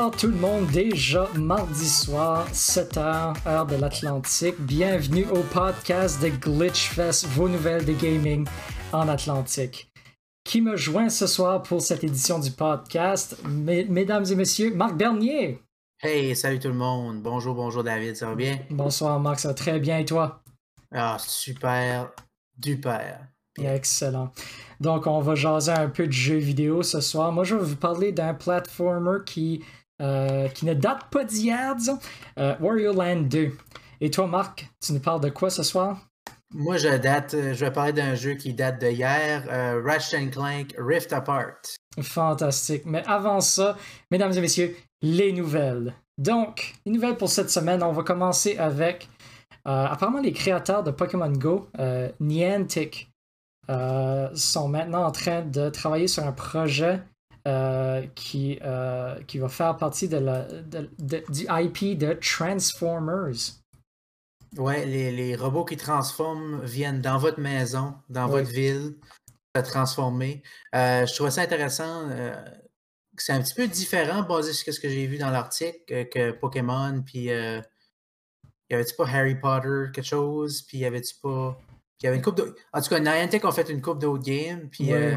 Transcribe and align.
Bonsoir 0.00 0.18
tout 0.18 0.28
le 0.28 0.36
monde, 0.36 0.66
déjà 0.68 1.28
mardi 1.34 1.86
soir, 1.86 2.50
7h, 2.54 3.36
heure 3.46 3.66
de 3.66 3.76
l'Atlantique. 3.76 4.58
Bienvenue 4.58 5.26
au 5.26 5.42
podcast 5.42 6.22
de 6.22 6.28
Glitchfest, 6.28 7.26
vos 7.26 7.50
nouvelles 7.50 7.84
de 7.84 7.92
gaming 7.92 8.48
en 8.94 9.08
Atlantique. 9.08 9.92
Qui 10.42 10.62
me 10.62 10.74
joint 10.74 11.10
ce 11.10 11.26
soir 11.26 11.62
pour 11.62 11.82
cette 11.82 12.02
édition 12.02 12.38
du 12.38 12.50
podcast? 12.50 13.36
mesdames 13.44 14.24
et 14.24 14.34
messieurs, 14.36 14.74
Marc 14.74 14.96
Bernier. 14.96 15.60
Hey, 16.02 16.34
salut 16.34 16.58
tout 16.58 16.68
le 16.68 16.74
monde. 16.74 17.20
Bonjour, 17.20 17.54
bonjour 17.54 17.84
David, 17.84 18.16
ça 18.16 18.28
va 18.28 18.34
bien? 18.34 18.58
Bonsoir 18.70 19.20
Marc, 19.20 19.40
ça 19.40 19.48
va 19.48 19.54
très 19.54 19.78
bien 19.80 19.98
et 19.98 20.06
toi? 20.06 20.42
Ah, 20.94 21.18
super, 21.20 22.10
duper. 22.56 23.16
Excellent. 23.58 24.32
Donc, 24.80 25.06
on 25.06 25.20
va 25.20 25.34
jaser 25.34 25.72
un 25.72 25.90
peu 25.90 26.06
de 26.06 26.12
jeux 26.12 26.38
vidéo 26.38 26.82
ce 26.82 27.02
soir. 27.02 27.32
Moi, 27.32 27.44
je 27.44 27.54
vais 27.54 27.64
vous 27.64 27.76
parler 27.76 28.12
d'un 28.12 28.32
platformer 28.32 29.18
qui, 29.26 29.62
euh, 30.00 30.48
qui 30.48 30.66
ne 30.66 30.74
date 30.74 31.10
pas 31.10 31.24
d'hier, 31.24 31.76
disons, 31.76 31.98
euh, 32.38 32.54
Wario 32.60 32.92
Land 32.92 33.22
2. 33.22 33.52
Et 34.00 34.10
toi, 34.10 34.26
Marc, 34.26 34.68
tu 34.84 34.92
nous 34.92 35.00
parles 35.00 35.20
de 35.20 35.28
quoi 35.28 35.50
ce 35.50 35.62
soir? 35.62 35.98
Moi, 36.52 36.78
je 36.78 36.88
date, 36.96 37.34
euh, 37.34 37.54
je 37.54 37.64
vais 37.64 37.70
parler 37.70 37.92
d'un 37.92 38.14
jeu 38.14 38.34
qui 38.34 38.54
date 38.54 38.80
de 38.80 38.88
hier, 38.88 39.44
Ratchet 39.84 40.30
Clank 40.30 40.74
Rift 40.78 41.12
Apart. 41.12 41.60
Fantastique. 42.00 42.82
Mais 42.86 43.02
avant 43.06 43.40
ça, 43.40 43.76
mesdames 44.10 44.32
et 44.32 44.40
messieurs, 44.40 44.76
les 45.02 45.32
nouvelles. 45.32 45.94
Donc, 46.18 46.74
les 46.86 46.92
nouvelles 46.92 47.16
pour 47.16 47.28
cette 47.28 47.50
semaine, 47.50 47.82
on 47.82 47.92
va 47.92 48.02
commencer 48.02 48.56
avec 48.58 49.08
apparemment 49.64 50.20
les 50.20 50.32
créateurs 50.32 50.82
de 50.82 50.90
Pokémon 50.90 51.30
Go, 51.30 51.68
Niantic, 52.18 53.10
euh, 53.70 54.28
sont 54.34 54.68
maintenant 54.68 55.04
en 55.04 55.12
train 55.12 55.42
de 55.42 55.68
travailler 55.68 56.08
sur 56.08 56.26
un 56.26 56.32
projet 56.32 57.00
euh, 57.46 58.06
qui, 58.14 58.58
euh, 58.62 59.20
qui 59.24 59.38
va 59.38 59.48
faire 59.48 59.76
partie 59.76 60.08
de 60.08 60.18
la, 60.18 60.46
du 60.62 61.46
IP 61.48 61.98
de 61.98 62.12
Transformers. 62.14 63.54
Ouais, 64.56 64.84
les, 64.84 65.12
les, 65.12 65.36
robots 65.36 65.64
qui 65.64 65.76
transforment 65.76 66.60
viennent 66.64 67.00
dans 67.00 67.18
votre 67.18 67.40
maison, 67.40 67.94
dans 68.08 68.26
votre 68.26 68.50
ville, 68.50 68.96
se 69.56 69.62
transformer. 69.62 70.42
je 70.72 71.14
trouve 71.14 71.30
ça 71.30 71.42
intéressant. 71.42 72.08
c'est 73.16 73.32
un 73.32 73.40
petit 73.40 73.54
peu 73.54 73.68
différent 73.68 74.22
basé 74.22 74.52
sur 74.52 74.72
ce 74.74 74.80
que 74.80 74.88
j'ai 74.88 75.06
vu 75.06 75.18
dans 75.18 75.30
l'article 75.30 76.08
que 76.08 76.32
Pokémon, 76.32 77.02
puis 77.06 77.26
il 77.26 77.62
y 78.70 78.74
avait-tu 78.74 78.94
pas 78.96 79.08
Harry 79.08 79.36
Potter, 79.36 79.92
quelque 79.92 80.02
chose, 80.02 80.62
puis 80.62 80.78
y 80.78 80.84
avait-tu 80.84 81.14
pas 81.22 81.56
il 82.02 82.06
y 82.06 82.08
avait 82.08 82.16
une 82.16 82.22
coupe 82.22 82.36
de... 82.36 82.54
En 82.72 82.80
tout 82.80 82.88
cas, 82.88 82.98
Niantic 82.98 83.44
a 83.44 83.52
fait 83.52 83.68
une 83.68 83.82
coupe 83.82 83.98
d'autres 83.98 84.22
games. 84.22 84.68
Puis 84.70 84.92
euh, 84.92 85.16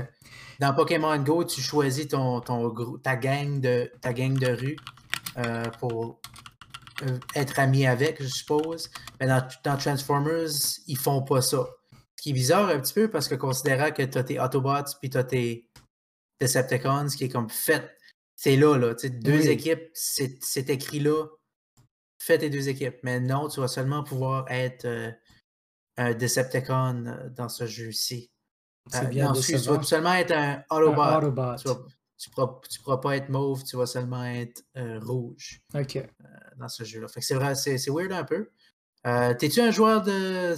dans 0.59 0.73
Pokémon 0.73 1.17
Go, 1.19 1.45
tu 1.45 1.61
choisis 1.61 2.09
ton, 2.09 2.41
ton, 2.41 2.73
ta, 3.01 3.15
gang 3.15 3.61
de, 3.61 3.89
ta 4.01 4.11
gang 4.11 4.37
de 4.37 4.47
rue 4.47 4.75
euh, 5.37 5.63
pour 5.79 6.19
euh, 7.03 7.17
être 7.35 7.59
ami 7.59 7.87
avec, 7.87 8.21
je 8.21 8.27
suppose. 8.27 8.89
Mais 9.19 9.27
dans, 9.27 9.77
Transformers, 9.77 10.49
ils 10.87 10.97
font 10.97 11.21
pas 11.21 11.41
ça. 11.41 11.65
Ce 12.17 12.23
qui 12.23 12.31
est 12.31 12.33
bizarre 12.33 12.69
un 12.69 12.79
petit 12.79 12.93
peu 12.93 13.09
parce 13.09 13.29
que 13.29 13.35
considérant 13.35 13.91
que 13.91 14.03
tu 14.03 14.17
as 14.17 14.23
tes 14.23 14.39
Autobots 14.39 14.97
puis 14.99 15.09
tu 15.09 15.17
as 15.17 15.23
tes 15.23 15.69
Decepticons, 16.41 17.07
qui 17.07 17.25
est 17.25 17.29
comme 17.29 17.49
fait. 17.49 17.95
C'est 18.35 18.57
là, 18.57 18.75
là. 18.77 18.93
Deux 19.03 19.47
équipes, 19.47 19.89
c'est 19.93 20.69
écrit 20.69 20.99
là. 20.99 21.27
Fais 22.17 22.37
tes 22.37 22.49
deux 22.49 22.67
équipes. 22.67 22.97
Mais 23.03 23.21
non, 23.21 23.47
tu 23.47 23.61
vas 23.61 23.69
seulement 23.69 24.03
pouvoir 24.03 24.45
être 24.49 25.13
un 25.97 26.13
Decepticon 26.13 27.05
euh, 27.05 27.29
dans 27.29 27.49
ce 27.49 27.65
jeu-ci. 27.65 28.31
C'est 28.89 29.05
euh, 29.05 29.07
bien. 29.07 29.31
Non, 29.31 29.33
tu 29.33 29.55
vas 29.55 29.83
seulement 29.83 30.13
être 30.13 30.31
un 30.31 30.63
Autobot. 30.69 31.55
Tu, 31.57 32.29
ne 32.29 32.75
pourras, 32.83 33.01
pas 33.01 33.17
être 33.17 33.29
mauve, 33.29 33.63
tu 33.63 33.75
vas 33.75 33.85
seulement 33.85 34.23
être 34.23 34.63
euh, 34.77 34.99
rouge 35.01 35.61
OK. 35.73 35.99
dans 36.57 36.69
ce 36.69 36.83
jeu-là. 36.83 37.07
c'est 37.09 37.35
vrai, 37.35 37.55
c'est 37.55 37.89
weird 37.89 38.13
un 38.13 38.23
peu. 38.23 38.49
T'es-tu 39.03 39.59
un 39.59 39.71
joueur 39.71 40.03
de 40.03 40.55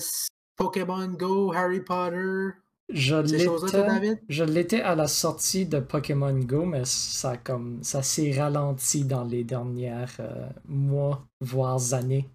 Pokémon 0.55 1.07
Go, 1.07 1.53
Harry 1.53 1.81
Potter? 1.81 2.49
Je 2.87 4.43
l'étais, 4.43 4.81
à 4.81 4.93
la 4.93 5.07
sortie 5.07 5.65
de 5.65 5.79
Pokémon 5.79 6.37
Go, 6.37 6.65
mais 6.65 6.85
ça 6.85 7.35
comme 7.35 7.81
ça 7.81 8.03
s'est 8.03 8.39
ralenti 8.39 9.05
dans 9.05 9.23
les 9.23 9.43
dernières 9.43 10.21
mois, 10.67 11.25
voire 11.41 11.95
années. 11.95 12.29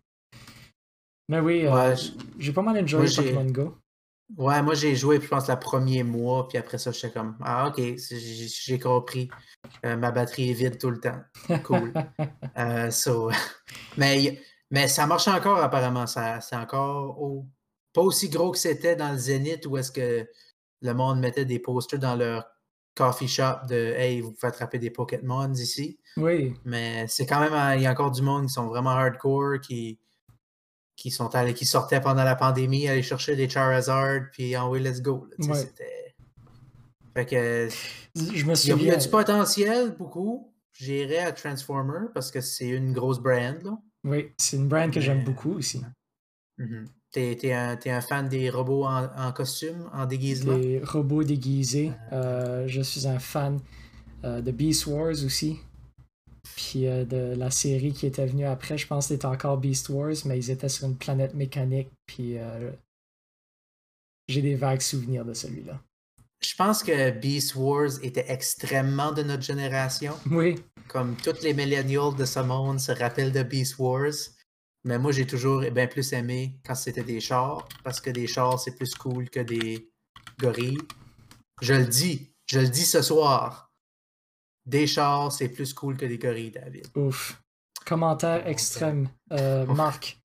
Mais 1.30 1.38
oui, 1.38 1.64
euh, 1.64 1.94
j'ai 2.40 2.52
pas 2.52 2.60
mal 2.60 2.82
enjoyé 2.82 3.14
Pokémon 3.14 3.44
Go. 3.44 3.78
Ouais, 4.36 4.60
moi 4.62 4.74
j'ai 4.74 4.96
joué, 4.96 5.20
je 5.20 5.28
pense, 5.28 5.48
le 5.48 5.56
premier 5.56 6.02
mois, 6.02 6.48
puis 6.48 6.58
après 6.58 6.76
ça, 6.76 6.90
j'étais 6.90 7.12
comme 7.12 7.36
Ah, 7.40 7.68
ok, 7.68 7.80
j'ai 7.96 8.78
compris. 8.80 9.30
Euh, 9.86 9.96
ma 9.96 10.10
batterie 10.10 10.50
est 10.50 10.54
vide 10.54 10.78
tout 10.78 10.90
le 10.90 10.98
temps. 10.98 11.20
Cool. 11.64 11.92
Euh, 12.58 12.90
mais, 13.96 14.40
mais 14.70 14.88
ça 14.88 15.06
marche 15.06 15.28
encore 15.28 15.58
apparemment. 15.58 16.06
C'est 16.06 16.56
encore 16.56 17.46
pas 17.94 18.02
aussi 18.02 18.28
gros 18.28 18.50
que 18.50 18.58
c'était 18.58 18.96
dans 18.96 19.12
le 19.12 19.18
Zénith 19.18 19.64
où 19.66 19.78
est-ce 19.78 19.92
que 19.92 20.28
le 20.82 20.92
monde 20.92 21.20
mettait 21.20 21.44
des 21.44 21.60
posters 21.60 22.00
dans 22.00 22.16
leur 22.16 22.44
coffee 22.96 23.28
shop 23.28 23.66
de 23.68 23.76
Hey, 23.76 24.20
vous 24.20 24.32
pouvez 24.32 24.48
attraper 24.48 24.78
des 24.78 24.90
Pokémon 24.90 25.50
ici. 25.54 26.00
Oui. 26.16 26.54
Mais 26.64 27.06
c'est 27.08 27.24
quand 27.24 27.40
même, 27.40 27.78
il 27.78 27.82
y 27.82 27.86
a 27.86 27.92
encore 27.92 28.10
du 28.10 28.20
monde 28.20 28.46
qui 28.46 28.52
sont 28.52 28.66
vraiment 28.66 28.90
hardcore, 28.90 29.60
qui, 29.60 30.00
qui 31.00 31.10
sont 31.10 31.34
allés, 31.34 31.54
qui 31.54 31.64
sortaient 31.64 32.02
pendant 32.02 32.24
la 32.24 32.36
pandémie, 32.36 32.86
aller 32.86 33.02
chercher 33.02 33.34
des 33.34 33.48
Charizard, 33.48 34.20
puis 34.32 34.54
en 34.54 34.68
way, 34.68 34.80
let's 34.80 35.00
go. 35.00 35.26
C'était. 35.40 36.14
Fait 37.14 37.24
que. 37.24 37.68
Je 38.14 38.44
me 38.44 38.54
souviens. 38.54 38.76
Il 38.76 38.84
y 38.84 38.90
a 38.90 38.96
du 38.96 39.08
potentiel, 39.08 39.96
beaucoup. 39.98 40.52
J'irais 40.74 41.20
à 41.20 41.32
Transformer 41.32 42.08
parce 42.12 42.30
que 42.30 42.42
c'est 42.42 42.68
une 42.68 42.92
grosse 42.92 43.18
brand. 43.18 43.62
Là. 43.62 43.78
Oui, 44.04 44.32
c'est 44.36 44.58
une 44.58 44.68
brand 44.68 44.92
que 44.92 45.00
j'aime 45.00 45.24
beaucoup 45.24 45.54
aussi. 45.54 45.80
Mm-hmm. 46.58 46.84
T'es 47.12 47.52
un, 47.52 47.78
un, 47.82 48.00
fan 48.02 48.28
des 48.28 48.50
robots 48.50 48.84
en, 48.84 49.08
en, 49.16 49.32
costume, 49.32 49.88
en 49.94 50.04
déguisement? 50.04 50.58
Des 50.58 50.82
robots 50.84 51.24
déguisés. 51.24 51.92
Euh, 52.12 52.68
je 52.68 52.82
suis 52.82 53.06
un 53.06 53.18
fan 53.18 53.58
euh, 54.24 54.42
de 54.42 54.50
Beast 54.50 54.86
Wars 54.86 55.24
aussi. 55.24 55.60
Puis 56.60 56.86
euh, 56.86 57.04
de 57.04 57.34
la 57.36 57.50
série 57.50 57.92
qui 57.92 58.06
était 58.06 58.26
venue 58.26 58.44
après, 58.44 58.76
je 58.76 58.86
pense 58.86 59.06
que 59.06 59.14
c'était 59.14 59.26
encore 59.26 59.56
Beast 59.56 59.88
Wars, 59.88 60.14
mais 60.26 60.38
ils 60.38 60.50
étaient 60.50 60.68
sur 60.68 60.86
une 60.86 60.96
planète 60.96 61.34
mécanique. 61.34 61.88
Puis 62.06 62.36
euh, 62.36 62.70
j'ai 64.28 64.42
des 64.42 64.56
vagues 64.56 64.82
souvenirs 64.82 65.24
de 65.24 65.32
celui-là. 65.32 65.80
Je 66.42 66.54
pense 66.54 66.82
que 66.82 67.10
Beast 67.10 67.54
Wars 67.54 68.02
était 68.02 68.26
extrêmement 68.28 69.12
de 69.12 69.22
notre 69.22 69.42
génération. 69.42 70.14
Oui. 70.30 70.56
Comme 70.88 71.16
tous 71.16 71.42
les 71.42 71.54
millennials 71.54 72.14
de 72.14 72.24
ce 72.26 72.40
monde 72.40 72.78
se 72.78 72.92
rappellent 72.92 73.32
de 73.32 73.42
Beast 73.42 73.78
Wars. 73.78 74.12
Mais 74.84 74.98
moi, 74.98 75.12
j'ai 75.12 75.26
toujours 75.26 75.62
bien 75.70 75.86
plus 75.86 76.12
aimé 76.12 76.58
quand 76.64 76.74
c'était 76.74 77.02
des 77.02 77.20
chars, 77.20 77.68
parce 77.84 78.00
que 78.00 78.10
des 78.10 78.26
chars, 78.26 78.58
c'est 78.58 78.74
plus 78.74 78.94
cool 78.94 79.28
que 79.28 79.40
des 79.40 79.90
gorilles. 80.38 80.80
Je 81.60 81.74
le 81.74 81.86
dis, 81.86 82.32
je 82.46 82.60
le 82.60 82.68
dis 82.68 82.86
ce 82.86 83.02
soir. 83.02 83.69
Des 84.70 84.86
chars, 84.86 85.32
c'est 85.32 85.48
plus 85.48 85.74
cool 85.74 85.96
que 85.96 86.06
des 86.06 86.16
gorilles, 86.16 86.52
David. 86.52 86.86
Ouf. 86.94 87.42
Commentaire 87.84 88.46
extrême. 88.46 89.08
Euh, 89.32 89.66
Marc, 89.66 90.20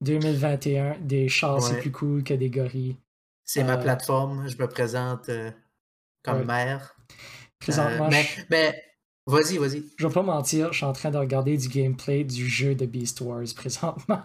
2021, 0.00 1.00
des 1.00 1.28
chars, 1.28 1.60
c'est 1.60 1.80
plus 1.80 1.90
cool 1.90 2.22
que 2.22 2.32
des 2.34 2.50
gorilles. 2.50 2.96
C'est 3.44 3.64
ma 3.64 3.74
euh, 3.74 3.82
plateforme. 3.82 4.48
Je 4.48 4.56
me 4.58 4.68
présente 4.68 5.28
euh, 5.28 5.50
comme 6.22 6.44
maire. 6.44 6.94
Présentement. 7.58 8.08
mais, 8.48 8.80
vas-y, 9.26 9.58
vas-y. 9.58 9.82
Je 9.96 10.06
vais 10.06 10.14
pas 10.14 10.22
mentir, 10.22 10.72
je 10.72 10.76
suis 10.76 10.86
en 10.86 10.92
train 10.92 11.10
de 11.10 11.18
regarder 11.18 11.56
du 11.56 11.68
gameplay 11.68 12.22
du 12.22 12.48
jeu 12.48 12.76
de 12.76 12.86
Beast 12.86 13.20
Wars 13.22 13.42
présentement. 13.56 14.22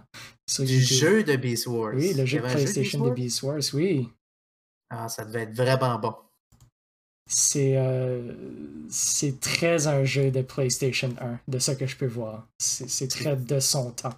du 0.60 0.80
jeu 0.80 1.24
de 1.24 1.36
Beast 1.38 1.66
Wars? 1.66 1.96
Oui, 1.96 2.14
le 2.14 2.28
jeu 2.28 2.40
de 2.40 2.46
PlayStation 2.46 3.04
de 3.04 3.10
Beast 3.10 3.42
Wars, 3.42 3.64
oui. 3.74 4.08
Ah, 4.92 5.10
ça 5.10 5.26
devait 5.26 5.42
être 5.42 5.56
vraiment 5.56 5.98
bon 5.98 6.14
c'est 7.28 7.76
euh, 7.78 8.34
c'est 8.90 9.40
très 9.40 9.88
un 9.88 10.04
jeu 10.04 10.32
de 10.32 10.42
PlayStation 10.42 11.14
1, 11.20 11.40
de 11.48 11.60
ce 11.60 11.72
que 11.72 11.88
je 11.88 11.98
peux 11.98 12.06
voir. 12.06 12.48
C'est 12.58 13.10
très 13.10 13.36
de 13.36 13.60
son 13.60 13.92
temps. 13.92 14.14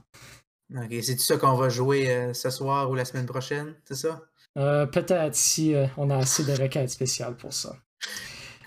Ok, 0.75 0.93
c'est 1.01 1.19
ça 1.19 1.37
qu'on 1.37 1.55
va 1.55 1.69
jouer 1.69 2.09
euh, 2.09 2.33
ce 2.33 2.49
soir 2.49 2.89
ou 2.89 2.95
la 2.95 3.05
semaine 3.05 3.25
prochaine, 3.25 3.73
c'est 3.85 3.95
ça? 3.95 4.21
Euh, 4.57 4.85
peut-être 4.85 5.35
si 5.35 5.75
on 5.97 6.09
a 6.09 6.17
assez 6.17 6.43
de 6.43 6.51
requêtes 6.51 6.89
spéciales 6.89 7.37
pour 7.37 7.53
ça. 7.53 7.75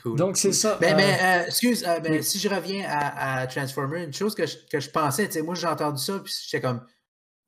Cool. 0.02 0.16
Donc 0.16 0.38
c'est 0.38 0.52
ça. 0.52 0.78
Mais, 0.80 0.94
mais 0.94 1.44
excuse, 1.46 1.84
ben, 2.02 2.22
si 2.22 2.38
je 2.38 2.48
reviens 2.48 2.86
à, 2.88 3.46
Transformer, 3.46 4.04
une 4.04 4.14
chose 4.14 4.34
que 4.34 4.46
je, 4.46 4.56
que 4.70 4.80
je 4.80 4.88
pensais, 4.88 5.28
moi 5.42 5.54
j'ai 5.54 5.66
entendu 5.66 6.02
ça, 6.02 6.18
puis 6.20 6.32
j'étais 6.46 6.66
comme, 6.66 6.80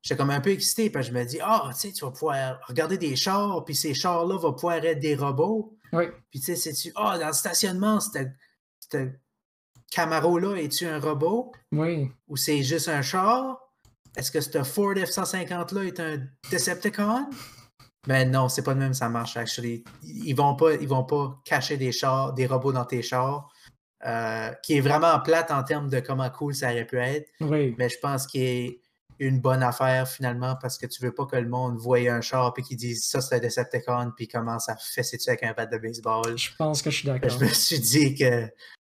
j'étais 0.03 0.17
comme 0.17 0.29
un 0.29 0.41
peu 0.41 0.51
excité, 0.51 0.91
parce 0.91 1.07
que 1.07 1.13
je 1.13 1.17
me 1.17 1.25
dis, 1.25 1.39
ah, 1.41 1.69
tu 1.73 1.79
sais, 1.79 1.91
tu 1.91 2.05
vas 2.05 2.11
pouvoir 2.11 2.59
regarder 2.67 2.99
des 2.99 3.15
chars, 3.15 3.63
puis 3.65 3.73
ces 3.73 3.95
chars-là 3.95 4.37
vont 4.37 4.53
pouvoir 4.53 4.85
être 4.85 4.99
des 4.99 5.15
robots. 5.15 5.75
Oui. 5.93 6.05
Puis 6.31 6.39
tu 6.39 6.45
sais, 6.47 6.55
c'est-tu, 6.55 6.91
ah, 6.95 7.17
dans 7.17 7.27
le 7.27 7.33
stationnement, 7.33 7.99
ce 8.01 9.09
Camaro-là, 9.91 10.55
es-tu 10.57 10.85
un 10.87 10.99
robot? 10.99 11.51
Oui. 11.71 12.09
Ou 12.27 12.35
c'est 12.35 12.63
juste 12.63 12.89
un 12.89 13.01
char? 13.01 13.59
Est-ce 14.15 14.31
que 14.31 14.41
ce 14.41 14.63
Ford 14.63 14.93
F-150-là 14.95 15.83
est 15.83 15.99
un 15.99 16.17
Decepticon? 16.51 17.29
Ben 18.07 18.29
non, 18.29 18.49
c'est 18.49 18.63
pas 18.63 18.73
le 18.73 18.79
même, 18.79 18.93
ça 18.93 19.07
marche, 19.07 19.37
actually. 19.37 19.83
Ils 20.03 20.33
vont 20.35 20.55
pas, 20.55 20.73
ils 20.73 20.87
vont 20.87 21.05
pas 21.05 21.39
cacher 21.45 21.77
des 21.77 21.91
chars, 21.91 22.33
des 22.33 22.45
robots 22.47 22.73
dans 22.73 22.85
tes 22.85 23.01
chars. 23.01 23.49
euh, 24.05 24.51
qui 24.63 24.77
est 24.77 24.81
vraiment 24.81 25.19
plate 25.21 25.51
en 25.51 25.63
termes 25.63 25.89
de 25.89 25.99
comment 25.99 26.29
cool 26.29 26.53
ça 26.53 26.71
aurait 26.71 26.85
pu 26.85 26.97
être. 26.97 27.29
Oui. 27.39 27.73
Mais 27.77 27.89
je 27.89 27.97
pense 28.01 28.27
qu'il 28.27 28.41
est 28.41 28.81
une 29.19 29.39
bonne 29.39 29.63
affaire 29.63 30.07
finalement 30.07 30.55
parce 30.61 30.77
que 30.77 30.85
tu 30.85 31.01
veux 31.01 31.13
pas 31.13 31.25
que 31.25 31.35
le 31.35 31.47
monde 31.47 31.77
voie 31.77 31.99
un 31.99 32.21
char 32.21 32.53
et 32.57 32.61
qu'ils 32.61 32.77
disent 32.77 33.05
ça 33.05 33.21
c'est 33.21 33.35
un 33.35 33.39
Decepticon 33.39 34.11
puis 34.15 34.27
commence 34.27 34.69
à 34.69 34.75
fesser 34.75 35.17
dessus 35.17 35.29
avec 35.29 35.43
un 35.43 35.53
bat 35.53 35.65
de 35.65 35.77
baseball. 35.77 36.37
Je 36.37 36.49
pense 36.57 36.81
que 36.81 36.89
je 36.89 36.97
suis 36.97 37.07
d'accord. 37.07 37.29
Je 37.29 37.43
me 37.43 37.49
suis 37.49 37.79
dit 37.79 38.15
que 38.15 38.49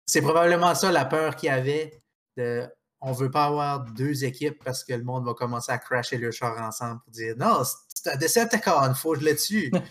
c'est 0.05 0.21
probablement 0.21 0.75
ça 0.75 0.91
la 0.91 1.05
peur 1.05 1.35
qu'il 1.35 1.47
y 1.47 1.51
avait 1.51 2.01
de 2.37 2.67
on 3.01 3.11
veut 3.11 3.29
pas 3.29 3.45
avoir 3.45 3.85
deux 3.85 4.23
équipes 4.23 4.63
parce 4.63 4.83
que 4.83 4.93
le 4.93 5.03
monde 5.03 5.25
va 5.25 5.33
commencer 5.33 5.71
à 5.71 5.77
crasher 5.77 6.17
le 6.17 6.31
char 6.31 6.59
ensemble 6.59 7.01
pour 7.01 7.11
dire 7.11 7.35
non, 7.37 7.61
c'est 7.93 8.11
un 8.11 8.15
Decepticon, 8.15 8.93
faut 8.95 9.13
que 9.13 9.19
je 9.19 9.25
le 9.25 9.35
tue. 9.35 9.71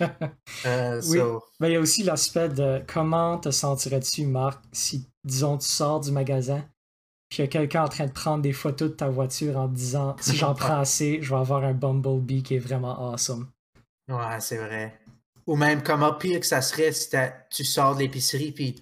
Euh, 0.66 1.00
Oui. 1.08 1.18
so, 1.18 1.42
Mais 1.60 1.70
il 1.70 1.72
y 1.74 1.76
a 1.76 1.80
aussi 1.80 2.02
l'aspect 2.02 2.48
de 2.48 2.82
comment 2.86 3.38
te 3.38 3.50
sentirais-tu, 3.50 4.26
Marc, 4.26 4.62
si, 4.72 5.10
disons, 5.22 5.58
tu 5.58 5.68
sors 5.68 6.00
du 6.00 6.10
magasin, 6.10 6.64
puis 7.34 7.42
il 7.42 7.46
y 7.46 7.48
a 7.48 7.50
quelqu'un 7.50 7.82
en 7.84 7.88
train 7.88 8.06
de 8.06 8.12
prendre 8.12 8.42
des 8.42 8.52
photos 8.52 8.90
de 8.90 8.94
ta 8.94 9.08
voiture 9.08 9.56
en 9.56 9.68
te 9.68 9.74
disant 9.74 10.14
si 10.20 10.36
j'en 10.36 10.54
prends 10.54 10.78
assez, 10.78 11.18
je 11.20 11.30
vais 11.34 11.40
avoir 11.40 11.64
un 11.64 11.72
Bumblebee 11.74 12.44
qui 12.44 12.54
est 12.54 12.58
vraiment 12.60 13.10
awesome. 13.10 13.48
Ouais, 14.08 14.38
c'est 14.40 14.58
vrai. 14.58 15.00
Ou 15.48 15.56
même 15.56 15.82
comment 15.82 16.14
pire 16.14 16.38
que 16.38 16.46
ça 16.46 16.62
serait 16.62 16.92
si 16.92 17.10
tu 17.50 17.64
sors 17.64 17.96
de 17.96 18.00
l'épicerie 18.00 18.52
puis 18.52 18.76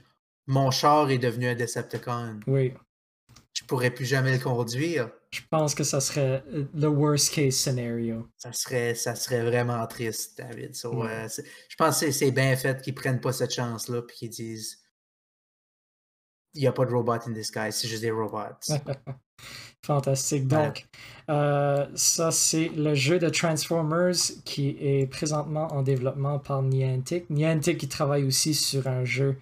mon 0.47 0.71
char 0.71 1.11
est 1.11 1.17
devenu 1.19 1.49
un 1.49 1.55
Decepticon. 1.55 2.41
Oui. 2.47 2.75
Je 3.55 3.65
pourrais 3.65 3.91
plus 3.91 4.05
jamais 4.05 4.33
le 4.33 4.39
conduire. 4.39 5.09
Je 5.31 5.41
pense 5.51 5.75
que 5.75 5.83
ça 5.85 6.01
serait 6.03 6.45
le 6.75 6.89
worst 6.89 7.33
case 7.35 7.55
scenario. 7.55 8.29
Ça 8.37 8.53
serait, 8.53 8.95
ça 8.95 9.15
serait 9.15 9.43
vraiment 9.45 9.87
triste, 9.87 10.37
David. 10.39 10.75
So, 10.75 11.05
euh, 11.05 11.27
je 11.69 11.77
pense 11.77 12.01
que 12.01 12.07
c'est- 12.07 12.13
c'est 12.13 12.31
bien 12.33 12.55
fait 12.57 12.83
qu'ils 12.83 12.95
prennent 12.95 13.21
pas 13.21 13.33
cette 13.33 13.53
chance-là 13.55 14.03
puis 14.03 14.17
qu'ils 14.19 14.31
disent 14.31 14.82
il 16.55 16.61
n'y 16.61 16.67
a 16.67 16.73
pas 16.73 16.85
de 16.85 16.93
robot 16.93 17.13
in 17.27 17.31
disguise, 17.31 17.75
c'est 17.75 17.89
juste 17.89 18.03
des 18.03 18.11
robots. 18.11 18.39
Fantastique. 19.85 20.47
Donc, 20.47 20.87
euh, 21.29 21.87
ça, 21.95 22.31
c'est 22.31 22.69
le 22.69 22.95
jeu 22.95 23.19
de 23.19 23.29
Transformers 23.29 24.15
qui 24.45 24.77
est 24.81 25.11
présentement 25.11 25.67
en 25.73 25.83
développement 25.83 26.39
par 26.39 26.63
Niantic. 26.63 27.29
Niantic 27.31 27.79
qui 27.79 27.89
travaille 27.89 28.25
aussi 28.25 28.55
sur 28.55 28.87
un 28.87 29.05
jeu 29.05 29.39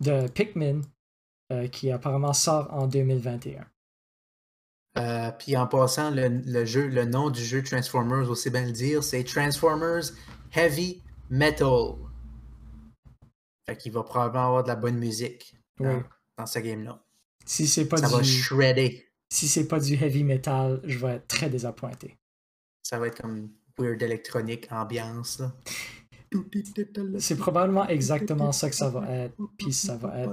de 0.00 0.26
Pikmin 0.28 0.80
euh, 1.52 1.68
qui 1.68 1.92
apparemment 1.92 2.32
sort 2.32 2.68
en 2.72 2.88
2021. 2.88 3.64
Euh, 4.98 5.30
puis 5.38 5.56
en 5.56 5.66
passant, 5.66 6.10
le, 6.10 6.28
le 6.28 6.64
jeu, 6.64 6.88
le 6.88 7.04
nom 7.04 7.30
du 7.30 7.44
jeu 7.44 7.62
Transformers, 7.62 8.28
aussi 8.28 8.50
bien 8.50 8.64
le 8.64 8.72
dire, 8.72 9.04
c'est 9.04 9.22
Transformers 9.22 10.04
Heavy 10.52 11.02
Metal. 11.30 11.94
Fait 13.66 13.76
qu'il 13.76 13.92
va 13.92 14.02
probablement 14.02 14.46
avoir 14.46 14.62
de 14.64 14.68
la 14.68 14.76
bonne 14.76 14.96
musique 14.98 15.54
Oui. 15.78 15.94
Dans 16.36 16.46
ce 16.46 16.58
game-là. 16.58 17.02
Si 17.44 17.66
c'est 17.66 17.86
pas 17.86 17.98
Ça 17.98 18.08
va 18.08 18.20
du 18.20 18.28
shredder. 18.28 19.08
si 19.30 19.48
c'est 19.48 19.68
pas 19.68 19.80
du 19.80 19.94
heavy 19.94 20.24
metal, 20.24 20.80
je 20.84 20.98
vais 20.98 21.14
être 21.14 21.28
très 21.28 21.48
désappointé. 21.48 22.18
Ça 22.82 22.98
va 22.98 23.08
être 23.08 23.20
comme 23.20 23.50
weird 23.78 24.02
électronique 24.02 24.66
ambiance. 24.70 25.38
là. 25.40 25.52
C'est 27.18 27.36
probablement 27.36 27.86
exactement 27.88 28.52
ça 28.52 28.68
que 28.68 28.74
ça 28.76 28.90
va 28.90 29.08
être, 29.10 29.36
puis 29.58 29.72
ça 29.72 29.96
va 29.96 30.18
être 30.20 30.32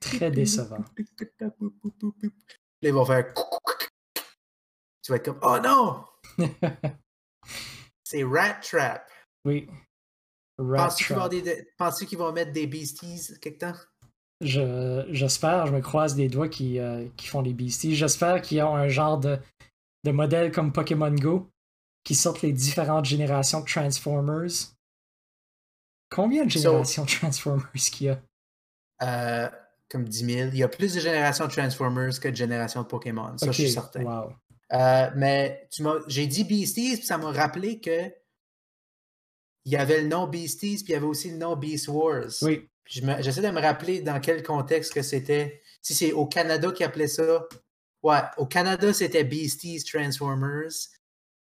très 0.00 0.30
décevant. 0.30 0.84
Là, 2.82 2.88
ils 2.88 2.92
vont 2.92 3.04
faire. 3.04 3.34
Tu 5.02 5.12
vas 5.12 5.16
être 5.16 5.24
comme 5.24 5.40
Oh 5.42 5.58
non! 5.62 6.04
C'est 8.04 8.24
Rat 8.24 8.60
Trap. 8.62 9.10
Oui. 9.44 9.68
Penses-tu 10.64 11.04
qu'ils 11.06 11.16
vont, 12.18 12.30
des- 12.32 12.34
mettre 12.34 12.52
des 12.52 12.66
Beasties 12.66 13.38
quelque 13.40 13.58
temps? 13.60 13.74
Je- 14.40 15.06
J'espère, 15.10 15.66
je 15.66 15.72
me 15.72 15.80
croise 15.80 16.14
des 16.14 16.28
doigts 16.28 16.48
qui, 16.48 16.78
euh, 16.78 17.06
qui 17.16 17.26
font 17.26 17.42
les 17.42 17.52
beasties. 17.52 17.94
J'espère 17.94 18.40
qu'ils 18.40 18.62
ont 18.62 18.74
un 18.74 18.88
genre 18.88 19.18
de, 19.18 19.38
de 20.04 20.10
modèle 20.12 20.50
comme 20.50 20.72
Pokémon 20.72 21.10
Go 21.14 21.50
qui 22.04 22.14
sortent 22.14 22.40
les 22.42 22.52
différentes 22.52 23.04
générations 23.04 23.60
de 23.60 23.66
Transformers. 23.66 24.50
Combien 26.10 26.44
de 26.44 26.50
So- 26.52 26.58
générations 26.60 27.04
de 27.04 27.10
Transformers 27.10 27.70
qu'il 27.74 28.06
y 28.06 28.10
a? 28.10 28.20
Euh, 29.02 29.48
comme 29.90 30.04
10 30.04 30.24
000. 30.24 30.48
Il 30.52 30.58
y 30.58 30.62
a 30.62 30.68
plus 30.68 30.94
de 30.94 31.00
générations 31.00 31.46
de 31.46 31.52
Transformers 31.52 32.18
que 32.20 32.28
de 32.28 32.36
générations 32.36 32.82
de 32.82 32.86
Pokémon. 32.86 33.36
Ça, 33.38 33.46
je 33.46 33.52
suis 33.52 33.70
certain. 33.70 34.02
wow. 34.04 34.32
Euh, 34.72 35.10
mais 35.16 35.68
j'ai 36.06 36.26
dit 36.26 36.44
Beasties, 36.44 36.96
puis 36.98 37.06
ça 37.06 37.18
m'a 37.18 37.32
rappelé 37.32 37.80
que 37.80 38.10
il 39.64 39.72
y 39.72 39.76
avait 39.76 40.02
le 40.02 40.08
nom 40.08 40.26
Beasties, 40.26 40.76
puis 40.76 40.88
il 40.88 40.92
y 40.92 40.94
avait 40.94 41.06
aussi 41.06 41.30
le 41.30 41.36
nom 41.36 41.56
Beast 41.56 41.88
Wars. 41.88 42.30
Oui, 42.42 42.68
J'essaie 42.90 43.42
de 43.42 43.50
me 43.50 43.60
rappeler 43.60 44.00
dans 44.00 44.18
quel 44.20 44.42
contexte 44.42 44.92
que 44.92 45.02
c'était. 45.02 45.62
Si 45.80 45.94
c'est 45.94 46.12
au 46.12 46.26
Canada 46.26 46.72
qui 46.72 46.82
appelait 46.82 47.06
ça. 47.06 47.46
Ouais, 48.02 48.20
au 48.36 48.46
Canada, 48.46 48.92
c'était 48.92 49.22
Beasties 49.22 49.84
Transformers. 49.84 50.72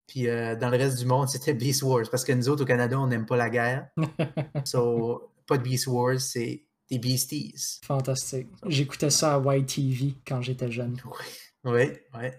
Puis 0.06 0.28
euh, 0.28 0.56
dans 0.56 0.70
le 0.70 0.78
reste 0.78 1.00
du 1.00 1.06
monde, 1.06 1.28
c'était 1.30 1.56
Beast 1.56 1.82
Wars. 1.82 2.06
Parce 2.12 2.24
que 2.24 2.34
nous 2.34 2.50
autres, 2.50 2.64
au 2.64 2.68
Canada, 2.68 3.00
on 3.00 3.08
n'aime 3.08 3.26
pas 3.26 3.36
la 3.36 3.50
guerre. 3.50 3.90
so, 4.66 5.32
pas 5.48 5.58
de 5.58 5.64
Beast 5.64 5.88
Wars, 5.88 6.20
c'est 6.20 6.66
des 6.92 7.00
Beasties. 7.00 7.80
fantastique. 7.84 8.48
J'écoutais 8.68 9.10
ça 9.10 9.36
à 9.36 9.56
YTV 9.58 10.18
quand 10.28 10.42
j'étais 10.42 10.72
jeune. 10.72 11.02
Oui, 11.06 11.26
oui, 11.64 11.92
oui. 12.14 12.30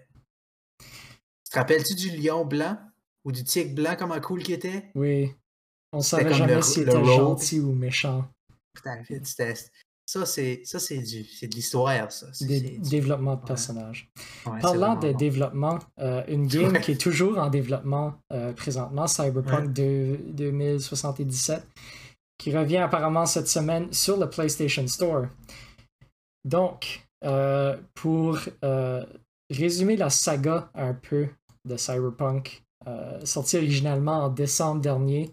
Tu 0.79 1.51
te 1.51 1.59
rappelles-tu 1.59 1.95
du 1.95 2.17
lion 2.17 2.45
blanc 2.45 2.77
ou 3.25 3.33
du 3.33 3.43
tigre 3.43 3.75
blanc, 3.75 3.95
comment 3.99 4.19
cool 4.21 4.41
qu'il 4.41 4.55
était? 4.55 4.89
Oui. 4.95 5.33
On 5.93 6.01
savait 6.01 6.33
jamais 6.33 6.61
s'il 6.61 6.83
était 6.83 7.03
gentil 7.03 7.59
ou 7.59 7.73
méchant. 7.73 8.25
Putain, 8.73 9.03
Ça, 10.05 10.25
c'est 10.25 10.61
ça, 10.65 10.79
c'est 10.79 10.97
du 10.99 11.23
c'est 11.25 11.47
de 11.47 11.55
l'histoire, 11.55 12.11
ça. 12.11 12.27
Des 12.41 12.59
du- 12.61 12.79
développements 12.89 13.35
de 13.35 13.41
ouais. 13.41 13.47
personnages. 13.47 14.09
ouais, 14.45 14.53
c'est 14.55 14.61
Parlant 14.61 14.95
de 14.95 15.11
bon. 15.11 15.17
développement, 15.17 15.79
euh, 15.99 16.23
une 16.27 16.47
game 16.47 16.73
Ouais. 16.73 16.81
qui 16.81 16.91
est 16.93 17.01
toujours 17.01 17.37
en 17.37 17.49
développement 17.49 18.15
euh, 18.31 18.53
présentement, 18.53 19.07
Cyberpunk 19.07 19.73
de- 19.73 20.19
2077, 20.33 21.63
qui 22.37 22.55
revient 22.57 22.77
apparemment 22.77 23.25
cette 23.25 23.47
semaine 23.47 23.91
sur 23.93 24.17
le 24.17 24.29
PlayStation 24.29 24.85
Store. 24.87 25.27
Donc, 26.45 27.05
euh, 27.23 27.77
pour 27.93 28.39
euh, 28.63 29.05
résumer 29.49 29.95
la 29.97 30.09
saga 30.09 30.69
un 30.73 30.93
peu 30.93 31.27
de 31.65 31.77
Cyberpunk, 31.77 32.63
sorti 33.23 33.57
originalement 33.57 34.23
en 34.25 34.29
décembre 34.29 34.81
dernier, 34.81 35.31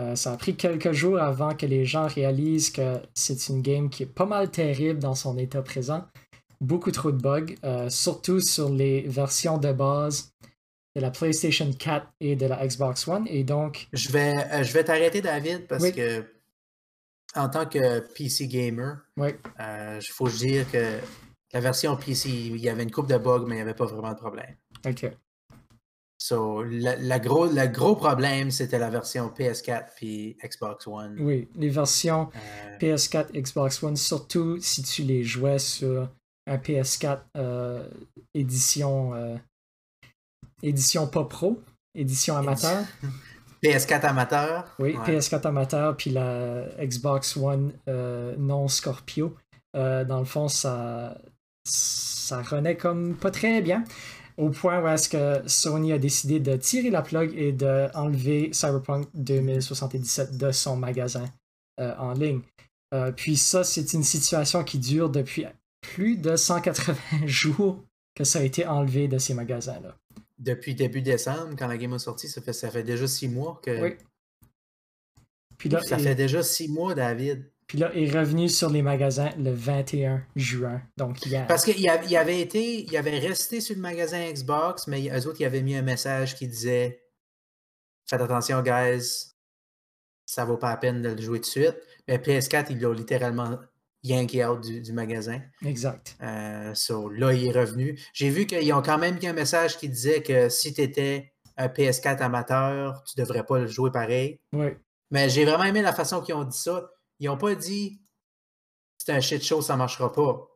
euh, 0.00 0.16
ça 0.16 0.32
a 0.32 0.36
pris 0.36 0.56
quelques 0.56 0.92
jours 0.92 1.18
avant 1.20 1.54
que 1.54 1.66
les 1.66 1.84
gens 1.84 2.06
réalisent 2.06 2.70
que 2.70 2.98
c'est 3.14 3.48
une 3.48 3.60
game 3.62 3.90
qui 3.90 4.02
est 4.04 4.14
pas 4.14 4.26
mal 4.26 4.50
terrible 4.50 4.98
dans 4.98 5.14
son 5.14 5.36
état 5.38 5.62
présent 5.62 6.04
beaucoup 6.60 6.90
trop 6.90 7.10
de 7.10 7.16
bugs, 7.16 7.54
euh, 7.64 7.88
surtout 7.88 8.40
sur 8.40 8.68
les 8.68 9.00
versions 9.02 9.56
de 9.58 9.72
base 9.72 10.32
de 10.94 11.00
la 11.00 11.10
PlayStation 11.10 11.70
4 11.72 12.06
et 12.20 12.36
de 12.36 12.46
la 12.46 12.66
Xbox 12.66 13.08
One. 13.08 13.26
Et 13.28 13.44
donc, 13.44 13.88
Je 13.92 14.10
vais, 14.10 14.36
euh, 14.52 14.62
je 14.62 14.72
vais 14.72 14.84
t'arrêter, 14.84 15.22
David, 15.22 15.66
parce 15.66 15.82
Oui. 15.82 15.92
que 15.92 16.24
en 17.36 17.48
tant 17.48 17.64
que 17.64 18.00
PC 18.14 18.46
gamer, 18.48 18.98
il 19.16 20.00
faut 20.12 20.28
dire 20.28 20.70
que 20.70 20.98
la 21.52 21.60
version 21.60 21.96
PC, 21.96 22.28
il 22.28 22.56
y 22.58 22.68
avait 22.68 22.82
une 22.82 22.90
coupe 22.90 23.08
de 23.08 23.16
bugs, 23.18 23.44
mais 23.46 23.54
il 23.54 23.58
n'y 23.58 23.62
avait 23.62 23.74
pas 23.74 23.86
vraiment 23.86 24.12
de 24.12 24.18
problème. 24.18 24.54
ok. 24.86 25.10
So, 26.22 26.62
la, 26.62 26.96
la 26.96 27.18
gros, 27.18 27.46
le 27.46 27.66
gros 27.66 27.96
problème, 27.96 28.50
c'était 28.50 28.78
la 28.78 28.90
version 28.90 29.32
PS4 29.34 29.86
puis 29.96 30.36
Xbox 30.44 30.86
One. 30.86 31.16
Oui, 31.18 31.48
les 31.54 31.70
versions 31.70 32.28
Euh, 32.36 32.78
PS4, 32.78 33.32
Xbox 33.32 33.82
One, 33.82 33.96
surtout 33.96 34.58
si 34.60 34.82
tu 34.82 35.02
les 35.02 35.24
jouais 35.24 35.58
sur 35.58 36.10
un 36.46 36.56
PS4 36.58 37.20
euh, 37.38 37.88
édition, 38.34 39.14
euh, 39.14 39.36
édition 40.62 41.06
pas 41.06 41.24
pro, 41.24 41.62
édition 41.94 42.36
amateur. 42.36 42.84
PS4 43.62 44.02
amateur? 44.02 44.66
Oui, 44.78 44.96
ouais. 44.96 45.18
PS4 45.18 45.46
amateur, 45.46 45.96
puis 45.96 46.10
la 46.10 46.64
Xbox 46.78 47.34
One 47.38 47.72
non 48.38 48.68
Scorpio. 48.68 49.34
Dans 49.72 50.18
le 50.18 50.24
fond, 50.26 50.48
ça, 50.48 51.16
ça 51.64 52.42
renaît 52.42 52.76
comme 52.76 53.16
pas 53.16 53.30
très 53.30 53.62
bien. 53.62 53.84
Au 54.40 54.48
point 54.48 54.82
où 54.82 54.88
est-ce 54.88 55.10
que 55.10 55.46
Sony 55.46 55.92
a 55.92 55.98
décidé 55.98 56.40
de 56.40 56.56
tirer 56.56 56.88
la 56.88 57.02
plug 57.02 57.34
et 57.36 57.52
d'enlever 57.52 58.50
Cyberpunk 58.54 59.06
2077 59.12 60.38
de 60.38 60.50
son 60.50 60.76
magasin 60.76 61.26
euh, 61.78 61.94
en 61.98 62.14
ligne. 62.14 62.40
Euh, 62.94 63.12
puis 63.12 63.36
ça, 63.36 63.64
c'est 63.64 63.92
une 63.92 64.02
situation 64.02 64.64
qui 64.64 64.78
dure 64.78 65.10
depuis 65.10 65.44
plus 65.82 66.16
de 66.16 66.36
180 66.36 66.96
jours 67.26 67.84
que 68.14 68.24
ça 68.24 68.38
a 68.38 68.42
été 68.42 68.66
enlevé 68.66 69.08
de 69.08 69.18
ces 69.18 69.34
magasins-là. 69.34 69.94
Depuis 70.38 70.74
début 70.74 71.02
décembre, 71.02 71.54
quand 71.58 71.66
la 71.66 71.76
game 71.76 71.92
est 71.92 71.98
sortie, 71.98 72.26
ça 72.26 72.40
fait, 72.40 72.54
ça 72.54 72.70
fait 72.70 72.82
déjà 72.82 73.06
six 73.06 73.28
mois 73.28 73.60
que. 73.62 73.82
Oui. 73.82 73.96
Puis 75.58 75.68
là, 75.68 75.82
Ça 75.82 75.98
fait 75.98 76.14
déjà 76.14 76.42
six 76.42 76.68
mois, 76.68 76.94
David. 76.94 77.44
Puis 77.70 77.78
là, 77.78 77.92
il 77.94 78.02
est 78.02 78.18
revenu 78.18 78.48
sur 78.48 78.68
les 78.68 78.82
magasins 78.82 79.30
le 79.38 79.52
21 79.52 80.24
juin. 80.34 80.82
Donc 80.96 81.24
hier. 81.24 81.46
Parce 81.46 81.64
qu'il 81.64 81.88
avait 81.88 82.40
été, 82.40 82.82
il 82.82 82.96
avait 82.96 83.16
resté 83.16 83.60
sur 83.60 83.76
le 83.76 83.80
magasin 83.80 84.28
Xbox, 84.28 84.88
mais 84.88 85.08
eux 85.08 85.28
autres, 85.28 85.40
ils 85.40 85.44
avaient 85.44 85.62
mis 85.62 85.76
un 85.76 85.82
message 85.82 86.34
qui 86.34 86.48
disait 86.48 87.00
Faites 88.08 88.22
attention, 88.22 88.60
guys, 88.62 89.36
ça 90.26 90.44
vaut 90.44 90.56
pas 90.56 90.70
la 90.70 90.78
peine 90.78 91.00
de 91.00 91.10
le 91.10 91.22
jouer 91.22 91.38
tout 91.38 91.44
de 91.44 91.50
suite. 91.50 91.76
Mais 92.08 92.18
PS4, 92.18 92.66
ils 92.70 92.80
l'ont 92.80 92.90
littéralement 92.90 93.60
yankee 94.02 94.44
out 94.44 94.60
du, 94.60 94.92
magasin. 94.92 95.40
Exact. 95.64 96.16
Euh, 96.22 96.74
là, 97.12 97.32
il 97.32 97.46
est 97.46 97.52
revenu. 97.52 97.96
J'ai 98.12 98.30
vu 98.30 98.46
qu'ils 98.46 98.72
ont 98.72 98.82
quand 98.82 98.98
même 98.98 99.16
mis 99.16 99.28
un 99.28 99.32
message 99.32 99.78
qui 99.78 99.88
disait 99.88 100.24
que 100.24 100.48
si 100.48 100.74
tu 100.74 100.80
étais 100.80 101.34
un 101.56 101.68
PS4 101.68 102.18
amateur, 102.18 103.04
tu 103.04 103.14
devrais 103.14 103.44
pas 103.44 103.60
le 103.60 103.68
jouer 103.68 103.92
pareil. 103.92 104.40
Oui. 104.52 104.70
Mais 105.12 105.28
j'ai 105.28 105.44
vraiment 105.44 105.62
aimé 105.62 105.82
la 105.82 105.92
façon 105.92 106.20
qu'ils 106.20 106.34
ont 106.34 106.42
dit 106.42 106.58
ça. 106.58 106.90
Ils 107.20 107.26
n'ont 107.26 107.36
pas 107.36 107.54
dit 107.54 108.00
c'est 108.98 109.12
un 109.12 109.20
shit 109.20 109.42
show, 109.42 109.62
ça 109.62 109.74
ne 109.74 109.78
marchera 109.78 110.12
pas. 110.12 110.48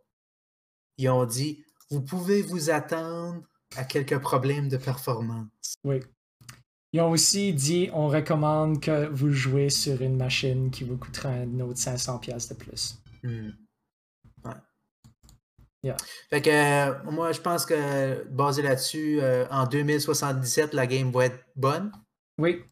Ils 0.99 1.09
ont 1.09 1.25
dit 1.25 1.65
vous 1.91 2.01
pouvez 2.01 2.43
vous 2.43 2.71
attendre 2.71 3.43
à 3.77 3.85
quelques 3.85 4.19
problèmes 4.19 4.69
de 4.69 4.77
performance. 4.77 5.77
Oui. 5.85 6.01
Ils 6.93 7.01
ont 7.01 7.11
aussi 7.11 7.53
dit 7.53 7.91
on 7.93 8.09
recommande 8.09 8.81
que 8.81 9.09
vous 9.09 9.31
jouez 9.31 9.71
sur 9.71 10.01
une 10.03 10.17
machine 10.17 10.71
qui 10.71 10.85
vous 10.85 10.97
coûtera 10.97 11.31
un 11.31 11.61
autre 11.61 11.79
500$ 11.79 12.49
de 12.49 12.55
plus. 12.55 12.99
Hmm. 13.23 13.51
Fait 16.31 16.41
que 16.41 16.51
euh, 16.51 17.11
moi, 17.11 17.33
je 17.33 17.41
pense 17.41 17.67
que 17.67 18.25
basé 18.25 18.63
là-dessus, 18.63 19.21
euh, 19.21 19.47
en 19.51 19.67
2077, 19.67 20.73
la 20.73 20.87
game 20.87 21.11
va 21.11 21.27
être 21.27 21.45
bonne. 21.57 21.93
Oui. 22.39 22.65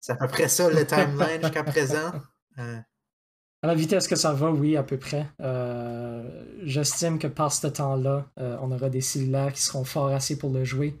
C'est 0.00 0.12
à 0.12 0.16
peu 0.16 0.28
près 0.28 0.48
ça 0.48 0.70
le 0.70 0.86
timeline 0.86 1.42
jusqu'à 1.42 1.64
présent. 1.64 2.12
Euh. 2.58 2.80
À 3.64 3.66
la 3.66 3.74
vitesse 3.74 4.06
que 4.06 4.14
ça 4.14 4.34
va, 4.34 4.52
oui, 4.52 4.76
à 4.76 4.82
peu 4.82 4.98
près. 4.98 5.26
J'estime 6.64 7.18
que 7.18 7.28
par 7.28 7.50
ce 7.50 7.66
temps-là, 7.66 8.26
on 8.36 8.70
aura 8.70 8.90
des 8.90 9.00
cellulaires 9.00 9.54
qui 9.54 9.62
seront 9.62 9.84
forts 9.84 10.08
assez 10.08 10.36
pour 10.36 10.50
le 10.50 10.64
jouer. 10.64 10.94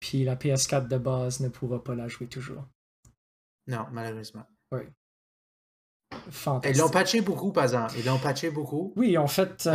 Puis 0.00 0.22
la 0.22 0.36
PS4 0.36 0.86
de 0.86 0.98
base 0.98 1.40
ne 1.40 1.48
pourra 1.48 1.82
pas 1.82 1.94
la 1.94 2.06
jouer 2.06 2.26
toujours. 2.26 2.62
Non, 3.66 3.86
malheureusement. 3.90 4.44
Oui. 4.70 4.82
Ils 6.68 6.78
l'ont 6.78 6.88
patché 6.88 7.20
beaucoup, 7.20 7.52
par 7.52 7.64
exemple. 7.64 7.94
Ils 7.98 8.04
l'ont 8.04 8.18
patché 8.18 8.50
beaucoup. 8.50 8.92
Oui, 8.96 9.10
ils 9.12 9.18
ont 9.18 9.26
fait 9.26 9.66
euh, 9.66 9.72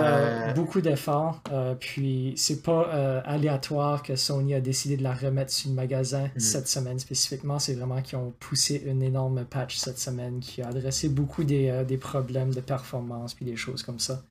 euh, 0.49 0.53
beaucoup 0.53 0.81
d'efforts. 0.81 1.41
Euh, 1.51 1.75
puis 1.75 2.33
c'est 2.37 2.61
pas 2.61 3.21
aléatoire 3.25 4.03
que 4.03 4.15
Sony 4.15 4.53
a 4.53 4.61
décidé 4.61 4.97
de 4.97 5.03
la 5.03 5.13
remettre 5.13 5.51
sur 5.51 5.69
le 5.69 5.75
magasin 5.75 6.25
hmm. 6.35 6.39
cette 6.39 6.67
semaine 6.67 6.99
spécifiquement. 6.99 7.59
C'est 7.59 7.75
vraiment 7.75 8.01
qu'ils 8.01 8.17
ont 8.17 8.33
poussé 8.39 8.83
une 8.85 9.01
énorme 9.01 9.45
patch 9.45 9.77
cette 9.77 9.99
semaine 9.99 10.39
qui 10.39 10.61
a 10.61 10.67
adressé 10.67 11.09
beaucoup 11.09 11.43
des, 11.43 11.83
des 11.87 11.97
problèmes 11.97 12.53
de 12.53 12.61
performance 12.61 13.33
puis 13.33 13.45
des 13.45 13.55
choses 13.55 13.83
comme 13.83 13.99
ça. 13.99 14.23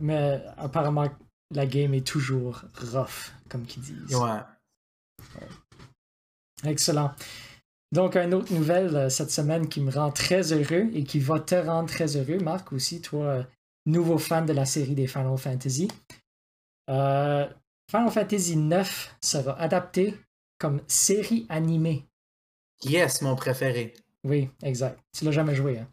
mais 0.00 0.42
apparemment, 0.56 1.08
la 1.54 1.66
game 1.66 1.94
est 1.94 2.06
toujours 2.06 2.62
rough, 2.92 3.32
comme 3.48 3.64
qu'ils 3.64 3.82
disent. 3.82 4.14
ouais. 4.14 4.40
Excellent. 6.64 7.12
Donc, 7.92 8.16
une 8.16 8.34
autre 8.34 8.52
nouvelle 8.52 8.94
euh, 8.96 9.08
cette 9.08 9.30
semaine 9.30 9.68
qui 9.68 9.80
me 9.80 9.90
rend 9.90 10.10
très 10.10 10.52
heureux 10.52 10.90
et 10.92 11.04
qui 11.04 11.20
va 11.20 11.40
te 11.40 11.54
rendre 11.54 11.88
très 11.88 12.16
heureux, 12.16 12.38
Marc, 12.38 12.72
aussi, 12.72 13.00
toi, 13.00 13.24
euh, 13.24 13.42
nouveau 13.86 14.18
fan 14.18 14.44
de 14.44 14.52
la 14.52 14.66
série 14.66 14.94
des 14.94 15.06
Final 15.06 15.38
Fantasy. 15.38 15.88
Euh, 16.90 17.46
Final 17.90 18.10
Fantasy 18.10 18.56
9 18.56 19.16
sera 19.22 19.58
adapté 19.58 20.14
comme 20.58 20.82
série 20.86 21.46
animée. 21.48 22.04
Yes, 22.82 23.22
mon 23.22 23.34
préféré. 23.36 23.94
Oui, 24.24 24.50
exact. 24.62 25.00
Tu 25.16 25.24
l'as 25.24 25.30
jamais 25.30 25.54
joué, 25.54 25.78
hein? 25.78 25.88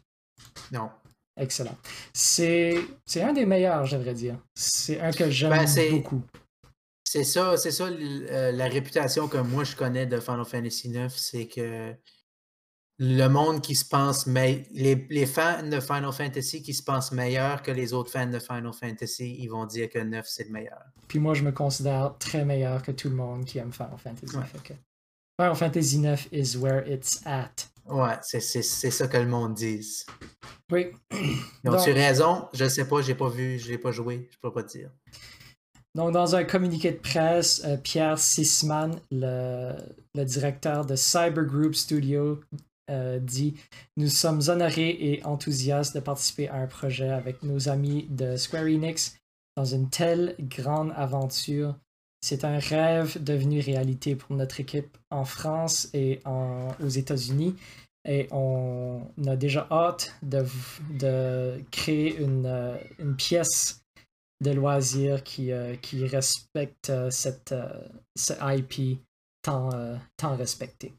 Non. 0.72 0.90
Excellent. 1.38 1.76
C'est 2.14 2.78
un 3.16 3.32
des 3.32 3.44
meilleurs, 3.44 3.84
j'aimerais 3.84 4.14
dire. 4.14 4.38
C'est 4.54 5.00
un 5.00 5.10
que 5.10 5.30
j'aime 5.30 5.50
ben, 5.50 5.90
beaucoup. 5.90 6.22
C'est 7.08 7.22
ça, 7.22 7.56
c'est 7.56 7.70
ça 7.70 7.84
euh, 7.84 8.50
la 8.50 8.66
réputation 8.66 9.28
que 9.28 9.38
moi 9.38 9.62
je 9.62 9.76
connais 9.76 10.06
de 10.06 10.18
Final 10.18 10.44
Fantasy 10.44 10.88
IX, 10.88 11.08
c'est 11.08 11.46
que 11.46 11.94
le 12.98 13.28
monde 13.28 13.60
qui 13.60 13.76
se 13.76 13.84
pense 13.84 14.26
mais 14.26 14.66
les, 14.72 15.26
fans 15.26 15.62
de 15.62 15.78
Final 15.78 16.12
Fantasy 16.12 16.62
qui 16.62 16.74
se 16.74 16.82
pensent 16.82 17.12
meilleurs 17.12 17.62
que 17.62 17.70
les 17.70 17.92
autres 17.92 18.10
fans 18.10 18.26
de 18.26 18.40
Final 18.40 18.72
Fantasy, 18.72 19.36
ils 19.38 19.46
vont 19.46 19.66
dire 19.66 19.88
que 19.88 20.00
9 20.00 20.26
c'est 20.28 20.44
le 20.44 20.50
meilleur. 20.50 20.82
Puis 21.06 21.20
moi 21.20 21.34
je 21.34 21.44
me 21.44 21.52
considère 21.52 22.16
très 22.18 22.44
meilleur 22.44 22.82
que 22.82 22.90
tout 22.90 23.08
le 23.08 23.14
monde 23.14 23.44
qui 23.44 23.58
aime 23.58 23.72
Final 23.72 23.98
Fantasy. 23.98 24.36
Final 25.40 25.54
Fantasy 25.54 25.98
9 25.98 26.28
is 26.32 26.56
where 26.56 26.82
it's 26.90 27.20
at. 27.24 27.68
Ouais, 27.88 28.18
c'est 28.20 28.40
ça 28.40 29.06
que 29.06 29.16
le 29.16 29.28
monde 29.28 29.54
dit. 29.54 30.04
Oui. 30.72 30.86
Donc, 31.62 31.80
tu 31.84 31.90
as 31.90 31.94
raison, 31.94 32.48
je 32.52 32.68
sais 32.68 32.88
pas, 32.88 33.00
j'ai 33.00 33.14
pas 33.14 33.28
vu, 33.28 33.60
je 33.60 33.68
l'ai 33.68 33.78
pas 33.78 33.92
joué, 33.92 34.28
je 34.32 34.38
peux 34.42 34.52
pas 34.52 34.64
te 34.64 34.76
dire. 34.76 34.90
Donc, 35.96 36.12
dans 36.12 36.36
un 36.36 36.44
communiqué 36.44 36.92
de 36.92 36.98
presse, 36.98 37.62
euh, 37.64 37.78
Pierre 37.78 38.18
Sisman, 38.18 39.00
le, 39.10 39.72
directeur 40.14 40.84
de 40.84 40.94
Cyber 40.94 41.46
Group 41.46 41.74
Studio, 41.74 42.38
euh, 42.90 43.18
dit 43.18 43.54
Nous 43.96 44.08
sommes 44.08 44.42
honorés 44.48 44.90
et 44.90 45.24
enthousiastes 45.24 45.94
de 45.94 46.00
participer 46.00 46.48
à 46.50 46.56
un 46.56 46.66
projet 46.66 47.08
avec 47.08 47.42
nos 47.42 47.70
amis 47.70 48.06
de 48.10 48.36
Square 48.36 48.64
Enix 48.64 49.16
dans 49.56 49.64
une 49.64 49.88
telle 49.88 50.36
grande 50.38 50.92
aventure. 50.96 51.74
C'est 52.20 52.44
un 52.44 52.58
rêve 52.58 53.22
devenu 53.24 53.60
réalité 53.60 54.16
pour 54.16 54.36
notre 54.36 54.60
équipe 54.60 54.98
en 55.10 55.24
France 55.24 55.88
et 55.94 56.20
aux 56.26 56.88
États-Unis. 56.88 57.56
Et 58.06 58.28
on 58.32 59.00
a 59.26 59.34
déjà 59.34 59.66
hâte 59.70 60.14
de, 60.22 60.44
de 60.90 61.58
créer 61.70 62.18
une, 62.18 62.44
euh, 62.44 62.76
une 62.98 63.16
pièce 63.16 63.85
de 64.40 64.50
loisirs 64.50 65.22
qui, 65.22 65.52
euh, 65.52 65.76
qui 65.76 66.06
respectent 66.06 66.90
euh, 66.90 67.10
cette, 67.10 67.52
euh, 67.52 67.68
ce 68.14 68.34
IP 68.42 69.00
tant, 69.42 69.70
tant 70.16 70.36
respecté. 70.36 70.94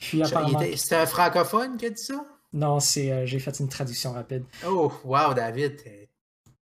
Puis 0.00 0.22
apparemment... 0.22 0.60
C'est 0.76 0.96
un 0.96 1.06
francophone 1.06 1.76
qui 1.76 1.86
a 1.86 1.90
dit 1.90 2.02
ça? 2.02 2.24
Non, 2.52 2.80
c'est 2.80 3.26
j'ai 3.26 3.38
fait 3.38 3.60
une 3.60 3.68
traduction 3.68 4.12
rapide. 4.12 4.44
Oh, 4.66 4.92
wow, 5.04 5.34
David, 5.34 5.80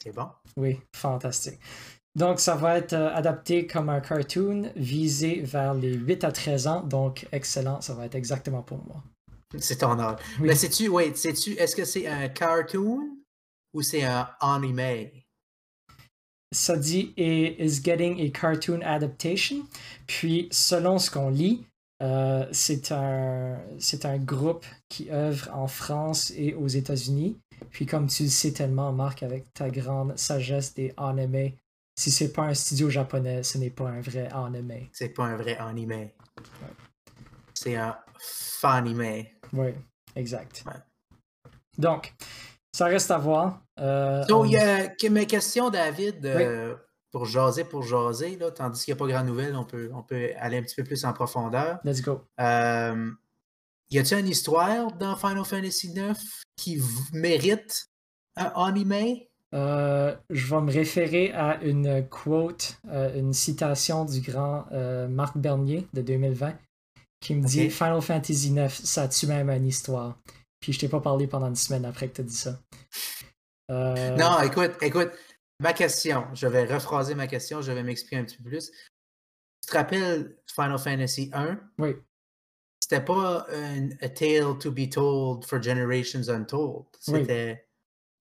c'est 0.02 0.12
bon. 0.12 0.28
Oui, 0.56 0.80
fantastique. 0.94 1.60
Donc, 2.16 2.40
ça 2.40 2.56
va 2.56 2.78
être 2.78 2.94
adapté 2.94 3.66
comme 3.66 3.90
un 3.90 4.00
cartoon 4.00 4.72
visé 4.74 5.42
vers 5.42 5.74
les 5.74 5.94
8 5.94 6.24
à 6.24 6.32
13 6.32 6.66
ans. 6.66 6.80
Donc, 6.82 7.28
excellent, 7.30 7.80
ça 7.80 7.94
va 7.94 8.06
être 8.06 8.14
exactement 8.14 8.62
pour 8.62 8.78
moi. 8.84 9.02
C'est 9.58 9.78
ton 9.78 9.98
âge. 9.98 10.18
Mais 10.40 10.54
sais-tu, 10.56 10.88
wait, 10.88 11.16
sais-tu, 11.16 11.52
est-ce 11.52 11.76
que 11.76 11.84
c'est 11.84 12.08
un 12.08 12.28
cartoon 12.28 13.18
ou 13.72 13.82
c'est 13.82 14.02
un 14.02 14.28
anime? 14.40 15.10
Ça 16.54 16.76
dit 16.76 17.12
is 17.16 17.82
getting 17.82 18.20
a 18.20 18.30
cartoon 18.30 18.80
adaptation. 18.82 19.66
Puis, 20.06 20.48
selon 20.50 20.98
ce 20.98 21.10
qu'on 21.10 21.30
lit, 21.30 21.66
euh, 22.02 22.46
c'est 22.52 22.92
un, 22.92 23.58
un 24.04 24.18
groupe 24.18 24.64
qui 24.88 25.10
œuvre 25.10 25.50
en 25.52 25.66
France 25.66 26.32
et 26.36 26.54
aux 26.54 26.68
États-Unis. 26.68 27.36
Puis, 27.70 27.86
comme 27.86 28.06
tu 28.06 28.24
le 28.24 28.28
sais 28.28 28.52
tellement, 28.52 28.92
Marc, 28.92 29.22
avec 29.22 29.52
ta 29.52 29.70
grande 29.70 30.16
sagesse 30.18 30.74
des 30.74 30.92
anime, 30.96 31.52
si 31.96 32.10
c'est 32.10 32.32
pas 32.32 32.42
un 32.42 32.54
studio 32.54 32.90
japonais, 32.90 33.42
ce 33.42 33.58
n'est 33.58 33.70
pas 33.70 33.88
un 33.88 34.00
vrai 34.00 34.28
anime. 34.32 34.88
C'est 34.92 35.10
pas 35.10 35.24
un 35.24 35.36
vrai 35.36 35.56
anime. 35.56 36.08
C'est 37.54 37.76
un 37.76 37.96
fanime. 38.18 39.24
Oui, 39.52 39.68
exact. 40.16 40.64
Donc, 41.78 42.14
ça 42.74 42.86
reste 42.86 43.12
à 43.12 43.18
voir. 43.18 43.62
Euh, 43.78 44.24
Donc, 44.24 44.46
il 44.46 44.52
y 44.52 44.56
a 44.56 45.10
mes 45.10 45.26
questions, 45.26 45.70
David, 45.70 46.26
euh, 46.26 46.74
pour 47.12 47.24
jaser, 47.24 47.62
pour 47.62 47.84
jaser, 47.84 48.36
là, 48.36 48.50
tandis 48.50 48.84
qu'il 48.84 48.92
n'y 48.92 48.98
a 48.98 49.04
pas 49.04 49.06
grand 49.06 49.22
nouvelle, 49.22 49.54
on 49.54 49.62
peut, 49.64 49.90
on 49.94 50.02
peut 50.02 50.30
aller 50.40 50.58
un 50.58 50.62
petit 50.62 50.74
peu 50.74 50.82
plus 50.82 51.04
en 51.04 51.12
profondeur. 51.12 51.78
Let's 51.84 52.02
go. 52.02 52.22
Euh, 52.40 53.12
y 53.90 53.98
a-t-il 54.00 54.18
une 54.18 54.28
histoire 54.28 54.90
dans 54.90 55.14
Final 55.14 55.44
Fantasy 55.44 55.92
IX 55.94 56.18
qui 56.56 56.82
mérite 57.12 57.86
un 58.34 58.50
anime? 58.56 59.18
Euh, 59.54 60.16
je 60.30 60.52
vais 60.52 60.60
me 60.60 60.72
référer 60.72 61.30
à 61.32 61.62
une 61.62 62.04
quote, 62.08 62.78
une 63.14 63.32
citation 63.32 64.04
du 64.04 64.20
grand 64.20 64.66
Marc 65.08 65.38
Bernier 65.38 65.86
de 65.92 66.02
2020 66.02 66.54
qui 67.20 67.36
me 67.36 67.46
dit 67.46 67.70
Final 67.70 68.02
Fantasy 68.02 68.48
IX, 68.48 68.68
ça 68.68 69.02
a-tu 69.02 69.28
même 69.28 69.48
une 69.48 69.66
histoire? 69.68 70.18
Puis 70.64 70.72
je 70.72 70.78
t'ai 70.78 70.88
pas 70.88 71.00
parlé 71.00 71.26
pendant 71.26 71.48
une 71.48 71.56
semaine 71.56 71.84
après 71.84 72.08
que 72.08 72.14
tu 72.14 72.20
as 72.22 72.24
dit 72.24 72.34
ça. 72.34 72.58
Euh, 73.70 74.16
non, 74.16 74.40
écoute, 74.40 74.72
écoute, 74.80 75.10
ma 75.60 75.74
question, 75.74 76.26
je 76.32 76.46
vais 76.46 76.64
rephraser 76.64 77.14
ma 77.14 77.26
question, 77.26 77.60
je 77.60 77.70
vais 77.70 77.82
m'expliquer 77.82 78.16
un 78.16 78.24
petit 78.24 78.38
peu 78.38 78.48
plus. 78.48 78.70
Tu 78.70 79.68
te 79.68 79.76
rappelles 79.76 80.38
Final 80.46 80.78
Fantasy 80.78 81.30
1? 81.34 81.60
Oui. 81.76 81.96
C'était 82.80 83.04
pas 83.04 83.46
un 83.52 83.90
A 84.00 84.08
Tale 84.08 84.56
to 84.58 84.72
be 84.72 84.88
Told 84.88 85.44
for 85.44 85.62
Generations 85.62 86.30
Untold. 86.30 86.86
C'était 86.98 87.66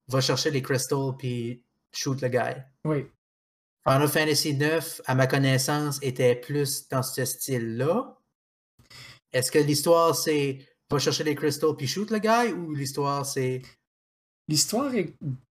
va 0.09 0.19
chercher 0.19 0.51
les 0.51 0.62
crystals 0.62 1.15
puis 1.17 1.63
shoot 1.93 2.21
le 2.21 2.27
gars. 2.27 2.67
Oui. 2.83 3.05
Final 3.88 4.09
Fantasy 4.09 4.53
9, 4.53 5.00
à 5.05 5.15
ma 5.15 5.27
connaissance, 5.27 5.97
était 6.01 6.35
plus 6.35 6.89
dans 6.89 7.03
ce 7.03 7.23
style-là. 7.23 8.17
Est-ce 9.31 9.50
que 9.50 9.59
l'histoire, 9.59 10.13
c'est 10.13 10.59
va 10.92 11.00
chercher 11.00 11.24
les 11.24 11.36
crystals 11.36 11.75
puis 11.75 11.88
shoot 11.88 12.10
le 12.12 12.20
gars 12.20 12.46
ou 12.46 12.74
l'histoire 12.74 13.25
c'est. 13.25 13.62
L'histoire 14.50 14.94
est 14.94 15.16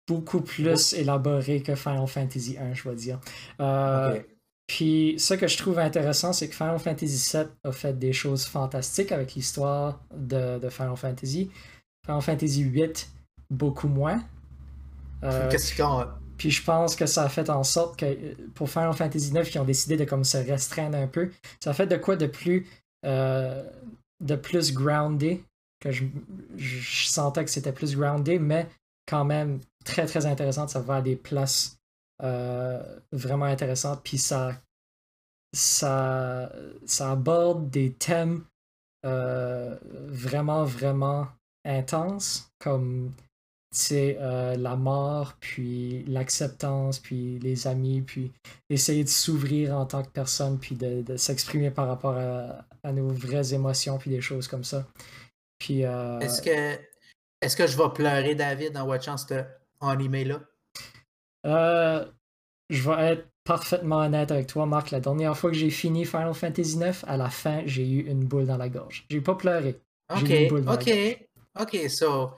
beaucoup 0.08 0.42
plus 0.42 0.94
élaborée 0.94 1.62
que 1.62 1.76
Final 1.76 2.08
Fantasy 2.08 2.58
1, 2.58 2.76
je 2.76 2.88
vais 2.88 2.96
dire. 2.96 3.20
Euh, 3.60 4.22
puis 4.68 5.16
ce 5.18 5.34
que 5.34 5.48
je 5.48 5.58
trouve 5.58 5.80
intéressant, 5.80 6.34
c'est 6.34 6.48
que 6.48 6.56
Final 6.56 6.80
Fantasy 6.80 7.38
VII 7.38 7.48
a 7.64 7.72
fait 7.72 7.98
des 7.98 8.14
choses 8.14 8.46
fantastiques 8.46 9.12
avec 9.12 9.34
l'histoire 9.34 10.04
de, 10.16 10.60
Final 10.70 10.96
Fantasy. 10.96 11.50
Final 12.06 12.22
Fantasy 12.22 12.64
VIII, 12.64 12.94
beaucoup 13.50 13.88
moins. 13.88 14.24
Euh, 15.24 15.50
qui 15.50 15.58
puis 16.38 16.52
je 16.52 16.64
pense 16.64 16.96
que 16.98 17.06
ça 17.06 17.24
a 17.24 17.30
fait 17.30 17.50
en 17.50 17.64
sorte 17.64 17.98
que 17.98 18.36
pour 18.54 18.70
Final 18.70 18.94
Fantasy 18.94 19.32
IX, 19.34 19.50
ils 19.54 19.60
ont 19.60 19.66
décidé 19.66 19.96
de 19.96 20.04
comme 20.04 20.24
se 20.24 20.38
restreindre 20.38 20.98
un 20.98 21.08
peu. 21.08 21.32
Ça 21.64 21.70
a 21.70 21.74
fait 21.74 21.88
de 21.88 21.96
quoi 21.96 22.18
de 22.18 22.28
plus 22.28 22.68
euh, 23.06 23.64
de 24.20 24.36
plus 24.36 24.74
groundé, 24.74 25.44
que 25.80 25.92
je, 25.92 26.06
je 26.56 27.08
sentais 27.08 27.44
que 27.44 27.52
c'était 27.52 27.74
plus 27.74 27.96
groundé, 27.96 28.40
mais 28.40 28.68
quand 29.08 29.26
même 29.26 29.60
très 29.84 30.06
très 30.06 30.26
intéressant. 30.26 30.68
Ça 30.68 30.82
va 30.82 30.98
à 30.98 31.02
des 31.02 31.16
places 31.16 31.78
euh, 32.24 33.00
vraiment 33.12 33.46
intéressantes. 33.46 34.02
Puis 34.04 34.18
ça, 34.18 34.62
ça, 35.54 36.52
ça 36.86 37.12
aborde 37.12 37.70
des 37.70 37.94
thèmes 37.94 38.46
euh, 39.06 39.78
vraiment 39.84 40.66
vraiment 40.66 41.28
intenses, 41.66 42.52
comme 42.60 43.14
c'est 43.76 44.18
euh, 44.20 44.56
la 44.56 44.76
mort, 44.76 45.34
puis 45.40 46.04
l'acceptance, 46.08 47.00
puis 47.00 47.40
les 47.40 47.68
amis, 47.68 48.02
puis 48.02 48.32
essayer 48.70 49.04
de 49.04 49.10
s'ouvrir 49.10 49.76
en 49.76 49.86
tant 49.86 50.04
que 50.04 50.10
personne, 50.10 50.60
puis 50.60 50.76
de, 50.76 51.02
de 51.02 51.18
s'exprimer 51.18 51.72
par 51.72 51.88
rapport 51.88 52.16
à, 52.18 52.66
à, 52.84 52.92
nos 52.92 53.10
vraies 53.10 53.54
émotions, 53.54 53.98
puis 53.98 54.10
des 54.10 54.22
choses 54.22 54.48
comme 54.48 54.64
ça. 54.64 54.86
Puis. 55.60 55.86
Euh... 55.86 56.20
Est-ce 56.20 56.42
que, 56.42 56.80
est 57.42 57.56
que 57.56 57.68
je 57.68 57.78
vais 57.78 57.90
pleurer, 57.94 58.36
David, 58.36 58.78
en 58.78 58.86
watchant 58.86 59.18
ce 59.18 59.44
animé-là? 59.82 60.42
Euh, 61.46 62.06
je 62.70 62.90
vais 62.90 63.14
être 63.14 63.28
parfaitement 63.44 63.98
honnête 63.98 64.32
avec 64.32 64.48
toi, 64.48 64.66
Marc. 64.66 64.92
La 64.92 65.00
dernière 65.00 65.38
fois 65.38 65.52
que 65.52 65.58
j'ai 65.58 65.70
fini 65.70 66.06
Final 66.06 66.34
Fantasy 66.34 66.78
IX, 66.78 67.04
à 67.08 67.18
la 67.18 67.30
fin, 67.30 67.62
j'ai 67.66 67.88
eu 67.88 68.00
une 68.08 68.26
boule 68.26 68.48
dans 68.48 68.58
la 68.58 68.70
gorge. 68.70 69.06
J'ai 69.10 69.22
pas 69.22 69.36
pleuré. 69.36 69.80
Ok, 70.10 70.32
ok, 70.68 71.28
ok, 71.60 71.90
so 71.90 72.32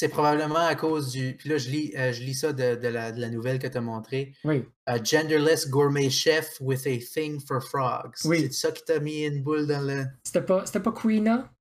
c'est 0.00 0.08
probablement 0.08 0.66
à 0.66 0.74
cause 0.76 1.10
du. 1.10 1.36
Puis 1.36 1.50
là, 1.50 1.58
je 1.58 1.68
lis, 1.68 1.92
euh, 1.94 2.10
je 2.10 2.22
lis 2.22 2.32
ça 2.32 2.54
de, 2.54 2.74
de, 2.74 2.88
la, 2.88 3.12
de, 3.12 3.20
la, 3.20 3.28
nouvelle 3.28 3.58
que 3.58 3.66
tu 3.66 3.76
as 3.76 3.82
montrée. 3.82 4.32
Oui. 4.44 4.64
A 4.86 4.96
genderless 4.96 5.68
gourmet 5.68 6.08
chef 6.08 6.56
with 6.58 6.86
a 6.86 6.96
thing 6.96 7.38
for 7.38 7.62
frogs. 7.62 8.14
Oui. 8.24 8.44
C'est 8.44 8.52
ça 8.68 8.72
qui 8.72 8.82
t'a 8.82 8.98
mis 8.98 9.24
une 9.26 9.42
boule 9.42 9.66
dans 9.66 9.86
le. 9.86 10.06
C'était 10.24 10.40
pas, 10.40 10.64
c'était 10.64 10.80
pas 10.80 10.92
Queena? 10.92 11.52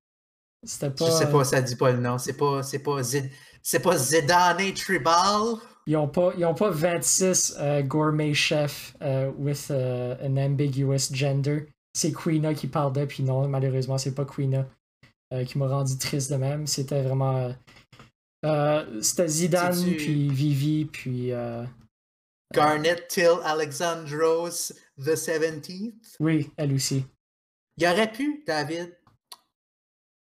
C'était 0.63 0.89
pas. 0.89 1.07
Je 1.07 1.11
sais 1.11 1.29
pas, 1.29 1.43
ça 1.43 1.61
dit 1.61 1.75
pas 1.75 1.91
le 1.91 1.99
nom. 1.99 2.17
C'est 2.17 2.37
pas, 2.37 2.63
c'est 2.63 2.79
pas, 2.79 3.03
Zid... 3.03 3.29
c'est 3.61 3.81
pas 3.81 3.97
Zidane 3.97 4.73
Tribal? 4.73 5.57
Ils 5.85 5.97
ont 5.97 6.07
pas, 6.07 6.31
ils 6.37 6.45
ont 6.45 6.55
pas 6.55 6.69
26 6.69 7.57
uh, 7.59 7.83
gourmet 7.83 8.33
chefs 8.33 8.95
uh, 9.01 9.27
with 9.37 9.69
uh, 9.69 10.15
an 10.23 10.37
ambiguous 10.37 11.11
gender. 11.11 11.65
C'est 11.93 12.13
Queena 12.13 12.53
qui 12.53 12.67
parle 12.67 12.93
de, 12.93 13.03
puis 13.03 13.21
non, 13.21 13.49
malheureusement, 13.49 13.97
c'est 13.97 14.15
pas 14.15 14.23
Queena 14.23 14.65
euh, 15.33 15.43
qui 15.43 15.57
m'a 15.57 15.67
rendu 15.67 15.97
triste 15.97 16.31
de 16.31 16.37
même. 16.37 16.67
C'était 16.67 17.01
vraiment. 17.01 17.53
Euh, 18.45 19.01
c'était 19.01 19.27
Zidane, 19.27 19.83
tu... 19.83 19.95
puis 19.95 20.29
Vivi, 20.29 20.85
puis. 20.85 21.31
Euh, 21.31 21.65
Garnet 22.53 23.07
Till 23.07 23.39
Alexandros 23.43 24.73
the 24.97 25.15
17th. 25.15 26.15
Oui, 26.19 26.49
elle 26.57 26.73
aussi. 26.73 27.05
Il 27.77 27.87
aurait 27.87 28.11
pu, 28.11 28.43
David. 28.45 28.95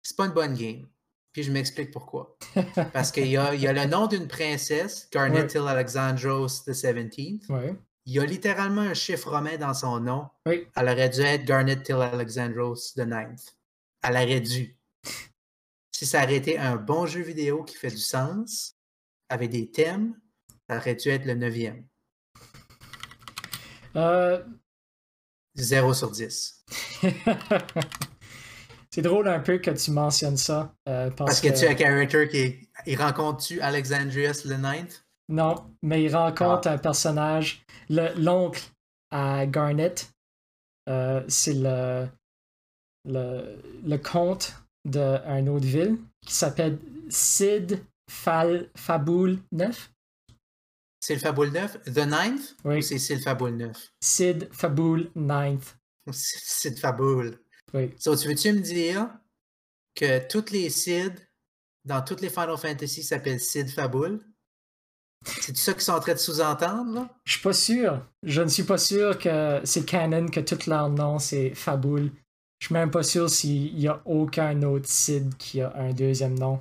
C'est 0.02 0.16
pas 0.16 0.26
une 0.26 0.32
bonne 0.32 0.54
game. 0.54 0.86
Puis 1.32 1.42
je 1.42 1.52
m'explique 1.52 1.90
pourquoi. 1.90 2.36
Parce 2.92 3.12
qu'il 3.12 3.26
y 3.26 3.30
y 3.30 3.36
a 3.36 3.72
le 3.72 3.84
nom 3.86 4.06
d'une 4.06 4.28
princesse, 4.28 5.08
Garnet. 5.10 5.46
Till 5.46 5.66
Alexandros 5.66 6.64
the 6.64 6.70
17th. 6.70 7.50
Ouais. 7.50 7.76
Il 8.06 8.14
y 8.14 8.18
a 8.18 8.24
littéralement 8.24 8.82
un 8.82 8.94
chiffre 8.94 9.30
romain 9.30 9.56
dans 9.58 9.74
son 9.74 10.00
nom. 10.00 10.28
Oui. 10.46 10.66
Elle 10.76 10.88
aurait 10.88 11.10
dû 11.10 11.20
être 11.20 11.44
Garnet 11.44 11.82
Till 11.82 11.96
Alexandros 11.96 12.94
the 12.94 13.00
9th. 13.00 13.54
Elle 14.02 14.12
aurait 14.16 14.40
dû. 14.40 14.77
Si 15.98 16.06
ça 16.06 16.22
aurait 16.22 16.36
été 16.36 16.56
un 16.56 16.76
bon 16.76 17.06
jeu 17.06 17.22
vidéo 17.22 17.64
qui 17.64 17.74
fait 17.74 17.90
du 17.90 17.98
sens, 17.98 18.76
avec 19.28 19.50
des 19.50 19.68
thèmes, 19.68 20.14
ça 20.70 20.76
aurait 20.76 20.94
dû 20.94 21.08
être 21.08 21.24
le 21.24 21.34
9e. 21.34 21.82
Euh... 23.96 24.44
0 25.56 25.94
sur 25.94 26.12
10. 26.12 26.64
C'est 28.92 29.02
drôle 29.02 29.26
un 29.26 29.40
peu 29.40 29.58
que 29.58 29.72
tu 29.72 29.90
mentionnes 29.90 30.36
ça. 30.36 30.72
Euh, 30.88 31.10
parce, 31.10 31.30
parce, 31.30 31.40
que, 31.40 31.58
tu 31.58 31.66
as 31.66 31.70
un 31.70 31.76
character 31.76 32.28
qui 32.28 32.36
est... 32.36 32.60
Il 32.86 32.96
rencontre-tu 32.96 33.60
Alexandrius 33.60 34.44
le 34.44 34.54
9th? 34.54 35.02
Non, 35.28 35.74
mais 35.82 36.04
il 36.04 36.14
rencontre 36.14 36.68
ah. 36.68 36.74
un 36.74 36.78
personnage, 36.78 37.66
l'oncle 37.88 38.62
à 39.10 39.46
Garnet. 39.46 39.96
Euh, 40.88 41.24
c'est 41.26 41.54
le, 41.54 42.06
le, 43.04 43.60
le 43.84 43.96
comte 43.96 44.54
d'une 44.84 45.48
autre 45.48 45.66
ville 45.66 45.98
qui 46.26 46.34
s'appelle 46.34 46.78
Sid 47.08 47.84
Fal 48.08 48.70
Faboul 48.76 49.38
9. 49.52 49.90
Sid 51.00 51.18
Faboul 51.20 51.50
9? 51.52 51.84
The 51.84 52.06
Ninth? 52.06 52.56
Oui. 52.64 52.78
Ou 52.78 52.82
c'est 52.82 52.98
Sid 52.98 53.22
Faboul 53.22 53.56
9? 53.56 53.92
Sid 54.00 54.48
Faboul 54.52 55.10
9. 55.14 55.78
Sid 56.12 56.78
Faboul. 56.78 57.38
Oui. 57.74 57.94
So, 57.98 58.16
tu 58.16 58.28
veux-tu 58.28 58.52
me 58.52 58.60
dire 58.60 59.10
que 59.94 60.26
toutes 60.26 60.50
les 60.50 60.70
Sid 60.70 61.14
dans 61.84 62.02
toutes 62.02 62.20
les 62.20 62.30
Final 62.30 62.56
Fantasy 62.56 63.02
s'appellent 63.02 63.40
Sid 63.40 63.70
Faboul? 63.70 64.20
C'est 65.24 65.56
ça 65.56 65.72
qu'ils 65.72 65.82
sont 65.82 65.92
en 65.92 66.00
train 66.00 66.14
de 66.14 66.18
sous-entendre, 66.18 66.92
là? 66.94 67.08
Je 67.24 67.32
suis 67.32 67.42
pas 67.42 67.52
sûr. 67.52 68.06
Je 68.22 68.40
ne 68.40 68.48
suis 68.48 68.62
pas 68.62 68.78
sûr 68.78 69.18
que 69.18 69.60
c'est 69.64 69.84
canon 69.84 70.28
que 70.28 70.40
tout 70.40 70.58
leur 70.68 70.88
nom 70.88 71.18
c'est 71.18 71.54
Faboul. 71.54 72.10
Je 72.58 72.66
suis 72.66 72.72
même 72.72 72.90
pas 72.90 73.02
sûr 73.02 73.30
s'il 73.30 73.78
y 73.78 73.86
a 73.86 74.02
aucun 74.04 74.62
autre 74.62 74.88
Sid 74.88 75.36
qui 75.36 75.60
a 75.60 75.74
un 75.76 75.92
deuxième 75.92 76.38
nom. 76.38 76.60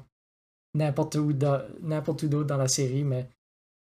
N'importe 0.75 1.15
où, 1.15 1.33
n'importe 1.81 2.23
où 2.23 2.27
d'autre 2.27 2.47
dans 2.47 2.57
la 2.57 2.67
série, 2.67 3.03
mais 3.03 3.27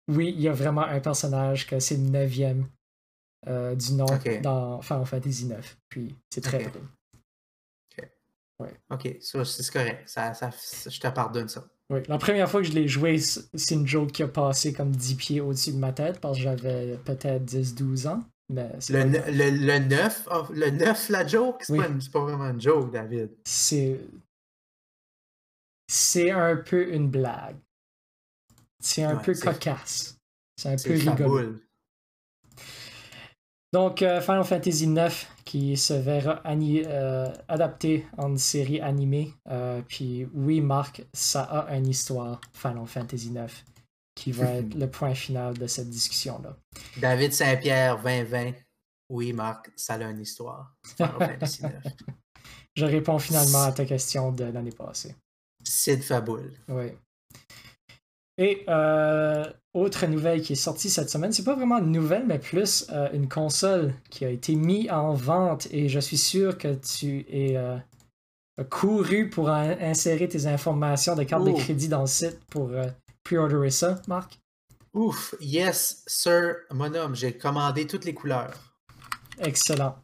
oui, 0.07 0.33
il 0.35 0.41
y 0.41 0.47
a 0.47 0.53
vraiment 0.53 0.83
un 0.83 0.99
personnage 0.99 1.65
que 1.65 1.79
c'est 1.79 1.97
le 1.97 2.03
neuvième 2.03 2.67
euh, 3.47 3.75
du 3.75 3.93
nom 3.93 4.05
okay. 4.05 4.39
dans 4.41 4.81
Final 4.81 5.05
Fantasy 5.05 5.47
IX. 5.47 5.77
Puis 5.89 6.15
c'est 6.29 6.41
très 6.41 6.57
okay. 6.57 6.69
drôle. 6.69 6.87
Ok. 8.91 9.05
Ouais. 9.05 9.19
C'est 9.45 9.71
correct. 9.71 10.07
Ça, 10.07 10.33
ça, 10.33 10.51
je 10.89 10.99
te 10.99 11.07
pardonne 11.07 11.47
ça. 11.47 11.65
Oui, 11.89 11.99
la 12.07 12.17
première 12.17 12.49
fois 12.49 12.61
que 12.61 12.67
je 12.67 12.73
l'ai 12.73 12.87
joué, 12.87 13.17
c'est 13.19 13.75
une 13.75 13.87
joke 13.87 14.11
qui 14.11 14.23
a 14.23 14.27
passé 14.27 14.71
comme 14.71 14.95
10 14.95 15.15
pieds 15.15 15.41
au-dessus 15.41 15.73
de 15.73 15.77
ma 15.77 15.91
tête 15.91 16.19
parce 16.19 16.37
que 16.37 16.43
j'avais 16.43 16.97
peut-être 16.97 17.43
10-12 17.43 18.07
ans. 18.07 18.23
Mais 18.53 18.71
le, 18.89 19.03
le, 19.31 19.49
le 19.65 19.79
9, 19.79 20.27
oh, 20.31 20.45
le 20.53 20.69
9, 20.69 21.09
la 21.09 21.27
joke, 21.27 21.63
c'est 21.63 21.73
oui. 21.73 21.79
pas, 21.79 22.19
pas, 22.19 22.25
vraiment 22.25 22.49
une 22.49 22.61
joke, 22.61 22.91
David. 22.91 23.29
C'est. 23.43 23.99
C'est 25.87 26.31
un 26.31 26.55
peu 26.57 26.93
une 26.93 27.09
blague. 27.09 27.57
C'est 28.79 29.03
un 29.03 29.15
ouais, 29.15 29.23
peu 29.23 29.33
cocasse. 29.33 30.17
C'est 30.57 30.69
un 30.69 30.75
peu 30.75 30.93
rigolo. 30.93 31.55
Donc, 33.73 34.03
euh, 34.03 34.21
Final 34.21 34.43
Fantasy 34.43 34.85
IX 34.85 35.27
qui 35.45 35.75
se 35.77 35.93
verra 35.93 36.41
euh, 36.45 37.33
adapté 37.47 38.05
en 38.17 38.37
série 38.37 38.79
animée. 38.79 39.33
Euh, 39.49 39.81
puis 39.87 40.27
oui, 40.33 40.61
Marc, 40.61 41.03
ça 41.11 41.41
a 41.41 41.75
une 41.75 41.87
histoire, 41.87 42.39
Final 42.53 42.85
Fantasy 42.85 43.29
IX, 43.29 43.51
qui 44.15 44.31
va 44.31 44.45
être 44.55 44.75
le 44.75 44.89
point 44.89 45.15
final 45.15 45.57
de 45.57 45.67
cette 45.67 45.89
discussion-là. 45.89 46.55
David 46.97 47.33
Saint-Pierre, 47.33 48.01
2020. 48.01 48.53
Oui, 49.09 49.33
Marc, 49.33 49.71
ça 49.75 49.95
a 49.95 50.03
une 50.03 50.21
histoire. 50.21 50.75
Je 52.75 52.85
réponds 52.85 53.19
finalement 53.19 53.63
à 53.63 53.71
ta 53.71 53.85
question 53.85 54.31
de 54.31 54.45
l'année 54.45 54.71
passée. 54.71 55.15
Sid 55.63 56.01
Faboul. 56.01 56.51
Oui. 56.67 56.91
Et 58.37 58.63
euh, 58.67 59.45
autre 59.73 60.07
nouvelle 60.07 60.41
qui 60.41 60.53
est 60.53 60.55
sortie 60.55 60.89
cette 60.89 61.09
semaine, 61.09 61.31
c'est 61.31 61.43
pas 61.43 61.53
vraiment 61.55 61.77
une 61.77 61.91
nouvelle, 61.91 62.25
mais 62.25 62.39
plus 62.39 62.87
euh, 62.91 63.07
une 63.13 63.29
console 63.29 63.93
qui 64.09 64.25
a 64.25 64.29
été 64.29 64.55
mise 64.55 64.89
en 64.89 65.13
vente 65.13 65.67
et 65.71 65.87
je 65.87 65.99
suis 65.99 66.17
sûr 66.17 66.57
que 66.57 66.73
tu 66.73 67.25
es 67.29 67.55
euh, 67.57 67.77
couru 68.71 69.29
pour 69.29 69.49
in 69.49 69.77
insérer 69.79 70.27
tes 70.27 70.47
informations 70.47 71.15
de 71.15 71.23
carte 71.23 71.45
de 71.45 71.51
crédit 71.51 71.89
dans 71.89 72.01
le 72.01 72.07
site 72.07 72.39
pour 72.49 72.71
pre-orderer 73.23 73.71
ça, 73.71 74.01
Marc? 74.07 74.39
Ouf, 74.93 75.33
yes, 75.39 76.03
sir, 76.05 76.55
mon 76.71 76.93
homme, 76.93 77.15
j'ai 77.15 77.35
commandé 77.37 77.87
toutes 77.87 78.05
les 78.05 78.13
couleurs. 78.13 78.53
Excellent. 79.39 79.95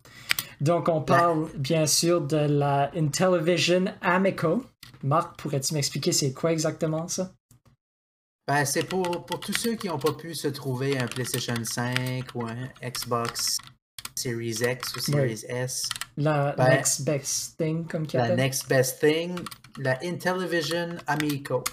Donc, 0.61 0.89
on 0.89 1.01
parle 1.01 1.43
ouais. 1.43 1.51
bien 1.55 1.85
sûr 1.85 2.21
de 2.21 2.37
la 2.37 2.91
Intellivision 2.95 3.85
Amico. 4.01 4.65
Marc, 5.03 5.39
pourrais-tu 5.39 5.73
m'expliquer 5.73 6.11
c'est 6.11 6.33
quoi 6.33 6.51
exactement 6.51 7.07
ça? 7.07 7.31
Ben, 8.47 8.65
c'est 8.65 8.83
pour, 8.83 9.25
pour 9.25 9.39
tous 9.39 9.53
ceux 9.53 9.75
qui 9.75 9.87
n'ont 9.87 9.99
pas 9.99 10.13
pu 10.13 10.33
se 10.33 10.47
trouver 10.47 10.97
un 10.97 11.05
PlayStation 11.05 11.53
5 11.63 12.25
ou 12.33 12.47
un 12.47 12.67
Xbox 12.83 13.59
Series 14.15 14.57
X 14.61 14.95
ou 14.95 14.99
Series 14.99 15.45
oui. 15.47 15.55
S. 15.55 15.87
La 16.17 16.53
ben, 16.57 16.69
next 16.69 17.03
best 17.03 17.57
thing, 17.57 17.85
comme 17.85 18.07
qu'il 18.07 18.19
La 18.19 18.35
next 18.35 18.67
best 18.67 18.99
thing, 18.99 19.39
la 19.77 19.97
Intellivision 20.03 20.97
Amico. 21.07 21.63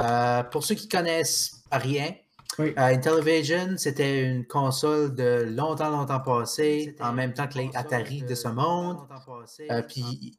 Euh, 0.00 0.42
pour 0.44 0.64
ceux 0.64 0.74
qui 0.74 0.88
connaissent 0.88 1.62
rien, 1.70 2.14
oui. 2.58 2.72
euh, 2.78 2.94
Intellivision, 2.94 3.76
c'était 3.76 4.22
une 4.22 4.46
console 4.46 5.14
de 5.14 5.46
longtemps, 5.50 5.90
longtemps 5.90 6.20
passé, 6.20 6.96
en 7.00 7.12
même 7.12 7.34
temps 7.34 7.46
que 7.46 7.58
les 7.58 7.70
Atari 7.74 8.22
de, 8.22 8.28
de 8.28 8.34
ce 8.34 8.48
monde. 8.48 8.98
Euh, 9.70 9.82
Puis, 9.82 10.38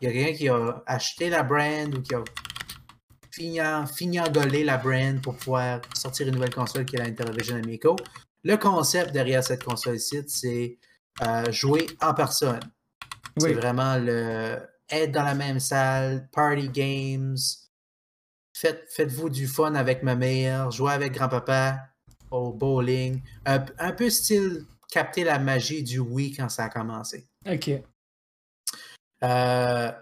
il 0.00 0.08
y 0.08 0.10
a 0.10 0.12
quelqu'un 0.12 0.36
qui 0.36 0.48
a 0.48 0.82
acheté 0.86 1.28
la 1.28 1.42
brand 1.42 1.94
ou 1.94 2.02
qui 2.02 3.60
a 3.60 3.86
fignoler 3.86 4.64
la 4.64 4.78
brand 4.78 5.20
pour 5.20 5.36
pouvoir 5.36 5.80
sortir 5.94 6.28
une 6.28 6.34
nouvelle 6.34 6.54
console 6.54 6.84
qui 6.84 6.96
est 6.96 7.00
la 7.00 7.06
Intellivision 7.06 7.56
Amico. 7.56 7.96
Le 8.42 8.56
concept 8.56 9.12
derrière 9.12 9.42
cette 9.44 9.64
console-ci, 9.64 10.22
c'est 10.28 10.78
jouer 11.50 11.86
en 12.00 12.14
personne. 12.14 12.60
C'est 13.36 13.54
vraiment 13.54 13.96
le 13.98 14.58
être 14.90 15.12
dans 15.12 15.24
la 15.24 15.34
même 15.34 15.60
salle, 15.60 16.28
party 16.32 16.68
games. 16.68 17.36
Faites, 18.56 18.86
faites-vous 18.88 19.30
du 19.30 19.46
fun 19.46 19.74
avec 19.74 20.02
ma 20.02 20.14
mère, 20.14 20.70
jouez 20.70 20.92
avec 20.92 21.12
grand-papa 21.12 21.88
au 22.30 22.52
bowling. 22.52 23.20
Un, 23.44 23.64
un, 23.78 23.92
peu 23.92 24.08
style 24.10 24.64
capter 24.90 25.24
la 25.24 25.38
magie 25.38 25.82
du 25.82 25.98
Wii 25.98 26.36
quand 26.36 26.48
ça 26.48 26.64
a 26.64 26.68
commencé. 26.68 27.26
OK. 27.50 27.70
Euh, 29.24 29.92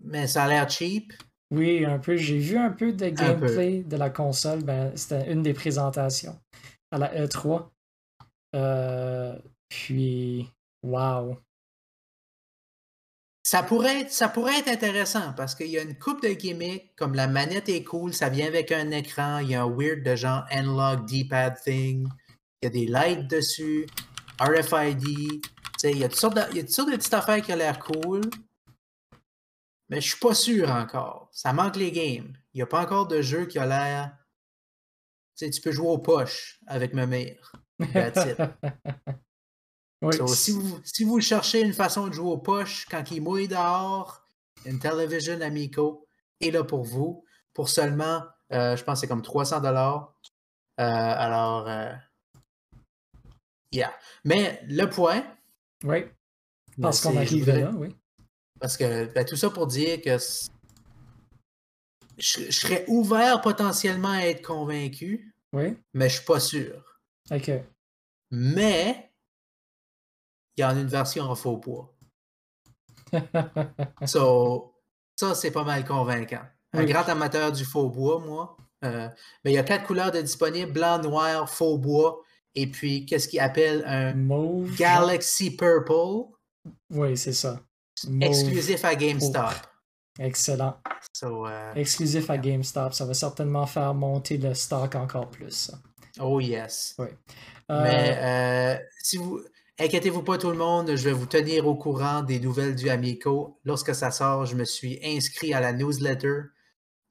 mais 0.00 0.26
ça 0.26 0.44
a 0.44 0.48
l'air 0.48 0.68
cheap. 0.68 1.12
Oui, 1.50 1.84
un 1.84 1.98
peu. 1.98 2.16
J'ai 2.16 2.38
vu 2.38 2.58
un 2.58 2.70
peu 2.70 2.92
de 2.92 3.08
gameplay 3.08 3.82
de 3.82 3.96
la 3.96 4.10
console. 4.10 4.62
Ben, 4.62 4.94
c'était 4.96 5.32
une 5.32 5.42
des 5.42 5.54
présentations 5.54 6.38
à 6.90 6.98
la 6.98 7.26
E3. 7.26 7.70
Euh, 8.54 9.38
puis, 9.68 10.50
wow. 10.82 11.38
Ça 13.50 13.62
pourrait, 13.62 14.02
être, 14.02 14.12
ça 14.12 14.28
pourrait 14.28 14.58
être 14.58 14.68
intéressant 14.68 15.32
parce 15.32 15.54
qu'il 15.54 15.68
y 15.68 15.78
a 15.78 15.82
une 15.82 15.98
coupe 15.98 16.22
de 16.22 16.28
gimmicks, 16.28 16.94
comme 16.96 17.14
la 17.14 17.26
manette 17.26 17.70
est 17.70 17.82
cool, 17.82 18.12
ça 18.12 18.28
vient 18.28 18.46
avec 18.46 18.72
un 18.72 18.90
écran, 18.90 19.38
il 19.38 19.48
y 19.48 19.54
a 19.54 19.62
un 19.62 19.70
weird 19.74 20.02
de 20.02 20.14
genre 20.16 20.44
analog 20.50 21.06
D-pad 21.06 21.58
thing, 21.64 22.06
il 22.60 22.64
y 22.64 22.66
a 22.66 22.68
des 22.68 22.86
lights 22.86 23.26
dessus, 23.26 23.86
RFID, 24.38 25.02
il 25.82 25.96
y, 25.96 26.04
a 26.04 26.10
toutes 26.10 26.18
sortes 26.18 26.36
de, 26.36 26.42
il 26.50 26.56
y 26.58 26.60
a 26.60 26.62
toutes 26.64 26.74
sortes 26.74 26.90
de 26.90 26.96
petites 26.96 27.14
affaires 27.14 27.40
qui 27.40 27.50
ont 27.54 27.56
l'air 27.56 27.78
cool, 27.78 28.20
mais 29.88 30.02
je 30.02 30.08
suis 30.08 30.20
pas 30.20 30.34
sûr 30.34 30.70
encore. 30.70 31.30
Ça 31.32 31.54
manque 31.54 31.76
les 31.76 31.90
games. 31.90 32.36
Il 32.52 32.58
n'y 32.58 32.62
a 32.62 32.66
pas 32.66 32.82
encore 32.82 33.08
de 33.08 33.22
jeu 33.22 33.46
qui 33.46 33.58
a 33.58 33.64
l'air. 33.64 34.14
Tu 35.38 35.48
tu 35.48 35.62
peux 35.62 35.72
jouer 35.72 35.88
aux 35.88 36.00
poches 36.00 36.60
avec 36.66 36.92
ma 36.92 37.06
mère. 37.06 37.52
si, 40.28 40.52
vous, 40.52 40.80
si 40.84 41.04
vous 41.04 41.20
cherchez 41.20 41.60
une 41.60 41.72
façon 41.72 42.06
de 42.06 42.12
jouer 42.12 42.30
aux 42.30 42.38
poches 42.38 42.86
quand 42.90 43.10
il 43.10 43.22
mouille 43.22 43.48
dehors, 43.48 44.22
une 44.64 44.78
Television 44.78 45.40
Amico 45.40 46.06
est 46.40 46.50
là 46.50 46.64
pour 46.64 46.84
vous 46.84 47.24
pour 47.58 47.68
seulement, 47.68 48.22
euh, 48.52 48.76
je 48.76 48.84
pense 48.84 48.98
que 48.98 49.00
c'est 49.00 49.08
comme 49.08 49.20
300 49.20 49.58
dollars. 49.58 50.14
Euh, 50.78 50.84
alors, 50.84 51.68
euh, 51.68 51.92
yeah. 53.72 53.92
Mais 54.24 54.62
le 54.68 54.86
point. 54.88 55.24
Oui. 55.82 56.04
Parce 56.80 57.00
qu'on 57.00 57.16
arrive 57.16 57.48
là, 57.48 57.72
oui. 57.74 57.96
Parce 58.60 58.76
que 58.76 59.12
ben, 59.12 59.24
tout 59.24 59.34
ça 59.34 59.50
pour 59.50 59.66
dire 59.66 60.00
que 60.00 60.18
je, 62.16 62.50
serais 62.52 62.84
ouvert 62.86 63.40
potentiellement 63.40 64.12
à 64.12 64.20
être 64.20 64.46
convaincu. 64.46 65.34
Oui. 65.52 65.76
Mais 65.94 66.08
je 66.08 66.18
suis 66.18 66.24
pas 66.24 66.38
sûr. 66.38 67.00
OK. 67.32 67.50
Mais 68.30 69.07
il 70.58 70.62
y 70.62 70.64
en 70.64 70.76
a 70.76 70.80
une 70.80 70.88
version 70.88 71.24
en 71.24 71.34
faux 71.34 71.56
bois. 71.56 71.94
so, 74.04 74.74
ça, 75.16 75.34
c'est 75.34 75.50
pas 75.50 75.64
mal 75.64 75.84
convaincant. 75.84 76.42
Un 76.72 76.84
grand 76.84 77.08
amateur 77.08 77.52
du 77.52 77.64
faux 77.64 77.88
bois, 77.88 78.20
moi. 78.20 78.56
Euh, 78.84 79.08
mais 79.44 79.52
il 79.52 79.54
y 79.54 79.58
a 79.58 79.62
quatre 79.62 79.86
couleurs 79.86 80.12
de 80.12 80.20
disponibles 80.20 80.72
blanc, 80.72 80.98
noir, 80.98 81.48
faux 81.50 81.78
bois, 81.78 82.22
et 82.54 82.66
puis 82.66 83.06
qu'est-ce 83.06 83.28
qu'il 83.28 83.40
appelle 83.40 83.84
un 83.86 84.14
Galaxy 84.76 85.56
Purple? 85.56 86.32
Oui, 86.90 87.16
c'est 87.16 87.32
ça. 87.32 87.60
Exclusif 88.20 88.84
à 88.84 88.94
GameStop. 88.94 89.54
Excellent. 90.18 90.76
Euh, 91.22 91.74
Exclusif 91.74 92.28
à 92.30 92.38
GameStop. 92.38 92.92
Ça 92.92 93.04
va 93.04 93.14
certainement 93.14 93.66
faire 93.66 93.94
monter 93.94 94.36
le 94.36 94.54
stock 94.54 94.94
encore 94.94 95.30
plus. 95.30 95.70
Oh 96.20 96.40
yes. 96.40 96.94
Oui. 96.98 97.08
Mais 97.68 98.18
euh, 98.18 98.84
si 99.00 99.16
vous. 99.16 99.40
Inquiétez-vous 99.80 100.24
pas 100.24 100.38
tout 100.38 100.50
le 100.50 100.56
monde, 100.56 100.96
je 100.96 101.04
vais 101.04 101.12
vous 101.12 101.26
tenir 101.26 101.68
au 101.68 101.76
courant 101.76 102.22
des 102.22 102.40
nouvelles 102.40 102.74
du 102.74 102.90
Amico. 102.90 103.60
Lorsque 103.64 103.94
ça 103.94 104.10
sort, 104.10 104.44
je 104.44 104.56
me 104.56 104.64
suis 104.64 104.98
inscrit 105.04 105.54
à 105.54 105.60
la 105.60 105.72
newsletter. 105.72 106.46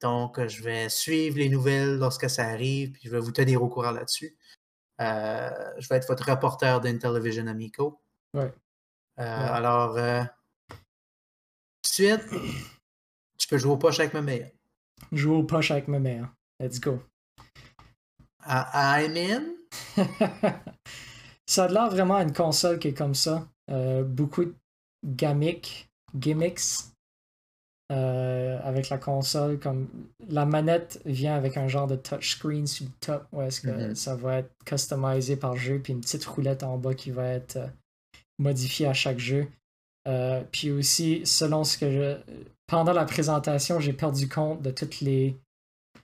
Donc, 0.02 0.46
je 0.46 0.62
vais 0.62 0.90
suivre 0.90 1.38
les 1.38 1.48
nouvelles 1.48 1.96
lorsque 1.96 2.28
ça 2.28 2.46
arrive, 2.46 2.92
puis 2.92 3.02
je 3.04 3.10
vais 3.10 3.20
vous 3.20 3.32
tenir 3.32 3.62
au 3.62 3.68
courant 3.68 3.92
là-dessus. 3.92 4.36
Euh, 5.00 5.50
je 5.78 5.88
vais 5.88 5.96
être 5.96 6.08
votre 6.08 6.28
reporter 6.28 6.78
d'Intellivision 6.82 7.46
Amico. 7.46 8.02
Oui. 8.34 8.44
Alors, 9.16 9.98
suite, 11.86 12.20
tu 13.38 13.48
peux 13.48 13.56
jouer 13.56 13.72
aux 13.72 13.78
poches 13.78 14.00
avec 14.00 14.12
ma 14.12 14.20
mère. 14.20 14.50
Jouer 15.10 15.36
aux 15.36 15.44
poches 15.44 15.70
avec 15.70 15.88
ma 15.88 16.00
mère. 16.00 16.34
Let's 16.60 16.78
go. 16.78 17.00
I'm 18.46 19.16
in. 19.16 19.54
ça 21.48 21.64
a 21.64 21.68
l'air 21.68 21.88
vraiment 21.88 22.18
une 22.20 22.32
console 22.32 22.78
qui 22.78 22.88
est 22.88 22.94
comme 22.94 23.14
ça. 23.14 23.48
Euh, 23.70 24.04
beaucoup 24.04 24.44
de 24.44 24.54
gimmicks, 25.04 25.88
gimmicks 26.14 26.84
euh, 27.90 28.60
avec 28.62 28.90
la 28.90 28.98
console. 28.98 29.58
Comme 29.58 29.88
la 30.28 30.44
manette 30.44 31.00
vient 31.06 31.34
avec 31.34 31.56
un 31.56 31.66
genre 31.66 31.86
de 31.86 31.96
touchscreen 31.96 32.66
sur 32.66 32.84
le 32.84 32.92
top 33.00 33.26
où 33.32 33.40
est-ce 33.40 33.62
que 33.62 33.68
mm-hmm. 33.68 33.94
ça 33.94 34.14
va 34.14 34.38
être 34.38 34.50
customisé 34.66 35.36
par 35.36 35.56
jeu, 35.56 35.80
puis 35.82 35.94
une 35.94 36.02
petite 36.02 36.24
roulette 36.26 36.62
en 36.62 36.76
bas 36.76 36.92
qui 36.92 37.10
va 37.10 37.26
être 37.28 37.56
euh, 37.56 37.66
modifiée 38.38 38.86
à 38.86 38.94
chaque 38.94 39.18
jeu. 39.18 39.48
Puis 40.52 40.70
aussi, 40.70 41.20
selon 41.26 41.64
ce 41.64 41.76
que 41.76 41.90
je. 41.90 42.16
Pendant 42.66 42.94
la 42.94 43.04
présentation, 43.04 43.78
j'ai 43.78 43.92
perdu 43.92 44.26
compte 44.26 44.62
de 44.62 44.70
toutes 44.70 45.00
les 45.00 45.36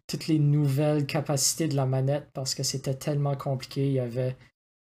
toutes 0.07 0.27
les 0.27 0.39
nouvelles 0.39 1.07
capacités 1.07 1.69
de 1.69 1.75
la 1.75 1.87
manette 1.87 2.29
parce 2.35 2.55
que 2.55 2.63
c'était 2.63 2.95
tellement 2.95 3.35
compliqué. 3.35 3.87
Il 3.87 3.93
y 3.95 4.01
avait. 4.01 4.37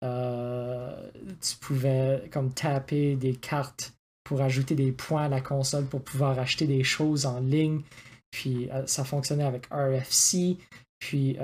Euh, 0.03 1.11
tu 1.41 1.57
pouvais 1.57 2.29
comme 2.33 2.53
taper 2.53 3.17
des 3.17 3.35
cartes 3.35 3.93
pour 4.25 4.41
ajouter 4.41 4.75
des 4.75 4.93
points 4.93 5.25
à 5.25 5.29
la 5.29 5.41
console 5.41 5.85
pour 5.87 6.03
pouvoir 6.03 6.39
acheter 6.39 6.67
des 6.67 6.85
choses 6.85 7.27
en 7.27 7.41
ligne. 7.41 7.83
Puis 8.31 8.71
euh, 8.71 8.87
ça 8.87 9.05
fonctionnait 9.05 9.45
avec 9.45 9.67
RFC. 9.71 10.57
Puis 10.99 11.37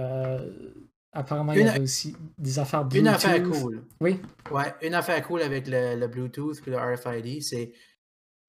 Apparemment, 1.12 1.53
il 1.53 1.61
y 1.61 1.68
avait 1.68 1.81
aussi 1.81 2.14
des 2.37 2.59
affaires 2.59 2.85
Bluetooth. 2.85 3.01
Une 3.01 3.09
affaire 3.09 3.42
cool. 3.42 3.85
Oui? 4.01 4.21
Ouais, 4.51 4.75
une 4.83 4.94
affaire 4.94 5.27
cool 5.27 5.42
avec 5.42 5.66
le, 5.66 6.07
Bluetooth 6.07 6.61
et 6.66 6.71
le 6.71 6.77
RFID, 6.77 7.42
c'est, 7.42 7.73
tu 7.73 7.81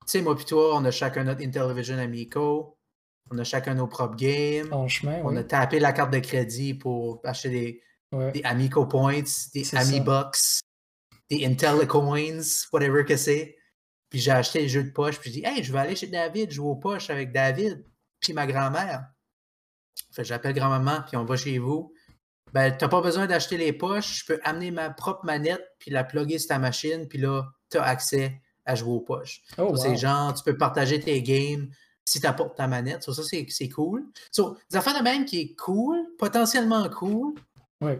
sais, 0.06 0.22
moi 0.22 0.36
et 0.39 0.43
toi, 0.43 0.76
on 0.76 0.84
a 0.84 0.91
chacun 0.91 1.24
notre 1.24 1.41
Intellivision 1.41 1.98
Amico, 1.98 2.78
on 3.32 3.38
a 3.38 3.43
chacun 3.45 3.76
nos 3.76 3.88
propres 3.88 4.17
games. 4.17 4.67
En 4.72 4.88
chemin, 4.88 5.22
on 5.24 5.36
a 5.38 5.43
tapé 5.43 5.80
la 5.80 5.93
carte 5.93 6.12
de 6.12 6.19
crédit 6.19 6.74
pour 6.74 7.22
acheter 7.24 7.50
des, 7.50 7.82
des 8.12 8.41
Amico 8.43 8.86
Points, 8.86 9.50
des 9.54 9.76
AmiBucks, 9.76 10.62
des 11.30 11.45
IntelliCoins, 11.45 12.41
whatever 12.74 13.06
que 13.06 13.17
c'est. 13.17 13.56
Puis 14.10 14.19
j'ai 14.19 14.32
acheté 14.32 14.62
les 14.62 14.69
jeux 14.69 14.84
de 14.84 14.91
poche, 14.91 15.19
puis 15.19 15.30
je 15.30 15.39
dis, 15.39 15.45
hey, 15.45 15.63
je 15.63 15.72
vais 15.72 15.80
aller 15.80 15.95
chez 15.95 16.08
David 16.08 16.52
jouer 16.52 16.69
aux 16.69 16.76
poches 16.76 17.10
avec 17.12 17.32
David, 17.32 17.86
puis 18.19 18.34
ma 18.34 18.48
grand-mère. 18.48 19.06
Fait 20.12 20.24
j'appelle 20.24 20.54
grand-maman, 20.54 21.04
puis 21.08 21.17
on 21.17 21.26
va 21.26 21.38
chez 21.38 21.60
vous. 21.60 21.93
Ben, 22.54 22.76
tu 22.76 22.84
n'as 22.84 22.89
pas 22.89 23.02
besoin 23.02 23.28
d'acheter 23.28 23.58
les 23.58 23.74
poches. 23.74 24.22
Je 24.22 24.26
peux 24.26 24.39
amener 24.43 24.72
ma 24.72 24.89
propre 24.89 25.26
manette, 25.26 25.63
puis 25.78 25.91
la 25.91 26.04
plugger 26.04 26.39
sur 26.39 26.50
ta 26.50 26.58
machine, 26.58 27.08
puis 27.08 27.19
là, 27.19 27.45
tu 27.69 27.78
as 27.78 27.84
accès 27.84 28.41
à 28.65 28.74
jouer 28.74 28.93
aux 28.93 29.02
poches. 29.02 29.43
Oh, 29.60 29.76
C'est 29.76 29.95
genre, 29.95 30.34
tu 30.34 30.43
peux 30.43 30.58
partager 30.58 31.00
tes 31.00 31.22
games 31.22 31.69
si 32.06 32.19
tu 32.19 32.26
apportes 32.26 32.58
ta 32.58 32.67
manette. 32.67 33.04
ça, 33.04 33.24
c'est 33.24 33.69
cool. 33.69 34.04
So, 34.32 34.58
des 34.72 34.78
affaires 34.78 34.98
de 34.98 35.04
même 35.04 35.26
qui 35.26 35.39
est 35.41 35.56
cool, 35.56 35.98
potentiellement 36.17 36.89
cool. 36.89 37.36
Oui. 37.82 37.94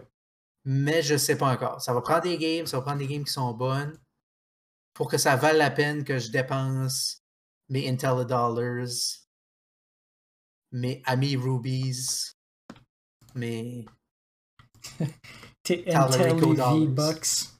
Mais 0.64 1.02
je 1.02 1.14
ne 1.14 1.18
sais 1.18 1.36
pas 1.36 1.52
encore. 1.52 1.80
Ça 1.80 1.94
va 1.94 2.00
prendre 2.00 2.22
des 2.22 2.38
games, 2.38 2.66
ça 2.66 2.78
va 2.78 2.82
prendre 2.82 2.98
des 2.98 3.06
games 3.06 3.24
qui 3.24 3.32
sont 3.32 3.52
bonnes 3.52 3.98
pour 4.92 5.08
que 5.08 5.18
ça 5.18 5.36
vaille 5.36 5.56
la 5.56 5.70
peine 5.70 6.04
que 6.04 6.18
je 6.18 6.30
dépense 6.30 7.22
mes 7.68 7.88
Intel 7.88 8.26
Dollars, 8.26 8.88
mes 10.72 11.02
Ami 11.06 11.36
Rubies, 11.36 12.32
mes 13.34 13.86
T'es 15.62 15.84
Intel 15.86 16.34
V-Bucks. 16.36 17.50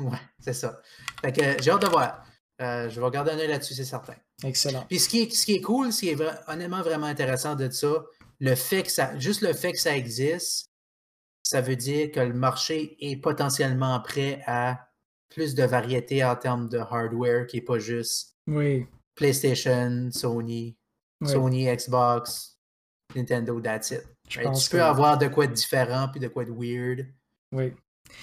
Ouais, 0.00 0.18
c'est 0.38 0.52
ça. 0.52 0.80
Fait 1.20 1.32
que 1.32 1.62
j'ai 1.62 1.70
hâte 1.70 1.82
de 1.82 1.88
voir. 1.88 2.24
Euh, 2.60 2.90
je 2.90 3.00
vais 3.00 3.10
garder 3.10 3.30
un 3.32 3.38
œil 3.38 3.48
là-dessus, 3.48 3.74
c'est 3.74 3.84
certain. 3.84 4.16
Excellent. 4.42 4.84
Puis 4.88 4.98
ce 4.98 5.08
qui 5.08 5.22
est, 5.22 5.34
ce 5.34 5.44
qui 5.44 5.54
est 5.54 5.60
cool, 5.60 5.92
ce 5.92 6.00
qui 6.00 6.08
est 6.10 6.18
honnêtement 6.46 6.82
vraiment 6.82 7.06
intéressant 7.06 7.54
de 7.54 7.70
ça, 7.70 8.04
le 8.38 8.54
fait 8.54 8.82
que 8.82 8.90
ça, 8.90 9.18
juste 9.18 9.42
le 9.42 9.52
fait 9.52 9.72
que 9.72 9.78
ça 9.78 9.96
existe, 9.96 10.69
ça 11.50 11.60
veut 11.60 11.76
dire 11.76 12.12
que 12.12 12.20
le 12.20 12.32
marché 12.32 12.96
est 13.00 13.16
potentiellement 13.16 14.00
prêt 14.00 14.42
à 14.46 14.88
plus 15.28 15.54
de 15.54 15.64
variété 15.64 16.24
en 16.24 16.36
termes 16.36 16.68
de 16.68 16.78
hardware 16.78 17.46
qui 17.46 17.56
n'est 17.56 17.62
pas 17.62 17.78
juste 17.78 18.36
oui. 18.46 18.86
PlayStation, 19.14 20.10
Sony, 20.12 20.76
Sony, 21.24 21.66
Xbox, 21.66 22.58
Nintendo, 23.14 23.60
that's 23.60 23.90
it 23.90 24.04
tu 24.30 24.70
peux 24.70 24.82
avoir 24.82 25.18
de 25.18 25.26
quoi 25.26 25.46
de 25.46 25.52
différent 25.52 26.08
puis 26.08 26.20
de 26.20 26.28
quoi 26.28 26.44
de 26.44 26.52
weird. 26.52 27.06
Oui. 27.52 27.72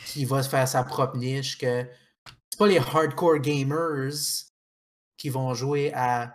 Qui 0.05 0.25
va 0.25 0.41
se 0.41 0.49
faire 0.49 0.67
sa 0.67 0.83
propre 0.83 1.17
niche 1.17 1.57
que 1.57 1.85
c'est 2.49 2.57
pas 2.57 2.67
les 2.67 2.77
hardcore 2.77 3.39
gamers 3.39 4.13
qui 5.17 5.29
vont 5.29 5.53
jouer 5.53 5.91
à 5.93 6.33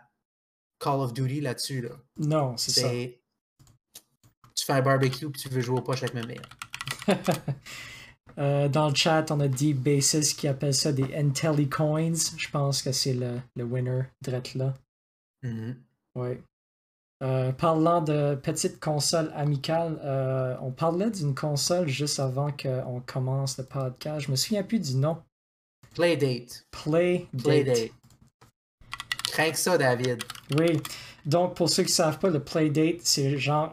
Call 0.78 1.00
of 1.00 1.12
Duty 1.12 1.40
là-dessus. 1.40 1.80
Là. 1.82 1.90
Non, 2.18 2.56
c'est 2.56 2.70
ça. 2.72 2.90
tu 2.90 4.64
fais 4.64 4.72
un 4.72 4.82
barbecue 4.82 5.26
et 5.26 5.32
tu 5.32 5.48
veux 5.48 5.60
jouer 5.60 5.78
au 5.78 5.82
poche 5.82 6.02
avec 6.02 6.14
ma 6.14 6.26
mère. 6.26 6.42
Euh, 8.38 8.68
dans 8.68 8.88
le 8.88 8.94
chat, 8.94 9.30
on 9.30 9.40
a 9.40 9.48
Deep 9.48 9.78
Basis 9.78 10.32
qui 10.34 10.48
appelle 10.48 10.74
ça 10.74 10.92
des 10.92 11.06
Coins. 11.70 12.14
Je 12.36 12.48
pense 12.50 12.82
que 12.82 12.92
c'est 12.92 13.14
le, 13.14 13.38
le 13.56 13.64
winner 13.64 14.04
direct 14.22 14.54
là. 14.54 14.74
Mm-hmm. 15.44 15.74
Oui. 16.16 16.38
Euh, 17.22 17.52
parlant 17.52 18.00
de 18.00 18.34
petite 18.34 18.80
console 18.80 19.30
amicale, 19.34 20.00
euh, 20.02 20.56
on 20.60 20.72
parlait 20.72 21.10
d'une 21.10 21.34
console 21.34 21.88
juste 21.88 22.18
avant 22.18 22.50
qu'on 22.50 23.00
commence 23.06 23.58
le 23.58 23.64
podcast. 23.64 24.26
Je 24.26 24.30
me 24.30 24.36
souviens 24.36 24.64
plus 24.64 24.80
du 24.80 24.96
nom. 24.96 25.18
Playdate. 25.94 26.66
Playdate. 26.70 27.90
Playdate. 29.32 29.56
Ça, 29.56 29.78
David. 29.78 30.24
Oui. 30.58 30.80
Donc, 31.24 31.54
pour 31.54 31.68
ceux 31.68 31.84
qui 31.84 31.90
ne 31.90 31.94
savent 31.94 32.18
pas, 32.18 32.28
le 32.28 32.40
Playdate, 32.40 33.02
c'est 33.02 33.38
genre 33.38 33.72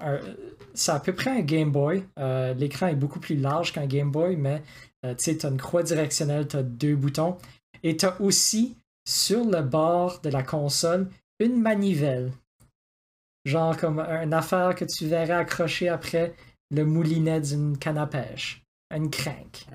c'est 0.73 0.91
à 0.91 0.99
peu 0.99 1.13
près 1.13 1.31
un 1.31 1.41
Game 1.41 1.71
Boy. 1.71 2.05
Euh, 2.17 2.53
l'écran 2.53 2.87
est 2.87 2.95
beaucoup 2.95 3.19
plus 3.19 3.35
large 3.35 3.73
qu'un 3.73 3.87
Game 3.87 4.11
Boy, 4.11 4.35
mais 4.35 4.61
euh, 5.05 5.15
tu 5.15 5.25
sais, 5.25 5.37
tu 5.37 5.45
as 5.45 5.49
une 5.49 5.57
croix 5.57 5.83
directionnelle, 5.83 6.47
tu 6.47 6.57
as 6.57 6.63
deux 6.63 6.95
boutons. 6.95 7.37
Et 7.83 7.97
tu 7.97 8.05
as 8.05 8.19
aussi, 8.21 8.75
sur 9.07 9.45
le 9.45 9.61
bord 9.61 10.19
de 10.21 10.29
la 10.29 10.43
console, 10.43 11.09
une 11.39 11.61
manivelle. 11.61 12.31
Genre 13.45 13.77
comme 13.77 13.99
une 13.99 14.33
affaire 14.33 14.75
que 14.75 14.85
tu 14.85 15.07
verrais 15.07 15.33
accrocher 15.33 15.89
après 15.89 16.35
le 16.71 16.85
moulinet 16.85 17.41
d'une 17.41 17.77
canne 17.77 17.97
à 17.97 18.05
pêche. 18.05 18.63
Une 18.93 19.09
crank. 19.09 19.65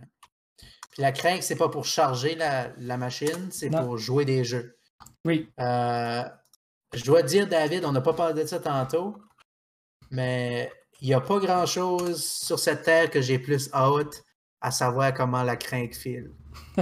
Puis 0.90 1.02
la 1.02 1.12
crank, 1.12 1.42
c'est 1.42 1.56
pas 1.56 1.68
pour 1.68 1.84
charger 1.84 2.36
la, 2.36 2.96
machine, 2.96 3.48
c'est 3.50 3.70
pour 3.70 3.98
jouer 3.98 4.24
des 4.24 4.44
jeux. 4.44 4.76
Oui. 5.24 5.50
Euh, 5.58 6.22
je 6.94 7.04
dois 7.04 7.22
dire, 7.22 7.48
David, 7.48 7.84
on 7.84 7.92
n'a 7.92 8.00
pas 8.00 8.12
parlé 8.12 8.42
de 8.42 8.46
ça 8.46 8.60
tantôt, 8.60 9.16
mais 10.10 10.70
il 11.04 11.08
n'y 11.08 11.14
a 11.14 11.20
pas 11.20 11.38
grand-chose 11.38 12.24
sur 12.24 12.58
cette 12.58 12.82
terre 12.84 13.10
que 13.10 13.20
j'ai 13.20 13.38
plus 13.38 13.68
hâte 13.74 14.24
à 14.62 14.70
savoir 14.70 15.12
comment 15.12 15.42
la 15.42 15.54
crank 15.54 15.92
file. 15.92 16.30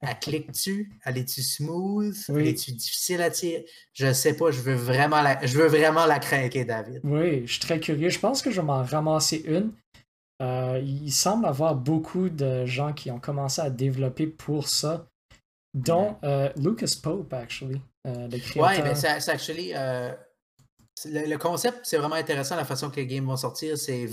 elle 0.00 0.18
clique-tu? 0.18 0.90
Elle 1.04 1.18
est-tu 1.18 1.42
smooth? 1.42 2.16
Elle 2.30 2.46
est-tu 2.46 2.72
difficile 2.72 3.20
à 3.20 3.28
tirer? 3.28 3.66
Je 3.92 4.14
sais 4.14 4.34
pas, 4.34 4.50
je 4.50 4.62
veux 4.62 4.74
vraiment 4.74 5.20
la, 5.20 5.44
je 5.44 5.58
veux 5.58 5.66
vraiment 5.66 6.06
la 6.06 6.18
craquer, 6.18 6.64
David. 6.64 7.00
Oui, 7.04 7.46
je 7.46 7.52
suis 7.52 7.60
très 7.60 7.80
curieux. 7.80 8.08
Je 8.08 8.18
pense 8.18 8.40
que 8.40 8.50
je 8.50 8.62
vais 8.62 8.66
m'en 8.66 8.82
ramasser 8.82 9.44
une. 9.46 9.72
Euh, 10.40 10.80
il 10.82 11.12
semble 11.12 11.44
avoir 11.44 11.74
beaucoup 11.74 12.30
de 12.30 12.64
gens 12.64 12.94
qui 12.94 13.10
ont 13.10 13.20
commencé 13.20 13.60
à 13.60 13.68
développer 13.68 14.26
pour 14.26 14.68
ça, 14.68 15.06
dont 15.74 16.16
euh, 16.24 16.50
Lucas 16.56 16.96
Pope, 17.02 17.34
actually. 17.34 17.78
Euh, 18.06 18.26
ouais, 18.56 18.82
mais 18.82 18.94
c'est 18.94 19.28
actually. 19.28 19.74
Le, 21.04 21.36
concept, 21.36 21.80
c'est 21.82 21.98
vraiment 21.98 22.14
intéressant 22.14 22.56
la 22.56 22.64
façon 22.64 22.90
que 22.90 22.96
les 22.96 23.06
games 23.06 23.26
vont 23.26 23.36
sortir. 23.36 23.76
C'est 23.76 24.08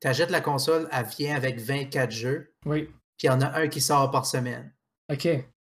tu 0.00 0.08
achètes 0.08 0.30
la 0.30 0.40
console, 0.40 0.88
elle 0.90 1.06
vient 1.06 1.36
avec 1.36 1.60
24 1.60 2.10
jeux. 2.10 2.54
Oui. 2.66 2.84
Puis 3.16 3.24
il 3.24 3.26
y 3.26 3.30
en 3.30 3.40
a 3.40 3.58
un 3.60 3.68
qui 3.68 3.80
sort 3.80 4.10
par 4.10 4.26
semaine. 4.26 4.74
OK. 5.12 5.28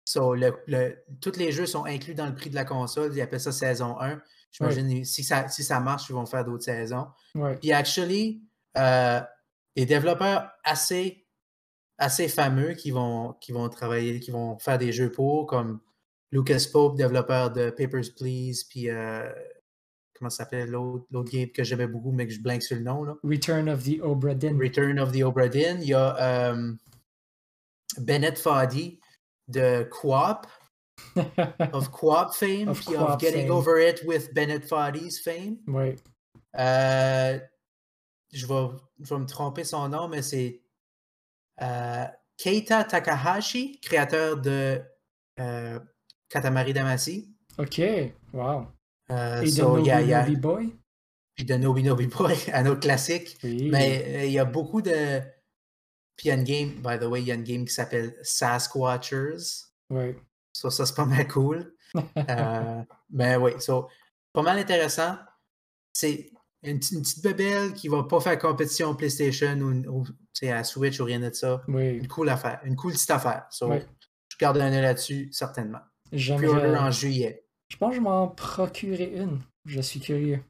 So, 0.05 0.35
le, 0.35 1.05
tous 1.21 1.37
les 1.37 1.53
jeux 1.53 1.66
sont 1.66 1.85
inclus 1.85 2.14
dans 2.14 2.27
le 2.27 2.35
prix 2.35 2.51
de 2.51 2.55
la 2.55 2.64
console. 2.64 3.12
Ils 3.14 3.21
appellent 3.21 3.40
ça 3.40 3.53
saison 3.53 4.01
1. 4.01 4.21
J'imagine 4.51 5.05
si, 5.05 5.23
ça, 5.23 5.49
si 5.49 5.62
ça 5.62 5.81
marche, 5.81 6.09
ils 6.09 6.12
vont 6.12 6.27
faire 6.27 6.45
d'autres 6.45 6.64
saisons. 6.64 7.07
Puis, 7.61 7.73
actually, 7.73 8.42
euh, 8.79 9.21
les 9.75 9.87
développeurs 9.87 10.51
assez, 10.64 11.27
assez 11.99 12.29
fameux 12.29 12.75
qui 12.75 12.90
vont, 12.90 13.35
qui 13.40 13.53
vont 13.53 13.69
travailler, 13.69 14.19
qui 14.21 14.31
vont 14.31 14.59
faire 14.59 14.79
des 14.79 14.92
jeux 14.92 15.12
pour, 15.12 15.47
comme 15.47 15.81
Lucas 16.33 16.66
Pope, 16.73 16.97
développeur 16.97 17.51
de 17.53 17.71
Papers, 17.71 18.12
Please, 18.16 18.64
puis 18.69 18.90
euh, 18.90 19.31
comment 20.18 20.31
ça 20.31 20.44
s'appelle 20.44 20.70
l'autre 20.70 21.31
game 21.31 21.50
que 21.50 21.64
j'aimais 21.64 21.87
beaucoup, 21.87 22.12
mais 22.12 22.26
que 22.26 22.33
je 22.33 22.40
blanque 22.40 22.62
sur 22.62 22.76
le 22.76 22.83
nom. 22.83 23.05
Là. 23.05 23.16
Return 23.22 23.68
of 23.68 23.85
the 23.85 24.00
Obra 24.00 24.35
Dinn. 24.35 24.59
Return 24.59 24.98
of 24.98 25.12
the 25.12 25.22
Obra 25.22 25.48
Dinn. 25.48 25.79
Il 25.81 25.88
y 25.88 25.94
a 25.94 26.50
euh, 26.50 26.72
Bennett 27.98 28.38
Foddy 28.38 29.00
de 29.48 29.88
Coop, 29.90 30.46
of 31.72 31.90
Coop 31.90 32.33
fame, 32.33 32.68
of, 32.68 32.81
Getting 33.18 33.50
Over 33.50 33.79
It 33.79 34.02
with 34.05 34.33
Bennett 34.35 34.64
Foddy's 34.64 35.20
fame. 35.20 35.59
Oui. 35.68 35.96
Euh, 36.59 37.38
je, 38.33 38.46
vais, 38.46 38.68
je 39.00 39.14
vais 39.14 39.20
me 39.20 39.26
tromper 39.26 39.64
son 39.64 39.88
nom, 39.88 40.09
mais 40.09 40.22
c'est 40.22 40.62
Keita 42.37 42.85
Takahashi, 42.85 43.81
créateur 43.81 44.37
de 44.37 44.83
Katamari 46.29 46.72
Damacy. 46.72 47.33
OK, 47.59 47.81
wow. 48.35 48.66
Euh, 49.11 49.42
Et 49.42 49.51
de 49.51 49.62
Nobi 49.62 50.37
Boy? 50.37 50.77
Puis 51.35 51.45
de 51.45 51.55
Nobi 51.55 51.83
Nobi 51.83 52.07
Boy, 52.19 52.37
un 52.53 52.66
autre 52.66 52.81
classique. 52.81 53.38
Mais 53.42 54.05
euh, 54.09 54.25
il 54.25 54.33
y 54.33 54.38
a 54.38 54.45
beaucoup 54.45 54.83
de. 54.83 55.21
Puis 56.16 56.27
il 56.27 56.29
y 56.29 56.31
a 56.31 56.35
une 56.35 56.45
game, 56.45 56.71
by 56.83 56.99
the 56.99 57.09
way, 57.09 57.21
il 57.21 57.29
y 57.29 57.33
a 57.33 57.35
une 57.35 57.45
game 57.45 57.64
qui 57.64 57.75
s'appelle 57.75 58.16
Sasquatchers. 58.23 59.66
Oui. 59.90 60.14
So, 60.53 60.71
ça, 60.71 60.87
c'est 60.87 60.97
pas 60.97 61.05
mal 61.05 61.29
cool. 61.29 61.75
euh, 62.16 62.83
mais 63.11 63.37
oui, 63.37 63.53
so, 63.59 63.88
pas 64.33 64.42
mal 64.42 64.59
intéressant. 64.59 65.16
C'est 65.92 66.31
une, 66.62 66.81
petite 66.81 67.23
bebelle 67.23 67.75
qui 67.75 67.88
va 67.88 68.05
pas 68.05 68.21
faire 68.21 68.38
compétition 68.38 68.95
PlayStation 68.95 69.59
ou, 69.61 70.05
à 70.42 70.64
Switch 70.64 70.99
ou 71.01 71.05
rien 71.05 71.21
de 71.21 71.33
ça. 71.33 71.62
Oui. 71.69 71.97
Une 71.97 72.09
cool 72.09 72.31
affaire, 72.31 72.61
une 72.64 72.77
cool 72.77 72.92
petite 72.92 73.11
affaire. 73.11 73.47
So, 73.51 73.71
Je 74.29 74.37
garde 74.38 74.57
un 74.57 74.73
œil 74.73 74.83
là-dessus, 74.83 75.29
certainement. 75.33 75.81
J'aimerais. 76.11 76.77
en 76.77 76.90
juillet. 76.90 77.46
Je 77.68 77.76
pense 77.76 77.90
que 77.90 77.96
je 77.96 78.00
m'en 78.00 78.29
procurer 78.29 79.12
une. 79.16 79.40
Je 79.64 79.81
suis 79.81 80.00
curieux. 80.00 80.40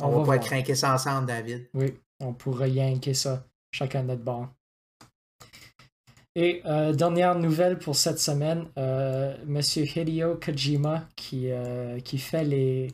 On, 0.00 0.08
va, 0.10 0.18
pouvoir 0.18 0.40
craquer 0.40 0.74
ça 0.74 0.94
ensemble, 0.94 1.26
David. 1.26 1.68
Oui, 1.74 1.94
on 2.20 2.32
pourrait 2.32 2.70
yanker 2.70 3.14
ça, 3.14 3.44
chacun 3.72 4.02
de 4.02 4.08
notre 4.08 4.22
bord. 4.22 4.48
Et 6.34 6.62
euh, 6.64 6.92
dernière 6.94 7.34
nouvelle 7.34 7.78
pour 7.78 7.94
cette 7.94 8.18
semaine, 8.18 8.66
euh, 8.78 9.36
Monsieur 9.44 9.84
Hideo 9.84 10.36
Kojima 10.36 11.06
qui, 11.14 11.50
euh, 11.50 12.00
qui 12.00 12.16
fait 12.16 12.44
les, 12.44 12.90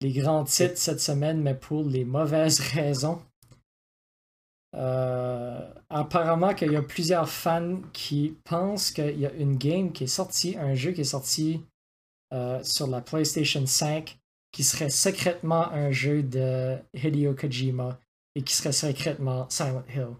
les 0.00 0.12
grands 0.12 0.44
titres 0.44 0.78
cette 0.78 1.00
semaine, 1.00 1.40
mais 1.40 1.54
pour 1.54 1.84
les 1.84 2.04
mauvaises 2.04 2.60
raisons. 2.74 3.20
apparemment 4.72 6.54
qu'il 6.54 6.70
y 6.70 6.76
a 6.76 6.82
plusieurs 6.82 7.28
fans 7.28 7.80
qui 7.92 8.36
pensent 8.44 8.92
qu'il 8.92 9.18
y 9.18 9.26
a 9.26 9.32
une 9.32 9.56
game 9.56 9.90
qui 9.90 10.04
est 10.04 10.06
sortie, 10.06 10.56
un 10.56 10.74
jeu 10.74 10.92
qui 10.92 11.00
est 11.00 11.04
sorti 11.04 11.60
euh, 12.32 12.62
sur 12.62 12.86
la 12.86 13.00
PlayStation 13.00 13.66
5 13.66 14.16
qui 14.52 14.62
serait 14.62 14.90
secrètement 14.90 15.68
un 15.72 15.90
jeu 15.90 16.22
de 16.22 16.76
Hideo 16.94 17.34
Kojima 17.34 17.98
et 18.36 18.42
qui 18.42 18.54
serait 18.54 18.72
secrètement 18.72 19.48
Silent 19.50 19.82
Hill. 19.92 20.14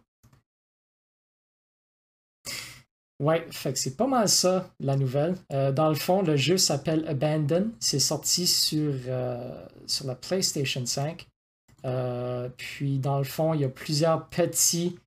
Ouais, 3.21 3.47
fait 3.51 3.73
que 3.73 3.79
c'est 3.79 3.97
pas 3.97 4.09
mal 4.09 4.29
ça, 4.29 4.73
la 4.81 4.97
nouvelle. 4.97 5.37
Euh, 5.53 5.71
dans 5.71 5.89
le 5.89 5.95
fond, 5.95 6.23
le 6.23 6.37
jeu 6.37 6.57
s'appelle 6.57 7.07
Abandon. 7.07 7.71
C'est 7.79 8.01
sorti 8.01 8.47
sur, 8.47 8.93
euh, 9.07 9.67
sur 9.87 10.07
la 10.07 10.17
PlayStation 10.17 10.85
5. 10.85 11.29
puis, 12.57 12.99
dans 12.99 13.19
le 13.19 13.25
fond, 13.25 13.55
il 13.55 13.61
y 13.61 13.65
a 13.65 13.69
plusieurs 13.69 14.29
petits 14.31 14.99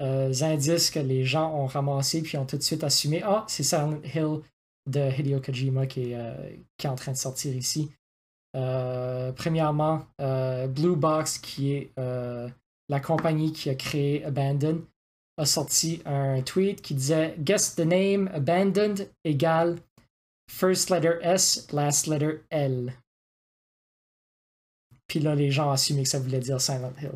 indices 0.00 0.90
que 0.90 0.98
les 0.98 1.24
gens 1.24 1.54
ont 1.54 1.66
ramassés 1.66 2.22
puis 2.22 2.38
ont 2.38 2.46
tout 2.46 2.56
de 2.56 2.62
suite 2.62 2.82
assumé 2.82 3.22
Ah, 3.22 3.44
c'est 3.46 3.62
Silent 3.62 4.00
Hill 4.14 4.40
de 4.86 5.10
Hideo 5.10 5.40
Kojima 5.40 5.86
qui 5.86 6.12
est, 6.12 6.16
euh, 6.16 6.56
qui 6.76 6.86
est 6.86 6.90
en 6.90 6.94
train 6.94 7.12
de 7.12 7.16
sortir 7.16 7.54
ici. 7.54 7.90
Euh, 8.56 9.32
premièrement, 9.32 10.06
euh, 10.20 10.66
Blue 10.66 10.96
Box, 10.96 11.38
qui 11.38 11.72
est 11.72 11.92
la 11.96 12.98
compagnie 12.98 13.52
qui 13.52 13.70
a 13.70 13.76
créé 13.76 14.24
Abandon, 14.24 14.84
a 15.38 15.46
sorti 15.46 16.02
un 16.04 16.42
tweet 16.42 16.82
qui 16.82 16.94
disait 16.94 17.36
Guess 17.38 17.76
the 17.76 17.86
name 17.86 18.28
Abandoned 18.34 19.08
égale 19.24 19.78
first 20.50 20.90
letter 20.90 21.18
S, 21.22 21.68
last 21.72 22.08
letter 22.08 22.42
L. 22.50 22.92
Puis 25.06 25.20
là, 25.20 25.36
les 25.36 25.52
gens 25.52 25.70
assumé 25.70 26.02
que 26.02 26.08
ça 26.08 26.18
voulait 26.18 26.40
dire 26.40 26.60
Silent 26.60 26.92
Hill. 27.00 27.12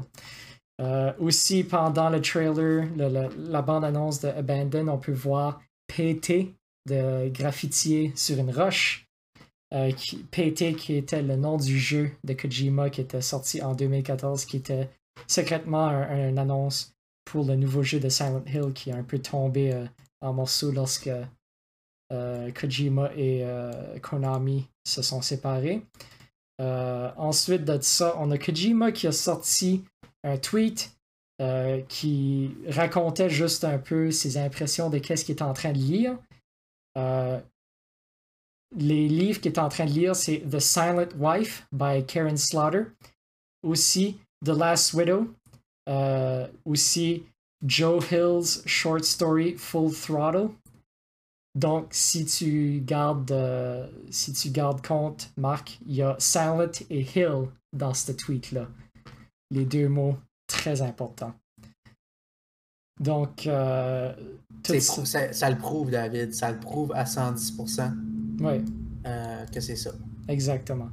aussi, 1.19 1.65
pendant 1.65 2.09
le 2.09 2.23
trailer, 2.23 2.87
la 2.97 3.63
bande-annonce 3.63 4.21
de 4.21 4.29
Abandon, 4.29 4.87
on 4.87 4.99
peut 4.99 5.13
voir 5.13 5.61
PT 5.89 6.55
de 6.87 7.29
graffitier 7.29 8.13
sur 8.15 8.39
une 8.39 8.51
roche. 8.51 9.05
Euh, 9.75 9.91
qui, 9.91 10.19
PT, 10.19 10.77
qui 10.77 10.95
était 10.95 11.23
le 11.23 11.35
nom 11.35 11.57
du 11.57 11.79
jeu 11.79 12.13
de 12.23 12.33
Kojima 12.33 12.91
qui 12.91 13.01
était 13.01 13.21
sorti 13.21 13.61
en 13.61 13.75
2014, 13.75 14.45
qui 14.45 14.59
était 14.59 14.89
secrètement 15.27 15.89
une 15.89 16.39
annonce 16.39 16.95
pour 17.25 17.45
le 17.45 17.57
nouveau 17.57 17.83
jeu 17.83 17.99
de 17.99 18.09
Silent 18.09 18.45
Hill 18.47 18.73
qui 18.73 18.93
a 18.93 18.97
un 18.97 19.03
peu 19.03 19.19
tombé 19.19 19.73
euh, 19.73 19.85
en 20.21 20.33
morceaux 20.33 20.71
lorsque 20.71 21.11
euh, 22.13 22.51
Kojima 22.53 23.11
et 23.17 23.45
Konami 24.01 24.69
se 24.87 25.03
sont 25.03 25.23
séparés. 25.23 25.83
ensuite 26.61 27.65
de 27.65 27.77
ça, 27.81 28.15
on 28.21 28.31
a 28.31 28.39
Kojima 28.39 28.93
qui 28.93 29.09
a 29.09 29.13
sorti 29.13 29.83
un 30.23 30.37
tweet 30.37 30.93
qui 31.89 32.55
racontait 32.69 33.31
juste 33.31 33.65
un 33.65 33.79
peu 33.79 34.13
ses 34.13 34.37
impressions 34.37 34.89
de 34.89 34.99
qu'est-ce 34.99 35.25
qu'il 35.25 35.35
est 35.35 35.43
en 35.43 35.53
train 35.53 35.73
de 35.73 35.79
lire. 35.79 36.17
Euh, 36.97 37.41
les 38.77 39.09
livres 39.09 39.41
qu'il 39.41 39.53
est 39.53 39.59
en 39.59 39.69
train 39.69 39.87
de 39.87 39.91
lire, 39.91 40.17
c'est 40.17 40.41
The 40.41 40.59
Silent 40.59 41.09
Wife 41.17 41.67
by 41.73 42.05
Karen 42.07 42.37
Slaughter. 42.37 42.85
Aussi, 43.63 44.19
The 44.45 44.51
Last 44.51 44.95
Widow. 44.95 45.29
Euh, 45.89 46.47
aussi 46.65 47.25
Joe 47.63 48.03
Hill's 48.11 48.63
short 48.67 49.05
story 49.05 49.55
Full 49.57 49.93
Throttle. 49.93 50.51
Donc, 51.55 51.89
si 51.93 52.25
tu 52.25 52.81
gardes, 52.85 53.31
euh, 53.31 53.87
si 54.11 54.33
tu 54.33 54.51
gardes 54.51 54.85
compte, 54.85 55.31
Marc, 55.37 55.79
il 55.87 55.95
y 55.95 56.03
a 56.03 56.17
Silent 56.19 56.73
et 56.91 57.01
Hill 57.01 57.49
dans 57.73 57.95
ce 57.95 58.13
tweet-là. 58.13 58.67
Les 59.51 59.65
deux 59.65 59.89
mots 59.89 60.17
très 60.49 60.83
importants. 60.83 61.35
Donc, 63.05 63.47
euh, 63.47 64.15
ça, 64.65 65.31
ça, 65.35 65.51
le 65.51 65.59
prouve, 65.59 65.91
David. 65.91 66.33
Ça 66.33 66.51
le 66.51 66.59
prouve 66.59 66.91
à 66.93 67.05
110% 67.05 67.93
oui. 68.41 68.65
Euh, 69.07 69.47
que 69.47 69.61
c'est 69.61 69.77
ça. 69.77 69.93
Exactement. 70.27 70.89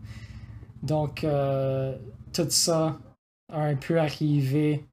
Donc, 0.83 1.23
euh, 1.23 1.97
tout 2.33 2.49
ça 2.49 2.99
a 3.49 3.61
un 3.61 3.75
peu 3.77 3.97
arrivé 3.97 4.85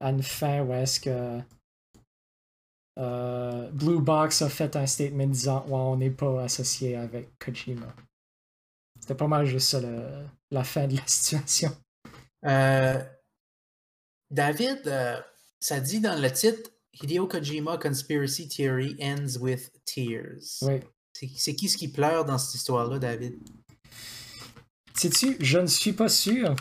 à 0.00 0.10
une 0.10 0.22
fin 0.22 0.60
où 0.62 0.74
est-ce 0.74 1.00
que 1.00 1.40
Blue 3.72 4.02
Box 4.02 4.42
a 4.42 4.50
fait 4.50 4.76
un 4.76 4.86
statement 4.86 5.28
disant 5.28 5.64
ouais, 5.66 5.72
on 5.72 5.96
n'est 5.96 6.10
pas 6.10 6.42
associé 6.42 6.96
avec 6.96 7.38
Kojima. 7.38 7.86
C'était 9.00 9.14
pas 9.14 9.28
mal 9.28 9.46
juste 9.46 9.70
ça 9.70 9.80
la 10.50 10.64
fin 10.64 10.86
de 10.86 10.96
la 10.96 11.02
situation. 11.06 11.74
David, 14.30 14.92
ça 15.60 15.78
dit 15.78 16.00
dans 16.00 16.20
le 16.20 16.30
titre 16.32 16.70
Hideo 16.94 17.26
Kojima 17.26 17.78
Conspiracy 17.78 18.48
Theory 18.48 18.96
Ends 19.00 19.38
with 19.38 19.70
Tears. 19.84 20.58
Oui. 20.62 20.80
C'est 21.12 21.54
qui 21.54 21.68
ce 21.68 21.76
qui 21.76 21.88
pleure 21.88 22.24
dans 22.24 22.38
cette 22.38 22.54
histoire-là, 22.54 22.98
David? 22.98 23.38
Sais-tu, 24.94 25.36
je 25.38 25.58
ne 25.58 25.66
suis 25.66 25.92
pas 25.92 26.08
sûr. 26.08 26.56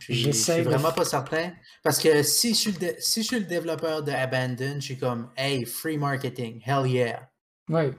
Je 0.00 0.30
suis 0.30 0.62
vraiment 0.62 0.92
pas 0.92 1.04
certain. 1.04 1.52
Parce 1.82 1.98
que 1.98 2.22
si 2.22 2.54
je, 2.54 2.54
suis 2.54 2.72
le 2.72 2.94
si 2.98 3.22
je 3.22 3.26
suis 3.28 3.38
le 3.38 3.44
développeur 3.44 4.02
de 4.02 4.10
Abandon, 4.10 4.76
je 4.76 4.84
suis 4.84 4.98
comme 4.98 5.30
Hey, 5.36 5.64
free 5.64 5.96
marketing, 5.96 6.60
hell 6.64 6.86
yeah. 6.86 7.30
Oui. 7.68 7.92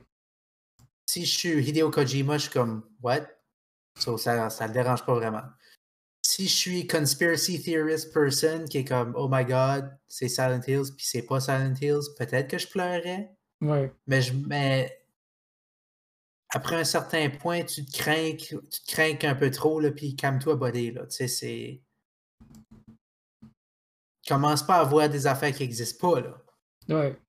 Si 1.06 1.26
je 1.26 1.38
suis 1.38 1.70
Hideo 1.70 1.90
Kojima, 1.90 2.38
je 2.38 2.44
suis 2.44 2.52
comme 2.52 2.84
What? 3.02 3.28
ça, 3.96 4.50
ça 4.50 4.68
le 4.68 4.74
dérange 4.74 5.06
pas 5.06 5.14
vraiment 5.14 5.44
si 6.30 6.48
je 6.48 6.56
suis 6.56 6.86
conspiracy 6.86 7.60
theorist 7.60 8.14
person 8.14 8.66
qui 8.66 8.78
est 8.80 8.86
comme 8.86 9.14
oh 9.16 9.28
my 9.32 9.44
god, 9.44 9.98
c'est 10.08 10.30
Silent 10.30 10.62
Hills 10.68 10.94
puis 10.96 11.04
c'est 11.04 11.24
pas 11.24 11.40
Silent 11.40 11.74
Hills, 11.82 12.14
peut-être 12.20 12.48
que 12.48 12.60
je 12.60 12.68
pleurerais. 12.68 13.36
Ouais. 13.62 13.92
Mais 14.06 14.22
je 14.22 14.34
mais 14.34 14.96
après 16.54 16.76
un 16.76 16.84
certain 16.84 17.32
point, 17.32 17.64
tu 17.64 17.84
te 17.84 17.98
crains, 17.98 18.36
tu 18.36 18.60
te 18.60 18.92
crains 18.92 19.18
un 19.24 19.34
peu 19.34 19.50
trop 19.50 19.80
là 19.80 19.90
puis 19.90 20.16
calme-toi 20.16 20.56
body 20.56 20.92
là, 20.92 21.08
tu 21.08 21.16
sais 21.16 21.28
c'est 21.28 21.82
commence 24.28 24.62
pas 24.62 24.76
à 24.76 24.84
voir 24.84 25.10
des 25.10 25.26
affaires 25.26 25.52
qui 25.52 25.64
n'existent 25.64 26.12
pas 26.12 26.22
là. 26.22 26.44
Ouais. 26.90 27.20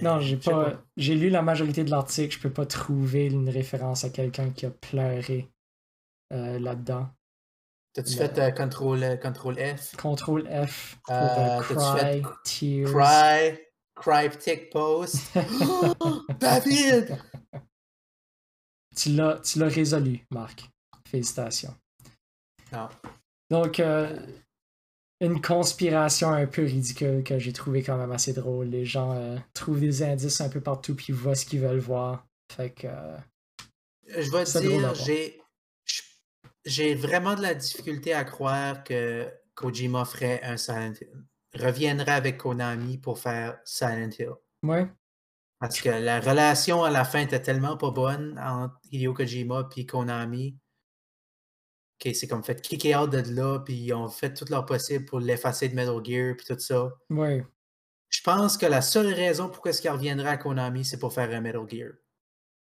non, 0.00 0.20
j'ai 0.20 0.36
pas, 0.36 0.80
j'ai 0.96 1.16
lu 1.16 1.28
la 1.28 1.42
majorité 1.42 1.82
de 1.82 1.90
l'article, 1.90 2.36
je 2.36 2.40
peux 2.40 2.52
pas 2.52 2.66
trouver 2.66 3.26
une 3.26 3.48
référence 3.48 4.04
à 4.04 4.10
quelqu'un 4.10 4.50
qui 4.50 4.66
a 4.66 4.70
pleuré 4.70 5.50
euh, 6.32 6.60
là-dedans. 6.60 7.08
T'as-tu 7.98 8.14
fait 8.14 8.38
euh, 8.38 8.50
contrôle, 8.52 9.02
euh, 9.02 9.16
contrôle 9.16 9.56
F? 9.56 9.96
Contrôle 9.96 10.48
F 10.48 10.98
pour 11.04 11.16
euh, 11.16 11.60
cry, 11.62 12.22
tears. 12.44 12.92
Cry, 12.92 13.58
cryptic 13.96 14.70
post? 14.70 15.16
oh, 15.98 16.22
David! 16.38 17.18
Tu 18.94 19.08
l'as, 19.14 19.40
tu 19.40 19.58
l'as 19.58 19.66
résolu, 19.66 20.24
Marc. 20.30 20.70
Félicitations. 21.08 21.74
Non. 22.72 22.88
Donc, 23.50 23.82
une 25.20 25.40
conspiration 25.40 26.30
un 26.30 26.46
peu 26.46 26.62
ridicule 26.62 27.24
que 27.24 27.40
j'ai 27.40 27.52
trouvé 27.52 27.82
quand 27.82 27.98
même 27.98 28.12
assez 28.12 28.32
drôle. 28.32 28.68
Les 28.68 28.84
gens 28.84 29.36
trouvent 29.54 29.80
des 29.80 30.04
indices 30.04 30.40
un 30.40 30.48
peu 30.48 30.60
partout 30.60 30.94
puis 30.94 31.12
voient 31.12 31.34
ce 31.34 31.44
qu'ils 31.44 31.62
veulent 31.62 31.80
voir. 31.80 32.24
Fait 32.52 32.70
que. 32.70 32.86
je 34.06 34.30
vais 34.30 34.44
te 34.44 34.58
dire, 34.60 34.94
j'ai 34.94 35.37
j'ai 36.68 36.94
vraiment 36.94 37.34
de 37.34 37.42
la 37.42 37.54
difficulté 37.54 38.12
à 38.14 38.24
croire 38.24 38.84
que 38.84 39.28
Kojima 39.54 40.04
ferait 40.04 40.40
un 40.42 40.56
Silent 40.56 40.94
Hill. 41.00 41.24
Reviendrait 41.54 42.12
avec 42.12 42.38
Konami 42.38 42.98
pour 42.98 43.18
faire 43.18 43.58
Silent 43.64 44.10
Hill. 44.18 44.34
Ouais. 44.62 44.88
Parce 45.58 45.80
que 45.80 45.88
la 45.88 46.20
relation 46.20 46.84
à 46.84 46.90
la 46.90 47.04
fin 47.04 47.20
était 47.20 47.42
tellement 47.42 47.76
pas 47.76 47.90
bonne 47.90 48.38
entre 48.38 48.78
Hideo 48.92 49.12
Kojima 49.12 49.68
et 49.76 49.86
Konami 49.86 50.56
c'est 52.14 52.28
comme 52.28 52.44
fait 52.44 52.60
kicker 52.60 52.94
out 53.00 53.10
de 53.10 53.34
là, 53.34 53.58
puis 53.60 53.74
ils 53.74 53.92
ont 53.92 54.08
fait 54.08 54.32
tout 54.32 54.44
leur 54.50 54.64
possible 54.66 55.04
pour 55.04 55.20
l'effacer 55.20 55.68
de 55.68 55.74
Metal 55.74 56.00
Gear, 56.04 56.36
puis 56.36 56.46
tout 56.46 56.58
ça. 56.58 56.90
Ouais. 57.10 57.44
Je 58.08 58.22
pense 58.22 58.56
que 58.56 58.66
la 58.66 58.80
seule 58.80 59.12
raison 59.12 59.48
pour 59.48 59.66
ce 59.72 59.80
qu'il 59.80 59.90
reviendra 59.90 60.30
à 60.30 60.36
Konami, 60.36 60.84
c'est 60.84 60.98
pour 60.98 61.12
faire 61.12 61.30
un 61.30 61.40
Metal 61.40 61.68
Gear. 61.68 61.92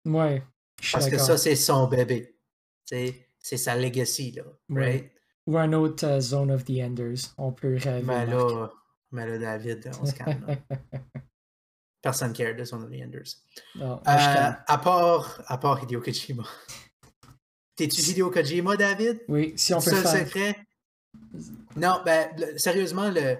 Ouais. 0.06 0.44
Parce 0.92 1.10
que 1.10 1.18
ça, 1.18 1.38
c'est 1.38 1.56
son 1.56 1.88
bébé. 1.88 2.38
sais 2.86 3.25
c'est 3.46 3.58
sa 3.58 3.76
legacy, 3.76 4.32
là. 4.32 4.42
Right? 4.70 5.12
Ou 5.46 5.56
un 5.60 5.72
autre 5.74 6.04
euh, 6.04 6.20
Zone 6.20 6.50
of 6.50 6.66
the 6.66 6.82
Enders. 6.82 7.36
On 7.38 7.52
peut 7.52 7.78
rêver. 7.78 8.02
Mais 8.02 8.26
là, 8.26 8.72
mais 9.12 9.28
là, 9.28 9.38
David, 9.38 9.92
on 10.02 10.06
se 10.08 10.16
calme. 10.16 10.48
Personne 12.02 12.34
care 12.34 12.56
de 12.56 12.64
Zone 12.64 12.86
of 12.86 12.90
the 12.90 13.04
Enders. 13.04 13.36
Non, 13.76 13.98
euh, 13.98 14.02
à, 14.06 14.78
part, 14.80 15.44
à 15.46 15.60
part 15.60 15.84
Hideo 15.84 16.02
Kojima. 16.02 16.44
T'es-tu 17.76 18.02
Hideo 18.02 18.32
Kojima, 18.32 18.76
David? 18.78 19.22
Oui, 19.28 19.54
si 19.56 19.76
on 19.76 19.80
peut 19.80 19.92
faire... 19.92 20.26
secret? 20.26 20.56
Non, 21.76 22.02
ben, 22.04 22.32
sérieusement, 22.58 23.12
le... 23.12 23.38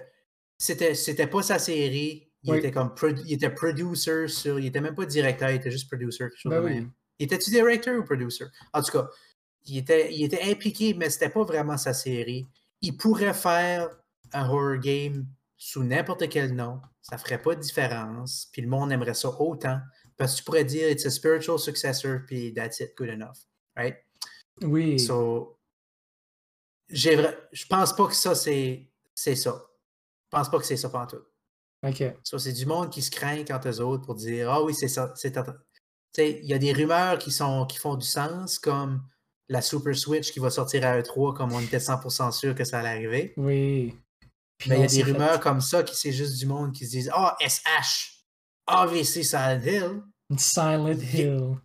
c'était, 0.56 0.94
c'était 0.94 1.26
pas 1.26 1.42
sa 1.42 1.58
série. 1.58 2.30
Il 2.44 2.54
était 2.54 2.70
comme 2.70 2.94
il 3.24 3.32
était 3.32 3.50
producer 3.50 4.28
sur. 4.28 4.60
Il 4.60 4.66
était 4.66 4.80
même 4.80 4.94
pas 4.94 5.04
directeur, 5.04 5.50
il 5.50 5.56
était 5.56 5.72
juste 5.72 5.88
producer. 5.88 6.18
Quelque 6.18 6.38
chose 6.38 6.50
ben 6.52 6.62
oui. 6.62 6.86
Il 7.18 7.24
était-tu 7.24 7.50
directeur 7.50 7.98
ou 7.98 8.04
producer? 8.04 8.44
En 8.72 8.82
tout 8.82 8.92
cas, 8.92 9.08
il 9.66 9.78
était, 9.78 10.12
il 10.12 10.24
était 10.24 10.42
impliqué, 10.50 10.94
mais 10.94 11.10
c'était 11.10 11.28
pas 11.28 11.44
vraiment 11.44 11.76
sa 11.76 11.92
série. 11.92 12.46
Il 12.82 12.96
pourrait 12.96 13.34
faire 13.34 13.88
un 14.32 14.48
horror 14.48 14.78
game 14.78 15.26
sous 15.56 15.82
n'importe 15.82 16.28
quel 16.28 16.54
nom. 16.54 16.80
Ça 17.02 17.18
ferait 17.18 17.40
pas 17.40 17.54
de 17.54 17.60
différence. 17.60 18.48
Puis 18.52 18.62
le 18.62 18.68
monde 18.68 18.92
aimerait 18.92 19.14
ça 19.14 19.28
autant. 19.40 19.80
Parce 20.16 20.32
que 20.32 20.38
tu 20.38 20.44
pourrais 20.44 20.64
dire 20.64 20.88
it's 20.88 21.06
a 21.06 21.10
spiritual 21.10 21.58
successor, 21.58 22.20
puis 22.26 22.52
that's 22.54 22.80
it, 22.80 22.96
good 22.96 23.08
enough. 23.08 23.46
Right? 23.76 23.96
Oui. 24.62 24.98
So, 24.98 25.58
je 26.88 27.66
pense 27.68 27.94
pas 27.94 28.06
que 28.06 28.14
ça, 28.14 28.34
c'est 28.34 28.88
ça. 29.14 29.62
Je 30.24 30.30
pense 30.30 30.50
pas 30.50 30.58
que 30.58 30.64
c'est 30.64 30.76
ça 30.76 30.88
pour 30.88 31.06
tout. 31.06 31.22
OK. 31.82 32.02
So, 32.24 32.38
c'est 32.38 32.52
du 32.52 32.66
monde 32.66 32.90
qui 32.90 33.02
se 33.02 33.10
craint 33.10 33.44
quand 33.44 33.66
eux 33.66 33.80
autres 33.80 34.04
pour 34.04 34.14
dire 34.14 34.50
Ah 34.50 34.62
oui, 34.62 34.74
c'est 34.74 34.88
ça. 34.88 35.12
Il 36.18 36.46
y 36.46 36.54
a 36.54 36.58
des 36.58 36.72
rumeurs 36.72 37.18
qui, 37.18 37.30
sont, 37.30 37.66
qui 37.66 37.76
font 37.76 37.96
du 37.96 38.06
sens, 38.06 38.58
comme 38.58 39.02
la 39.48 39.62
Super 39.62 39.96
Switch 39.96 40.32
qui 40.32 40.40
va 40.40 40.50
sortir 40.50 40.84
à 40.84 41.00
E3 41.00 41.34
comme 41.34 41.52
on 41.52 41.60
était 41.60 41.78
100% 41.78 42.32
sûr 42.32 42.54
que 42.54 42.64
ça 42.64 42.80
allait 42.80 42.88
arriver. 42.88 43.34
Oui. 43.36 43.94
Mais 44.66 44.76
il 44.76 44.80
y 44.80 44.84
a 44.84 44.86
des 44.86 45.02
rumeurs 45.02 45.40
comme 45.40 45.60
ça 45.60 45.82
qui 45.82 45.94
c'est 45.94 46.12
juste 46.12 46.38
du 46.38 46.46
monde 46.46 46.72
qui 46.72 46.86
se 46.86 46.90
disent 46.90 47.10
Ah, 47.12 47.36
oh, 47.38 47.44
SH, 47.46 48.24
AVC 48.66 49.22
Silent 49.22 49.60
Hill. 49.62 50.02
Silent 50.38 50.98
Hill. 50.98 51.56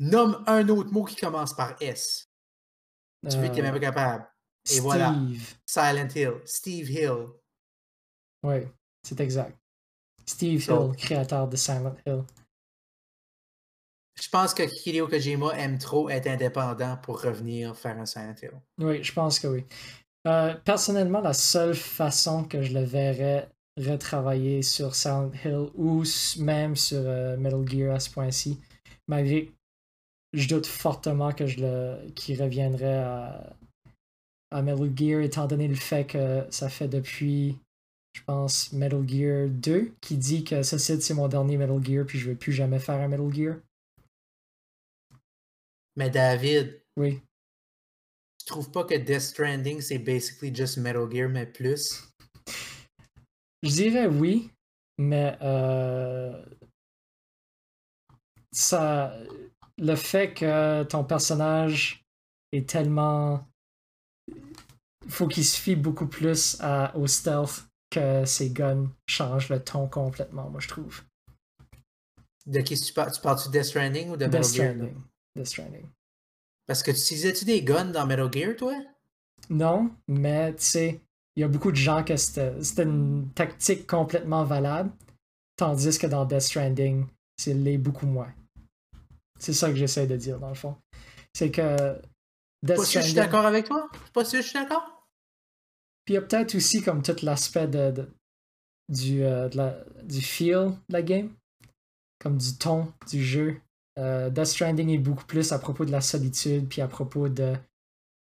Nomme 0.00 0.42
un 0.46 0.68
autre 0.68 0.90
mot 0.90 1.04
qui 1.04 1.16
commence 1.16 1.54
par 1.54 1.76
S. 1.80 2.28
Tu 3.28 3.36
veux, 3.36 3.50
t'es 3.50 3.62
même 3.62 3.74
pas 3.74 3.80
capable. 3.80 4.28
Et 4.64 4.68
Steve. 4.68 4.82
voilà. 4.82 5.14
Silent 5.66 6.08
Hill. 6.14 6.40
Steve 6.44 6.90
Hill. 6.90 7.26
Oui, 8.42 8.56
c'est 9.02 9.20
exact. 9.20 9.56
Steve 10.24 10.64
Hill, 10.64 10.96
créateur 10.96 11.48
de 11.48 11.56
Silent 11.56 11.96
Hill. 12.06 12.24
Je 14.20 14.28
pense 14.30 14.54
que 14.54 14.62
Hideo 14.62 15.08
Kojima 15.08 15.52
aime 15.56 15.78
trop 15.78 16.08
être 16.08 16.26
indépendant 16.26 16.96
pour 17.02 17.20
revenir 17.20 17.76
faire 17.76 17.98
un 17.98 18.06
Silent 18.06 18.34
Hill. 18.42 18.52
Oui, 18.78 19.02
je 19.02 19.12
pense 19.12 19.38
que 19.38 19.46
oui. 19.46 19.64
Euh, 20.26 20.54
personnellement, 20.64 21.20
la 21.20 21.34
seule 21.34 21.74
façon 21.74 22.44
que 22.44 22.62
je 22.62 22.72
le 22.72 22.82
verrais 22.82 23.48
retravailler 23.78 24.62
sur 24.62 24.94
Silent 24.94 25.30
Hill 25.44 25.68
ou 25.74 26.02
même 26.38 26.76
sur 26.76 27.02
euh, 27.04 27.36
Metal 27.36 27.68
Gear 27.68 27.94
à 27.94 28.00
ce 28.00 28.10
point-ci, 28.10 28.58
malgré 29.06 29.52
je 30.32 30.48
doute 30.48 30.66
fortement 30.66 31.32
que 31.32 31.46
je 31.46 31.60
le 31.60 32.12
qu'il 32.14 32.42
reviendrait 32.42 32.98
à, 32.98 33.56
à 34.50 34.62
Metal 34.62 34.90
Gear 34.96 35.20
étant 35.22 35.46
donné 35.46 35.68
le 35.68 35.74
fait 35.74 36.06
que 36.06 36.44
ça 36.50 36.68
fait 36.68 36.88
depuis 36.88 37.56
je 38.14 38.22
pense 38.22 38.72
Metal 38.72 39.06
Gear 39.06 39.48
2 39.48 39.92
qui 40.00 40.16
dit 40.16 40.42
que 40.42 40.62
ce 40.62 40.78
c'est 40.78 41.14
mon 41.14 41.28
dernier 41.28 41.56
Metal 41.58 41.82
Gear 41.84 42.06
puis 42.06 42.18
je 42.18 42.30
vais 42.30 42.34
plus 42.34 42.52
jamais 42.52 42.78
faire 42.78 42.96
un 42.96 43.08
Metal 43.08 43.32
Gear. 43.32 43.56
Mais 45.96 46.10
David. 46.10 46.80
Oui. 46.96 47.20
Tu 48.38 48.46
trouves 48.46 48.70
pas 48.70 48.84
que 48.84 48.94
Death 48.94 49.22
Stranding, 49.22 49.80
c'est 49.80 49.98
basically 49.98 50.54
just 50.54 50.76
Metal 50.76 51.10
Gear, 51.10 51.28
mais 51.28 51.46
plus? 51.46 52.08
Je 53.62 53.70
dirais 53.70 54.06
oui, 54.06 54.52
mais 54.98 55.36
euh, 55.42 56.44
ça, 58.52 59.18
le 59.78 59.94
fait 59.96 60.32
que 60.34 60.84
ton 60.84 61.04
personnage 61.04 62.04
est 62.52 62.68
tellement. 62.68 63.46
Faut 65.08 65.28
qu'il 65.28 65.44
se 65.44 65.60
fie 65.60 65.76
beaucoup 65.76 66.06
plus 66.06 66.56
à, 66.60 66.96
au 66.96 67.06
stealth 67.06 67.64
que 67.90 68.24
ses 68.24 68.50
guns 68.50 68.90
changent 69.08 69.48
le 69.48 69.62
ton 69.62 69.88
complètement, 69.88 70.50
moi 70.50 70.60
je 70.60 70.68
trouve. 70.68 71.02
De 72.46 72.60
qui 72.60 72.78
tu 72.78 72.92
parles 72.92 73.12
Tu 73.12 73.20
parles-tu 73.20 73.48
de 73.48 73.52
Death 73.52 73.64
Stranding 73.64 74.10
ou 74.10 74.16
de 74.16 74.26
Metal 74.26 74.42
Death 74.42 74.52
Gear? 74.52 74.74
Stranding. 74.74 75.02
Death 75.36 75.46
Stranding. 75.46 75.86
Parce 76.66 76.82
que 76.82 76.90
tu 76.90 76.98
utilisais-tu 76.98 77.44
des 77.44 77.62
guns 77.62 77.86
dans 77.92 78.06
Metal 78.06 78.32
Gear, 78.32 78.56
toi? 78.56 78.74
Non, 79.50 79.90
mais 80.08 80.54
tu 80.56 80.62
sais, 80.64 81.00
il 81.36 81.40
y 81.40 81.44
a 81.44 81.48
beaucoup 81.48 81.70
de 81.70 81.76
gens 81.76 82.02
que 82.02 82.16
c'était 82.16 82.82
une 82.82 83.30
tactique 83.34 83.86
complètement 83.86 84.44
valable, 84.44 84.90
tandis 85.56 85.98
que 85.98 86.06
dans 86.08 86.24
Death 86.24 86.40
Stranding, 86.40 87.06
c'est 87.36 87.54
l'est 87.54 87.78
beaucoup 87.78 88.06
moins. 88.06 88.32
C'est 89.38 89.52
ça 89.52 89.68
que 89.70 89.76
j'essaie 89.76 90.06
de 90.06 90.16
dire 90.16 90.40
dans 90.40 90.48
le 90.48 90.54
fond. 90.54 90.76
C'est 91.34 91.50
que 91.50 92.00
Death 92.62 92.76
Pas 92.76 92.84
sûr 92.84 92.84
que 92.84 92.84
je 92.84 92.84
suis 92.84 92.90
Stranding. 93.10 93.14
d'accord 93.14 93.46
avec 93.46 93.66
toi 93.66 93.88
Pas 94.12 94.24
sûr 94.24 94.38
que 94.40 94.44
je 94.44 94.48
suis 94.50 94.58
d'accord 94.58 95.06
Puis 96.04 96.14
il 96.14 96.16
y 96.16 96.18
a 96.18 96.22
peut-être 96.22 96.54
aussi 96.54 96.82
comme 96.82 97.02
tout 97.02 97.14
l'aspect 97.22 97.68
de, 97.68 97.90
de- 97.90 98.10
du, 98.88 99.22
euh, 99.22 99.48
de 99.50 99.56
la- 99.58 99.84
du 100.02 100.22
feel 100.22 100.70
de 100.88 100.92
la 100.92 101.02
game, 101.02 101.30
comme 102.18 102.38
du 102.38 102.56
ton 102.56 102.92
du 103.10 103.22
jeu. 103.22 103.60
Euh, 103.98 104.28
Death 104.30 104.46
Stranding 104.46 104.90
est 104.90 104.98
beaucoup 104.98 105.24
plus 105.24 105.52
à 105.52 105.58
propos 105.58 105.84
de 105.84 105.92
la 105.92 106.00
solitude, 106.00 106.68
puis 106.68 106.80
à 106.82 106.88
propos 106.88 107.28
de 107.28 107.54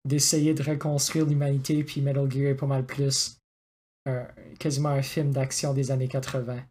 d'essayer 0.05 0.53
de 0.53 0.65
reconstruire 0.65 1.27
l'humanité, 1.27 1.85
puis 1.85 2.01
Metal 2.01 2.29
Gear 2.29 2.51
est 2.51 2.57
pas 2.57 2.67
mal 2.67 2.85
plus 2.85 3.37
un- 4.05 4.27
quasiment 4.59 4.89
un 4.89 5.03
film 5.03 5.31
d'action 5.33 5.73
des 5.75 5.93
années 5.93 6.09
80. 6.09 6.65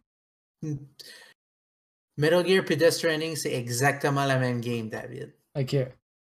Metal 2.18 2.46
Gear 2.46 2.64
puis 2.64 2.76
Death 2.76 2.92
Stranding, 2.92 3.36
c'est 3.36 3.54
exactement 3.54 4.24
la 4.26 4.38
même 4.38 4.60
game, 4.60 4.88
David. 4.90 5.32
Ok. 5.58 5.76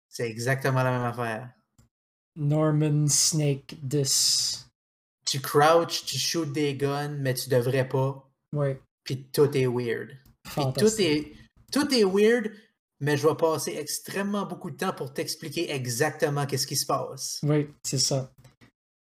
C'est 0.10 0.30
exactement 0.30 0.84
la 0.84 0.92
même 0.92 1.04
affaire. 1.04 1.52
Norman 2.38 3.08
Snake 3.08 3.76
this. 3.90 4.68
Tu 5.26 5.42
crouches, 5.42 6.06
tu 6.06 6.18
shoots 6.18 6.54
des 6.54 6.76
guns, 6.76 7.18
mais 7.20 7.34
tu 7.34 7.50
devrais 7.50 7.88
pas. 7.90 8.30
Ouais, 8.54 8.80
Puis 9.04 9.24
tout 9.34 9.56
est 9.58 9.68
weird. 9.68 10.12
Puis 10.44 10.64
tout 10.78 11.02
est, 11.02 11.34
tout 11.72 11.94
est 11.94 12.04
weird, 12.04 12.52
mais 13.00 13.18
je 13.18 13.28
vais 13.28 13.36
passer 13.36 13.76
extrêmement 13.78 14.46
beaucoup 14.46 14.72
de 14.72 14.78
temps 14.78 14.94
pour 14.94 15.14
t'expliquer 15.14 15.72
exactement 15.72 16.46
qu'est-ce 16.46 16.68
qui 16.68 16.76
se 16.76 16.86
passe. 16.86 17.40
Oui, 17.44 17.68
c'est 17.84 17.98
ça. 17.98 18.32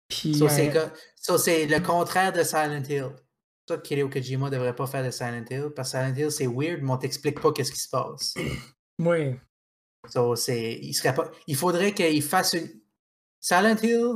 Puis 0.08 0.34
Ça, 0.34 0.48
c'est 0.48 0.76
euh, 0.76 0.86
ça, 1.16 1.38
c'est 1.38 1.66
le 1.66 1.80
contraire 1.80 2.32
de 2.32 2.42
Silent 2.42 2.82
Hill. 2.88 3.10
Ça, 3.68 3.78
Hideo 3.90 4.08
Kojima 4.08 4.48
devrait 4.48 4.74
pas 4.74 4.86
faire 4.86 5.04
de 5.04 5.10
Silent 5.10 5.44
Hill, 5.50 5.70
parce 5.76 5.92
que 5.92 5.98
Silent 5.98 6.14
Hill, 6.16 6.30
c'est 6.30 6.46
weird, 6.46 6.82
mais 6.82 6.90
on 6.90 6.96
t'explique 6.96 7.40
pas 7.40 7.52
qu'est-ce 7.52 7.72
qui 7.72 7.80
se 7.80 7.88
passe. 7.90 8.34
oui, 8.98 9.34
So, 10.08 10.36
c'est, 10.36 10.78
il, 10.80 10.94
serait 10.94 11.14
pas, 11.14 11.30
il 11.46 11.56
faudrait 11.56 11.92
qu'il 11.92 12.22
fasse 12.22 12.54
une. 12.54 12.68
Silent 13.40 13.76
Hill, 13.82 14.14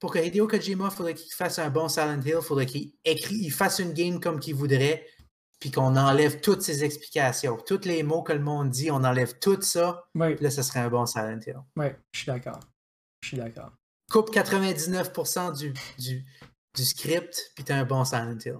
pour 0.00 0.12
que 0.12 0.18
Hideo 0.18 0.46
Kojima, 0.46 0.90
faudrait 0.90 1.14
qu'il 1.14 1.32
fasse 1.32 1.58
un 1.58 1.70
bon 1.70 1.88
Silent 1.88 2.20
Hill, 2.24 2.40
faudrait 2.42 2.66
qu'il 2.66 2.92
écrit, 3.04 3.36
il 3.36 3.50
fasse 3.50 3.78
une 3.78 3.92
game 3.92 4.20
comme 4.20 4.40
qu'il 4.40 4.54
voudrait, 4.54 5.06
puis 5.58 5.70
qu'on 5.70 5.96
enlève 5.96 6.40
toutes 6.40 6.62
ses 6.62 6.84
explications. 6.84 7.56
Tous 7.66 7.84
les 7.84 8.02
mots 8.02 8.22
que 8.22 8.32
le 8.32 8.40
monde 8.40 8.70
dit, 8.70 8.90
on 8.90 9.04
enlève 9.04 9.38
tout 9.38 9.60
ça, 9.62 10.04
oui, 10.14 10.34
puis 10.34 10.44
là, 10.44 10.50
ce 10.50 10.62
serait 10.62 10.80
un 10.80 10.88
bon 10.88 11.06
Silent 11.06 11.40
Hill. 11.46 11.56
oui, 11.76 11.86
je 12.12 12.20
suis 12.20 12.26
d'accord. 12.26 12.60
Je 13.22 13.28
suis 13.28 13.36
d'accord. 13.36 13.72
Coupe 14.10 14.32
99% 14.32 15.56
du, 15.56 15.72
du, 15.98 16.24
du 16.74 16.84
script, 16.84 17.52
puis 17.54 17.64
t'as 17.64 17.76
un 17.76 17.84
bon 17.84 18.04
Silent 18.04 18.38
Hill. 18.44 18.58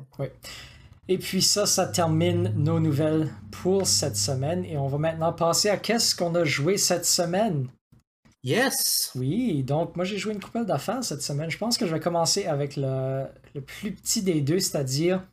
Et 1.09 1.19
puis 1.19 1.41
ça, 1.43 1.67
ça 1.67 1.87
termine 1.87 2.53
nos 2.57 2.81
nouvelles 2.81 3.33
pour 3.53 3.87
cette 3.87 4.17
semaine. 4.17 4.65
Et 4.65 4.77
on 4.77 4.89
va 4.89 4.99
maintenant 4.99 5.33
passer 5.33 5.69
à 5.69 5.77
qu'est-ce 5.77 6.17
qu'on 6.17 6.35
a 6.35 6.45
joué 6.45 6.79
cette 6.79 7.07
semaine? 7.07 7.69
Yes! 8.43 9.13
Oui, 9.15 9.63
donc 9.63 9.97
moi 9.97 10.05
j'ai 10.05 10.19
joué 10.19 10.33
une 10.33 10.41
couple 10.41 10.65
d'affaires 10.65 11.03
cette 11.03 11.23
semaine. 11.23 11.51
Je 11.51 11.59
pense 11.59 11.79
que 11.79 11.87
je 11.87 11.93
vais 11.93 12.01
commencer 12.01 12.47
avec 12.47 12.77
le, 12.77 13.27
le 13.55 13.61
plus 13.61 13.93
petit 13.93 14.23
des 14.23 14.41
deux, 14.41 14.59
c'est-à-dire 14.61 15.25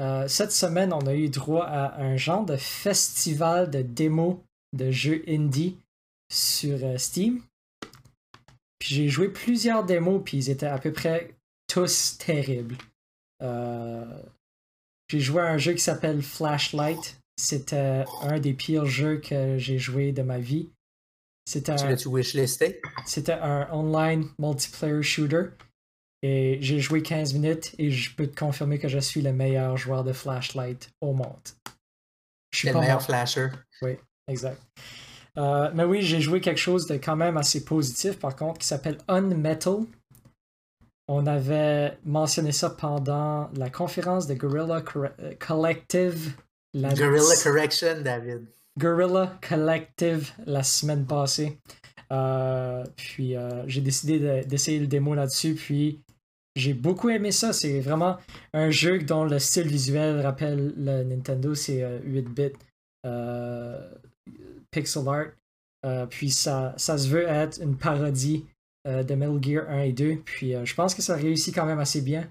euh, 0.00 0.26
cette 0.26 0.52
semaine 0.52 0.92
on 0.92 1.06
a 1.06 1.14
eu 1.14 1.28
droit 1.28 1.64
à 1.64 2.00
un 2.00 2.16
genre 2.16 2.44
de 2.44 2.56
festival 2.56 3.70
de 3.70 3.82
démos 3.82 4.36
de 4.72 4.90
jeux 4.90 5.22
indie 5.28 5.76
sur 6.32 6.78
euh, 6.82 6.98
Steam. 6.98 7.42
Puis 8.78 8.94
j'ai 8.94 9.08
joué 9.08 9.28
plusieurs 9.28 9.84
démos, 9.84 10.22
puis 10.24 10.36
ils 10.36 10.50
étaient 10.50 10.66
à 10.66 10.78
peu 10.78 10.92
près 10.92 11.34
tous 11.68 12.18
terribles. 12.18 12.76
Euh, 13.42 14.04
j'ai 15.08 15.20
joué 15.20 15.42
à 15.42 15.46
un 15.46 15.58
jeu 15.58 15.72
qui 15.72 15.82
s'appelle 15.82 16.22
Flashlight. 16.22 17.18
C'était 17.36 18.04
un 18.22 18.38
des 18.38 18.52
pires 18.52 18.86
jeux 18.86 19.18
que 19.18 19.58
j'ai 19.58 19.78
joué 19.78 20.12
de 20.12 20.22
ma 20.22 20.38
vie. 20.38 20.68
C'était 21.46 21.74
Tu 21.76 21.84
un, 21.84 21.88
c'était 23.06 23.32
un 23.32 23.68
online 23.70 24.28
multiplayer 24.38 25.02
shooter. 25.02 25.50
Et 26.26 26.56
j'ai 26.62 26.80
joué 26.80 27.02
15 27.02 27.34
minutes 27.34 27.74
et 27.76 27.90
je 27.90 28.14
peux 28.16 28.26
te 28.26 28.34
confirmer 28.38 28.78
que 28.78 28.88
je 28.88 28.98
suis 28.98 29.20
le 29.20 29.34
meilleur 29.34 29.76
joueur 29.76 30.04
de 30.04 30.14
Flashlight 30.14 30.88
au 31.02 31.12
monde. 31.12 31.36
Je 32.50 32.60
suis 32.60 32.68
le 32.68 32.72
pas 32.72 32.80
meilleur 32.80 32.96
mort. 32.96 33.04
flasher. 33.04 33.48
Exact. 34.26 34.58
Euh, 35.36 35.70
mais 35.74 35.84
oui, 35.84 36.00
j'ai 36.00 36.22
joué 36.22 36.40
quelque 36.40 36.60
chose 36.60 36.86
de 36.86 36.94
quand 36.94 37.16
même 37.16 37.36
assez 37.36 37.62
positif, 37.64 38.18
par 38.18 38.36
contre, 38.36 38.60
qui 38.60 38.66
s'appelle 38.66 38.96
Unmetal. 39.06 39.80
On 41.08 41.26
avait 41.26 41.98
mentionné 42.06 42.52
ça 42.52 42.70
pendant 42.70 43.50
la 43.54 43.68
conférence 43.68 44.26
de 44.26 44.32
Gorilla 44.32 44.82
Collective. 45.38 46.36
La 46.72 46.94
Gorilla 46.94 47.34
Correction, 47.42 48.00
David. 48.00 48.46
Gorilla 48.78 49.38
Collective 49.46 50.32
la 50.46 50.62
semaine 50.62 51.04
passée. 51.04 51.58
Euh, 52.12 52.84
puis 52.96 53.36
euh, 53.36 53.64
j'ai 53.66 53.80
décidé 53.82 54.18
de- 54.18 54.42
d'essayer 54.48 54.78
le 54.78 54.86
démo 54.86 55.14
là-dessus. 55.14 55.54
Puis 55.54 56.03
j'ai 56.56 56.74
beaucoup 56.74 57.08
aimé 57.10 57.32
ça. 57.32 57.52
C'est 57.52 57.80
vraiment 57.80 58.18
un 58.52 58.70
jeu 58.70 58.98
dont 59.00 59.24
le 59.24 59.38
style 59.38 59.66
visuel 59.66 60.20
rappelle 60.20 60.72
le 60.76 61.02
Nintendo. 61.04 61.54
C'est 61.54 61.82
euh, 61.82 61.98
8-bit 62.00 62.54
euh, 63.06 63.90
pixel 64.70 65.08
art. 65.08 65.26
Euh, 65.84 66.06
puis 66.06 66.30
ça, 66.30 66.74
ça 66.76 66.96
se 66.96 67.08
veut 67.08 67.26
être 67.26 67.60
une 67.60 67.76
parodie 67.76 68.46
de 68.86 69.14
Metal 69.14 69.42
Gear 69.42 69.68
1 69.68 69.80
et 69.82 69.92
2. 69.92 70.16
Puis 70.24 70.52
je 70.64 70.74
pense 70.74 70.94
que 70.94 71.02
ça 71.02 71.16
réussit 71.16 71.54
quand 71.54 71.64
même 71.66 71.78
assez 71.80 72.02
bien. 72.02 72.30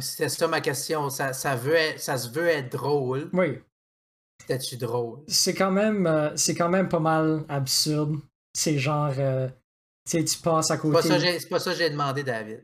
C'était 0.00 0.28
ça 0.28 0.48
ma 0.48 0.60
question. 0.60 1.08
Ça, 1.10 1.32
ça, 1.32 1.54
veut 1.54 1.74
être- 1.74 2.00
ça 2.00 2.16
se 2.18 2.30
veut 2.30 2.46
être 2.48 2.72
drôle. 2.72 3.28
Oui, 3.32 3.58
C'était-tu 4.40 4.76
drôle? 4.76 5.20
c'est 5.28 5.54
quand 5.54 5.70
même 5.70 6.32
c'est 6.34 6.54
quand 6.54 6.68
même 6.68 6.88
pas 6.88 6.98
mal 6.98 7.44
absurde. 7.48 8.16
C'est 8.54 8.78
genre 8.78 9.12
tu 9.14 10.18
sais, 10.18 10.24
tu 10.24 10.38
passes 10.38 10.70
à 10.70 10.76
côté. 10.78 11.00
c'est 11.38 11.48
pas 11.48 11.58
ça 11.58 11.72
que 11.72 11.78
j'ai 11.78 11.90
demandé, 11.90 12.22
David. 12.24 12.62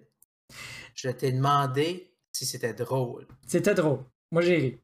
Je 0.95 1.09
t'ai 1.11 1.32
demandé 1.32 2.14
si 2.32 2.47
c'était 2.47 2.74
drôle. 2.74 3.26
C'était 3.47 3.74
drôle. 3.74 4.05
Moi 4.30 4.43
j'ai 4.43 4.57
ri. 4.57 4.80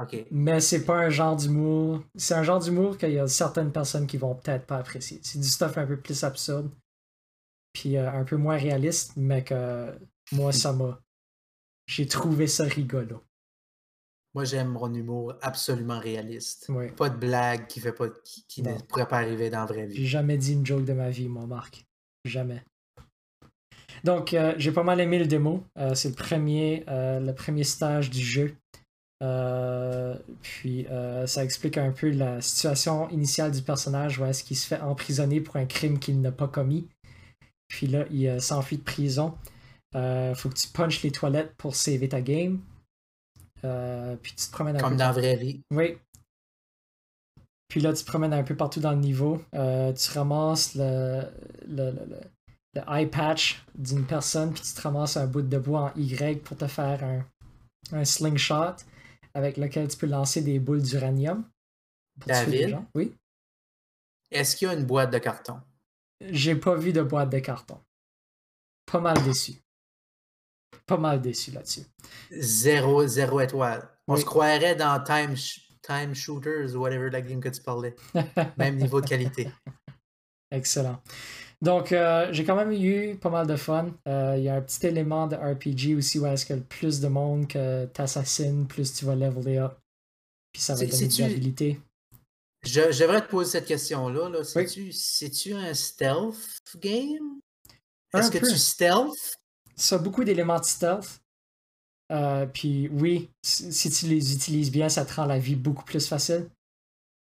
OK. 0.00 0.26
Mais 0.30 0.60
c'est 0.60 0.84
pas 0.84 0.96
un 0.96 1.10
genre 1.10 1.36
d'humour. 1.36 2.02
C'est 2.16 2.34
un 2.34 2.42
genre 2.42 2.60
d'humour 2.60 2.96
qu'il 2.96 3.12
y 3.12 3.18
a 3.18 3.26
certaines 3.28 3.72
personnes 3.72 4.06
qui 4.06 4.16
vont 4.16 4.34
peut-être 4.34 4.66
pas 4.66 4.78
apprécier. 4.78 5.20
C'est 5.22 5.38
du 5.38 5.48
stuff 5.48 5.76
un 5.76 5.86
peu 5.86 6.00
plus 6.00 6.24
absurde. 6.24 6.70
Puis 7.72 7.96
euh, 7.96 8.10
un 8.10 8.24
peu 8.24 8.36
moins 8.36 8.56
réaliste, 8.56 9.12
mais 9.16 9.44
que 9.44 9.94
moi 10.32 10.52
ça 10.52 10.72
m'a. 10.72 11.00
J'ai 11.86 12.06
trouvé 12.06 12.46
ça 12.46 12.64
rigolo. 12.64 13.22
Moi, 14.34 14.44
j'aime 14.44 14.68
mon 14.68 14.92
humour 14.94 15.34
absolument 15.42 15.98
réaliste. 15.98 16.70
Ouais. 16.70 16.90
Pas 16.92 17.10
de 17.10 17.18
blague 17.18 17.66
qui 17.66 17.80
fait 17.80 17.92
pas 17.92 18.08
qui, 18.24 18.46
qui 18.46 18.62
ne 18.62 18.78
pourrait 18.78 19.06
pas 19.06 19.18
arriver 19.18 19.50
dans 19.50 19.60
la 19.60 19.66
vraie 19.66 19.88
J'ai 19.90 20.00
vie. 20.00 20.06
jamais 20.06 20.38
dit 20.38 20.54
une 20.54 20.64
joke 20.64 20.86
de 20.86 20.94
ma 20.94 21.10
vie, 21.10 21.28
moi, 21.28 21.46
Marc. 21.46 21.84
Jamais. 22.24 22.64
Donc, 24.04 24.34
euh, 24.34 24.54
j'ai 24.56 24.72
pas 24.72 24.82
mal 24.82 25.00
aimé 25.00 25.18
le 25.18 25.26
démo. 25.26 25.64
Euh, 25.78 25.94
c'est 25.94 26.08
le 26.08 26.14
premier, 26.14 26.84
euh, 26.88 27.20
le 27.20 27.34
premier 27.34 27.64
stage 27.64 28.10
du 28.10 28.20
jeu. 28.20 28.56
Puis, 30.42 30.86
ça 31.26 31.44
explique 31.44 31.78
un 31.78 31.92
peu 31.92 32.10
la 32.10 32.40
situation 32.40 33.08
initiale 33.10 33.52
du 33.52 33.62
personnage 33.62 34.18
où 34.18 34.24
est-ce 34.24 34.42
qu'il 34.42 34.56
se 34.56 34.66
fait 34.66 34.80
emprisonner 34.80 35.40
pour 35.40 35.56
un 35.56 35.66
crime 35.66 35.98
qu'il 35.98 36.20
n'a 36.20 36.32
pas 36.32 36.48
commis. 36.48 36.88
Puis 37.68 37.86
là, 37.86 38.04
il 38.10 38.40
s'enfuit 38.40 38.78
de 38.78 38.82
prison. 38.82 39.34
Faut 39.94 40.48
que 40.48 40.54
tu 40.54 40.68
punches 40.68 41.02
les 41.02 41.12
toilettes 41.12 41.54
pour 41.56 41.76
sauver 41.76 42.08
ta 42.08 42.20
game. 42.20 42.60
Puis 43.62 44.32
tu 44.34 44.46
te 44.46 44.50
promènes 44.50 44.76
un 44.76 44.80
Comme 44.80 44.94
peu 44.94 44.96
dans 44.98 45.06
la 45.06 45.12
vraie 45.12 45.36
vie. 45.36 45.62
oui. 45.70 45.96
Puis 47.72 47.80
là, 47.80 47.94
tu 47.94 48.04
te 48.04 48.06
promènes 48.06 48.34
un 48.34 48.42
peu 48.42 48.54
partout 48.54 48.80
dans 48.80 48.90
le 48.90 48.98
niveau. 48.98 49.42
Euh, 49.54 49.94
tu 49.94 50.10
ramasses 50.10 50.74
le, 50.74 51.22
le, 51.66 51.90
le, 51.92 52.20
le- 52.74 52.82
eye 52.88 53.06
patch 53.06 53.64
d'une 53.74 54.06
personne, 54.06 54.52
puis 54.52 54.62
tu 54.62 54.72
te 54.74 54.80
ramasses 54.80 55.16
un 55.16 55.26
bout 55.26 55.42
de 55.42 55.58
bois 55.58 55.92
en 55.94 55.98
Y 56.00 56.42
pour 56.42 56.56
te 56.56 56.66
faire 56.66 57.02
un, 57.04 57.24
un 57.92 58.04
slingshot 58.04 58.76
avec 59.34 59.56
lequel 59.56 59.88
tu 59.88 59.96
peux 59.96 60.06
lancer 60.06 60.42
des 60.42 60.58
boules 60.58 60.82
d'uranium. 60.82 61.44
pour 62.20 62.32
tuer 62.32 62.46
des 62.50 62.60
David? 62.70 62.84
Oui? 62.94 63.14
Est-ce 64.30 64.56
qu'il 64.56 64.68
y 64.68 64.70
a 64.70 64.74
une 64.74 64.84
boîte 64.84 65.10
de 65.12 65.18
carton? 65.18 65.60
J'ai 66.20 66.54
pas 66.54 66.74
vu 66.76 66.92
de 66.92 67.02
boîte 67.02 67.30
de 67.30 67.38
carton. 67.38 67.80
Pas 68.86 69.00
mal 69.00 69.22
déçu. 69.24 69.54
Pas 70.86 70.96
mal 70.96 71.20
déçu 71.20 71.50
là-dessus. 71.50 71.82
Zéro, 72.30 73.06
zéro 73.06 73.40
étoile. 73.40 73.88
On 74.08 74.14
Oui. 74.14 74.20
se 74.20 74.24
croirait 74.24 74.74
dans 74.76 75.02
Time, 75.02 75.34
Time 75.82 76.14
Shooters 76.14 76.74
ou 76.74 76.78
whatever 76.80 77.10
la 77.10 77.20
game 77.22 77.40
que 77.40 77.48
tu 77.48 77.62
parlais. 77.62 77.94
Même 78.56 78.76
niveau 78.76 79.00
de 79.00 79.06
qualité. 79.08 79.50
Excellent. 80.50 81.00
Donc, 81.62 81.92
euh, 81.92 82.28
j'ai 82.32 82.44
quand 82.44 82.56
même 82.56 82.72
eu 82.72 83.16
pas 83.16 83.30
mal 83.30 83.46
de 83.46 83.54
fun. 83.54 83.94
Euh, 84.08 84.34
Il 84.36 84.42
y 84.42 84.48
a 84.48 84.56
un 84.56 84.60
petit 84.60 84.84
élément 84.84 85.28
de 85.28 85.36
RPG 85.36 85.96
aussi 85.96 86.18
où 86.18 86.26
est-ce 86.26 86.44
que 86.44 86.54
plus 86.54 87.00
de 87.00 87.06
monde 87.06 87.46
que 87.46 87.86
t'assassines, 87.86 88.66
plus 88.66 88.92
tu 88.92 89.04
vas 89.04 89.14
leveler 89.14 89.58
up. 89.58 89.78
Puis 90.52 90.60
ça 90.60 90.74
va 90.74 90.84
donner. 90.84 91.80
Je, 92.64 92.92
je 92.92 93.00
devrais 93.00 93.22
te 93.22 93.30
poser 93.30 93.52
cette 93.52 93.66
question-là. 93.66 94.28
Là. 94.28 94.42
C'est-tu, 94.42 95.54
un 95.54 95.72
stealth 95.72 96.76
game? 96.78 97.40
Est-ce 98.12 98.30
que 98.30 98.38
peu. 98.38 98.48
tu 98.48 98.58
stealth? 98.58 99.38
Ça 99.76 99.96
a 99.96 99.98
beaucoup 99.98 100.24
d'éléments 100.24 100.58
de 100.58 100.64
stealth. 100.64 101.20
Euh, 102.10 102.44
puis 102.46 102.88
oui, 102.88 103.30
si 103.42 103.88
tu 103.88 104.06
les 104.06 104.34
utilises 104.34 104.70
bien, 104.70 104.88
ça 104.88 105.04
te 105.04 105.14
rend 105.14 105.26
la 105.26 105.38
vie 105.38 105.56
beaucoup 105.56 105.84
plus 105.84 106.06
facile. 106.06 106.50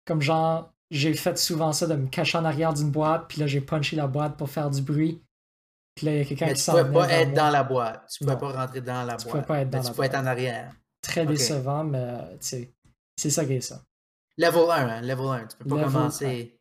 Comme 0.05 0.21
genre, 0.21 0.71
j'ai 0.91 1.13
fait 1.13 1.37
souvent 1.37 1.71
ça 1.73 1.87
de 1.87 1.95
me 1.95 2.07
cacher 2.07 2.37
en 2.37 2.45
arrière 2.45 2.73
d'une 2.73 2.91
boîte, 2.91 3.25
puis 3.27 3.39
là 3.39 3.47
j'ai 3.47 3.61
punché 3.61 3.95
la 3.95 4.07
boîte 4.07 4.37
pour 4.37 4.49
faire 4.49 4.69
du 4.69 4.81
bruit. 4.81 5.21
Puis 5.95 6.05
là, 6.05 6.11
il 6.13 6.17
y 6.19 6.21
a 6.21 6.25
quelqu'un 6.25 6.47
qui 6.49 6.53
tu 6.53 6.59
s'en 6.59 6.73
pouvais 6.73 6.83
venait 6.83 6.93
pas 6.99 7.11
être 7.11 7.27
moi. 7.29 7.35
dans 7.37 7.49
la 7.49 7.63
boîte. 7.63 8.07
Tu 8.11 8.19
pouvais 8.19 8.33
Non. 8.35 8.39
pas 8.39 8.51
rentrer 8.51 8.81
dans 8.81 9.03
la 9.03 9.15
Tu 9.17 9.23
boîte. 9.25 9.31
pouvais 9.31 9.45
pas 9.47 9.59
être 9.61 9.69
dans 9.71 9.77
Mais 9.79 9.83
la 9.83 9.89
tu 9.89 9.95
pouvais 9.95 10.07
être 10.07 10.15
en 10.15 10.25
arrière. 10.27 10.75
Très 11.01 11.21
Ok. 11.23 11.27
décevant, 11.29 11.83
mais 11.83 12.17
tu 12.33 12.37
sais, 12.47 12.73
c'est 13.15 13.29
ça 13.31 13.45
qui 13.45 13.53
est 13.53 13.61
ça. 13.61 13.81
Level 14.37 14.69
1, 14.69 14.87
hein? 14.89 15.01
Level 15.01 15.25
1. 15.25 15.47
Tu 15.47 15.57
peux 15.57 15.65
pas 15.65 15.75
Level 15.77 15.91
commencer. 15.91 16.59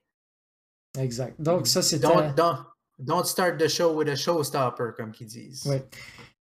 Exact. 0.99 1.39
Donc 1.41 1.67
ça 1.67 1.83
c'était. 1.83 2.07
Don't, 2.07 2.35
don't, 2.35 2.59
don't 2.99 3.25
start 3.27 3.59
the 3.59 3.69
show 3.69 3.93
with 3.95 4.09
a 4.09 4.17
showstopper, 4.17 4.93
comme 4.97 5.13
qu'ils 5.13 5.27
disent. 5.27 5.65
Oui. 5.67 5.77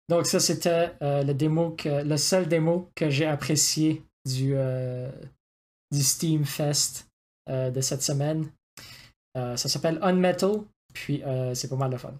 Donc 0.09 0.27
ça 0.27 0.39
c'était 0.39 0.93
euh, 1.03 1.25
le 1.25 1.35
démo 1.35 1.73
que 1.73 2.05
le 2.05 2.17
seul 2.17 2.47
démo 2.47 2.93
que 2.95 3.11
j'ai 3.11 3.27
apprécié 3.27 4.05
du, 4.25 4.53
euh, 4.55 5.11
du 5.91 6.03
Steam 6.03 6.45
Fest 6.45 7.09
euh, 7.51 7.71
de 7.71 7.81
cette 7.81 8.03
semaine. 8.03 8.51
Euh, 9.37 9.57
ça 9.57 9.69
s'appelle 9.69 9.99
Unmetal, 10.03 10.63
puis 10.93 11.23
euh, 11.25 11.55
c'est 11.55 11.69
pas 11.69 11.77
mal 11.77 11.91
de 11.91 11.97
fun. 11.97 12.15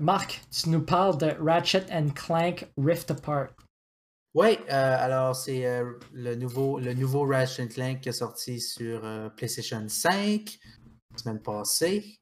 Marc, 0.00 0.42
tu 0.50 0.70
nous 0.70 0.82
parles 0.82 1.18
de 1.18 1.36
Ratchet 1.38 1.86
and 1.92 2.08
Clank 2.14 2.66
Rift 2.76 3.12
Apart. 3.12 3.50
Oui, 4.34 4.58
alors 4.68 5.36
c'est 5.36 5.64
le, 6.12 6.34
nouveau, 6.34 6.80
le 6.80 6.94
nouveau 6.94 7.24
Ratchet 7.24 7.68
Clank 7.68 8.00
qui 8.00 8.08
est 8.08 8.12
sorti 8.12 8.60
sur 8.60 9.02
PlayStation 9.36 9.84
5 9.86 10.58
la 11.12 11.18
semaine 11.18 11.40
passée. 11.40 12.18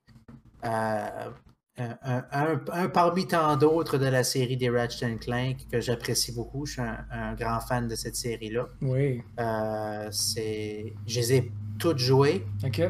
Un, 1.79 1.97
un- 2.03 2.25
un- 2.33 2.64
un 2.73 2.89
parmi 2.89 3.27
tant 3.27 3.57
d'autres 3.57 3.97
de 3.99 4.07
la 4.07 4.23
série 4.25 4.57
des 4.57 4.68
Ratchet 4.71 5.16
Clank 5.16 5.66
que 5.71 5.81
j'apprécie 5.81 6.33
beaucoup. 6.33 6.66
Je 6.66 6.73
suis 6.73 6.83
un, 6.83 7.05
un 7.11 7.35
grand 7.35 7.61
fan 7.61 7.89
de 7.89 7.95
cette 7.95 8.16
série-là. 8.16 8.68
Oui. 8.83 9.23
Euh, 9.39 10.09
c'est, 10.11 10.93
je 11.07 11.21
les 11.21 11.33
ai 11.35 11.53
toutes 11.79 11.99
jouées. 11.99 12.45
Ok. 12.64 12.83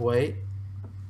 Oui. 0.00 0.34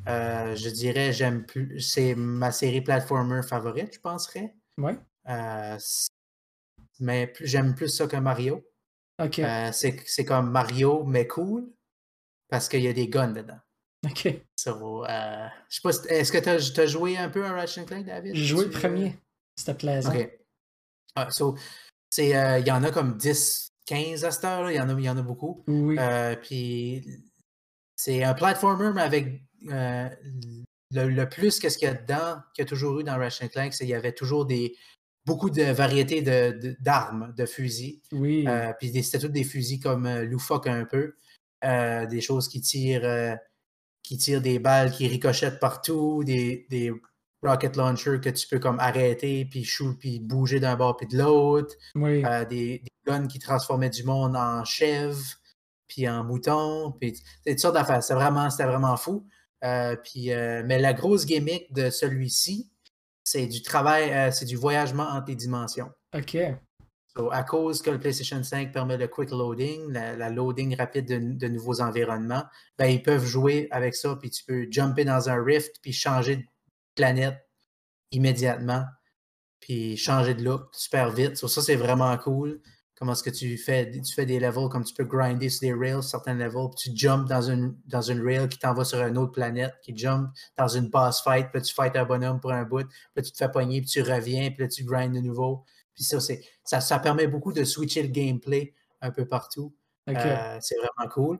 Euh, 0.08 0.54
je 0.56 0.68
dirais, 0.68 1.12
j'aime 1.12 1.44
plus. 1.44 1.80
C'est 1.80 2.14
ma 2.14 2.52
série 2.52 2.80
platformer 2.80 3.42
favorite, 3.42 3.94
je 3.94 4.00
penserais. 4.00 4.54
Ouais. 4.78 4.98
Euh, 5.28 5.76
mais 7.00 7.32
j'aime 7.40 7.74
plus 7.74 7.88
ça 7.88 8.06
que 8.06 8.16
Mario. 8.16 8.64
Ok. 9.22 9.40
C'est 9.72 9.96
c'est 10.06 10.24
comme 10.24 10.50
Mario, 10.50 11.04
mais 11.04 11.26
cool. 11.26 11.68
Parce 12.48 12.68
qu'il 12.68 12.80
y 12.82 12.88
a 12.88 12.92
des 12.92 13.08
guns 13.08 13.32
dedans. 13.32 13.58
Ok. 14.04 14.42
So, 14.56 15.04
euh, 15.04 15.46
je 15.68 15.74
sais 15.76 15.80
pas, 15.82 15.92
si- 15.92 16.08
est-ce 16.08 16.32
que 16.32 16.38
tu 16.38 16.80
as, 16.80 16.86
joué 16.86 17.16
un 17.18 17.28
peu 17.28 17.44
à 17.44 17.52
Ratchet 17.52 17.84
Clank, 17.84 18.06
David? 18.06 18.34
J'ai 18.34 18.44
joué 18.46 18.64
le 18.64 18.70
premier. 18.70 19.18
C'était 19.56 19.74
plaisant. 19.74 20.14
Ok. 20.14 20.30
Ah, 21.16 21.30
so, 21.30 21.54
euh, 22.18 22.58
il 22.58 22.66
y 22.66 22.70
en 22.70 22.82
a 22.82 22.90
comme 22.90 23.16
10, 23.18 23.68
15 23.86 24.24
à 24.24 24.30
cette 24.30 24.44
heure, 24.44 24.70
il 24.70 24.76
y 24.76 24.80
en 24.80 24.88
a, 24.88 24.98
y 25.00 25.08
en 25.10 25.16
a 25.18 25.22
beaucoup. 25.22 25.64
Oui. 25.66 25.96
Euh, 25.98 26.34
puis 26.36 27.04
c'est 27.96 28.22
un 28.24 28.32
platformer, 28.34 28.92
mais 28.94 29.02
avec 29.02 29.42
le, 29.62 31.08
le 31.08 31.28
plus 31.28 31.58
que 31.58 31.68
ce 31.68 31.76
qu'il 31.78 31.86
y 31.88 31.90
a 31.90 31.94
dedans, 31.94 32.40
qu'il 32.54 32.62
y 32.64 32.66
a 32.66 32.68
toujours 32.68 33.00
eu 33.00 33.04
dans 33.04 33.18
Ratchet 33.18 33.48
Clank, 33.50 33.72
c'est 33.74 33.84
qu'il 33.84 33.90
y 33.90 33.94
avait 33.94 34.12
toujours 34.12 34.46
des 34.46 34.74
beaucoup 35.26 35.50
de 35.50 35.62
variétés 35.62 36.22
de- 36.22 36.58
de- 36.58 36.76
d'armes, 36.80 37.34
de, 37.36 37.44
fusils. 37.44 38.00
oui. 38.12 38.46
Puis 38.78 39.02
c'était 39.02 39.18
tous 39.18 39.28
des 39.28 39.44
fusils 39.44 39.80
comme 39.80 40.08
loufoques 40.22 40.66
un 40.68 40.86
peu. 40.86 41.16
Des 41.62 42.20
choses 42.22 42.48
qui 42.48 42.60
tirent, 42.62 43.36
qui 44.10 44.18
tirent 44.18 44.42
des 44.42 44.58
balles 44.58 44.90
qui 44.90 45.06
ricochettent 45.06 45.60
partout, 45.60 46.24
des, 46.24 46.66
des 46.68 46.92
rocket 47.44 47.76
launchers 47.76 48.20
que 48.20 48.28
tu 48.28 48.48
peux 48.48 48.58
comme 48.58 48.80
arrêter, 48.80 49.44
puis 49.44 49.62
shoot, 49.62 49.96
puis 50.00 50.18
bouger 50.18 50.58
d'un 50.58 50.74
bord 50.74 50.96
puis 50.96 51.06
de 51.06 51.16
l'autre. 51.16 51.76
oui. 51.94 52.24
Euh, 52.24 52.44
des, 52.44 52.80
des 52.80 52.90
guns 53.06 53.28
qui 53.28 53.38
transformaient 53.38 53.88
du 53.88 54.02
monde 54.02 54.34
en 54.34 54.64
chèvre, 54.64 55.22
puis 55.86 56.08
en 56.08 56.24
mouton, 56.24 56.90
puis 57.00 57.22
toutes 57.46 57.60
sortes 57.60 57.74
d'affaires. 57.74 58.02
C'était 58.02 58.14
vraiment, 58.14 58.50
c'était 58.50 58.64
vraiment 58.64 58.96
fou. 58.96 59.28
Euh, 59.62 59.94
puis, 59.94 60.32
euh, 60.32 60.64
mais 60.66 60.80
la 60.80 60.92
grosse 60.92 61.24
gimmick 61.24 61.72
de 61.72 61.88
celui-ci, 61.88 62.68
c'est 63.22 63.46
du 63.46 63.62
travail, 63.62 64.32
c'est 64.32 64.44
du 64.44 64.56
voyagement 64.56 65.04
entre 65.04 65.28
les 65.28 65.36
dimensions. 65.36 65.90
ok. 66.16 66.36
So, 67.16 67.30
à 67.32 67.42
cause 67.42 67.82
que 67.82 67.90
le 67.90 67.98
PlayStation 67.98 68.42
5 68.42 68.72
permet 68.72 68.96
le 68.96 69.08
quick 69.08 69.30
loading, 69.30 69.90
la, 69.92 70.30
loading 70.30 70.76
rapide 70.76 71.06
de, 71.06 71.48
nouveaux 71.48 71.80
environnements, 71.80 72.44
ben, 72.78 72.86
ils 72.86 73.02
peuvent 73.02 73.24
jouer 73.24 73.66
avec 73.72 73.94
ça, 73.96 74.16
puis 74.16 74.30
tu 74.30 74.44
peux 74.44 74.66
jumper 74.70 75.04
dans 75.04 75.28
un 75.28 75.42
rift, 75.42 75.76
puis 75.82 75.92
changer 75.92 76.36
de 76.36 76.44
planète 76.94 77.36
immédiatement, 78.12 78.84
puis 79.58 79.96
changer 79.96 80.34
de 80.34 80.44
look 80.44 80.68
super 80.72 81.10
vite. 81.10 81.36
So, 81.36 81.48
ça, 81.48 81.62
c'est 81.62 81.76
vraiment 81.76 82.16
cool. 82.16 82.60
Comment 82.94 83.12
est-ce 83.12 83.22
que 83.22 83.30
tu 83.30 83.56
fais, 83.56 83.90
tu 83.90 84.12
fais 84.12 84.26
des 84.26 84.38
levels 84.38 84.68
comme 84.68 84.84
tu 84.84 84.92
peux 84.92 85.04
grinder 85.04 85.48
sur 85.48 85.62
des 85.62 85.72
rails, 85.72 86.02
certains 86.02 86.34
levels, 86.34 86.68
puis 86.76 86.90
tu 86.90 86.96
jumps 86.96 87.26
dans 87.26 87.50
une, 87.50 87.74
dans 87.86 88.02
une 88.02 88.22
rail 88.22 88.46
qui 88.48 88.58
t'envoie 88.58 88.84
sur 88.84 89.00
une 89.00 89.16
autre 89.16 89.32
planète, 89.32 89.74
qui 89.82 89.96
jump 89.96 90.30
dans 90.58 90.68
une 90.68 90.90
boss 90.90 91.22
fight, 91.22 91.48
puis 91.50 91.62
tu 91.62 91.74
fights 91.74 91.96
un 91.96 92.04
bonhomme 92.04 92.40
pour 92.40 92.52
un 92.52 92.64
bout, 92.64 92.86
puis 93.14 93.24
tu 93.24 93.32
te 93.32 93.38
fais 93.38 93.50
pogner, 93.50 93.80
puis 93.80 93.88
tu 93.88 94.02
reviens, 94.02 94.50
puis 94.50 94.64
là, 94.64 94.68
tu 94.68 94.84
grindes 94.84 95.14
de 95.14 95.20
nouveau. 95.20 95.64
Puis 95.94 96.04
ça, 96.04 96.20
c'est, 96.20 96.42
ça, 96.64 96.80
ça 96.80 96.98
permet 96.98 97.26
beaucoup 97.26 97.52
de 97.52 97.64
switcher 97.64 98.02
le 98.02 98.08
gameplay 98.08 98.74
un 99.00 99.10
peu 99.10 99.26
partout. 99.26 99.74
Euh, 100.08 100.58
c'est 100.60 100.76
vraiment 100.76 101.10
cool. 101.12 101.38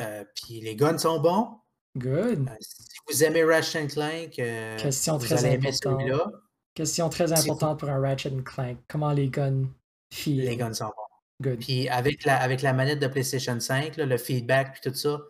Euh, 0.00 0.24
puis 0.34 0.60
les 0.60 0.76
guns 0.76 0.98
sont 0.98 1.20
bons. 1.20 1.60
Good. 1.96 2.48
Euh, 2.48 2.56
si 2.60 2.96
vous 3.08 3.24
aimez 3.24 3.44
Ratchet 3.44 3.86
Clank, 3.86 4.30
Question 4.78 5.18
vous 5.18 5.26
très 5.26 5.44
allez 5.44 5.54
aimer 5.54 5.68
importante. 5.68 6.00
celui-là. 6.00 6.26
Question 6.74 7.08
très 7.08 7.32
importante 7.32 7.78
pour 7.78 7.88
un 7.88 8.00
Ratchet 8.00 8.34
Clank. 8.44 8.78
Comment 8.88 9.12
les 9.12 9.28
guns 9.28 9.66
feel? 10.12 10.44
Les 10.44 10.56
guns 10.56 10.74
sont 10.74 10.86
bons. 10.86 10.92
Good. 11.42 11.60
Puis 11.60 11.88
avec 11.88 12.24
la, 12.24 12.40
avec 12.40 12.62
la 12.62 12.72
manette 12.72 12.98
de 12.98 13.06
PlayStation 13.06 13.58
5, 13.58 13.96
là, 13.96 14.06
le 14.06 14.18
feedback 14.18 14.72
puis 14.72 14.90
tout 14.90 14.96
ça, 14.96 15.20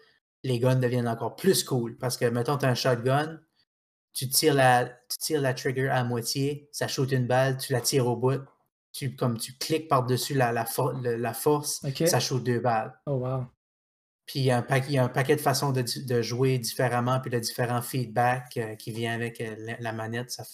les 0.42 0.58
guns 0.58 0.76
deviennent 0.76 1.08
encore 1.08 1.36
plus 1.36 1.64
cool. 1.64 1.96
Parce 1.98 2.16
que, 2.16 2.24
mettons, 2.26 2.56
tu 2.56 2.64
as 2.64 2.70
un 2.70 2.74
shotgun, 2.74 3.40
tu 4.14 4.28
tires, 4.28 4.54
la, 4.54 4.86
tu 4.86 5.18
tires 5.18 5.40
la 5.42 5.52
trigger 5.52 5.88
à 5.90 6.02
moitié, 6.04 6.68
ça 6.72 6.88
shoot 6.88 7.10
une 7.12 7.26
balle, 7.26 7.58
tu 7.58 7.72
la 7.72 7.80
tires 7.82 8.06
au 8.06 8.16
bout, 8.16 8.40
tu, 8.92 9.14
comme 9.16 9.36
tu 9.36 9.52
cliques 9.58 9.88
par-dessus 9.88 10.34
la, 10.34 10.52
la, 10.52 10.64
for- 10.64 10.92
le- 10.94 11.16
la 11.16 11.34
force, 11.34 11.82
ça 12.06 12.20
shoot 12.20 12.42
deux 12.42 12.60
balles. 12.60 12.98
Oh 13.06 13.14
wow. 13.16 13.44
Puis 14.26 14.40
il 14.40 14.44
y, 14.46 14.50
a 14.50 14.56
un 14.56 14.62
paquet- 14.62 14.86
il 14.88 14.94
y 14.94 14.98
a 14.98 15.04
un 15.04 15.08
paquet 15.08 15.36
de 15.36 15.40
façons 15.42 15.70
de, 15.72 15.82
de 16.06 16.22
jouer 16.22 16.58
différemment, 16.58 17.20
puis 17.20 17.30
de 17.30 17.38
différents 17.38 17.82
feedbacks 17.82 18.56
euh, 18.56 18.74
qui 18.76 18.90
vient 18.92 19.12
avec 19.12 19.40
euh, 19.42 19.54
la, 19.58 19.76
la 19.78 19.92
manette. 19.92 20.30
Ça, 20.30 20.44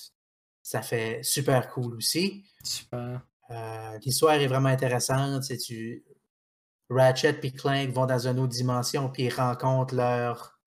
ça 0.62 0.82
fait 0.82 1.20
super 1.22 1.68
cool 1.68 1.94
aussi. 1.94 2.44
Super. 2.64 3.20
Euh, 3.50 3.98
L'histoire 4.04 4.34
est 4.34 4.48
vraiment 4.48 4.70
intéressante. 4.70 5.44
tu... 5.58 6.04
Ratchet 6.88 7.38
et 7.42 7.52
Clank 7.52 7.90
vont 7.90 8.06
dans 8.06 8.26
une 8.26 8.40
autre 8.40 8.52
dimension, 8.52 9.08
puis 9.08 9.24
ils 9.24 9.32
rencontrent 9.32 9.94
leur 9.94 10.59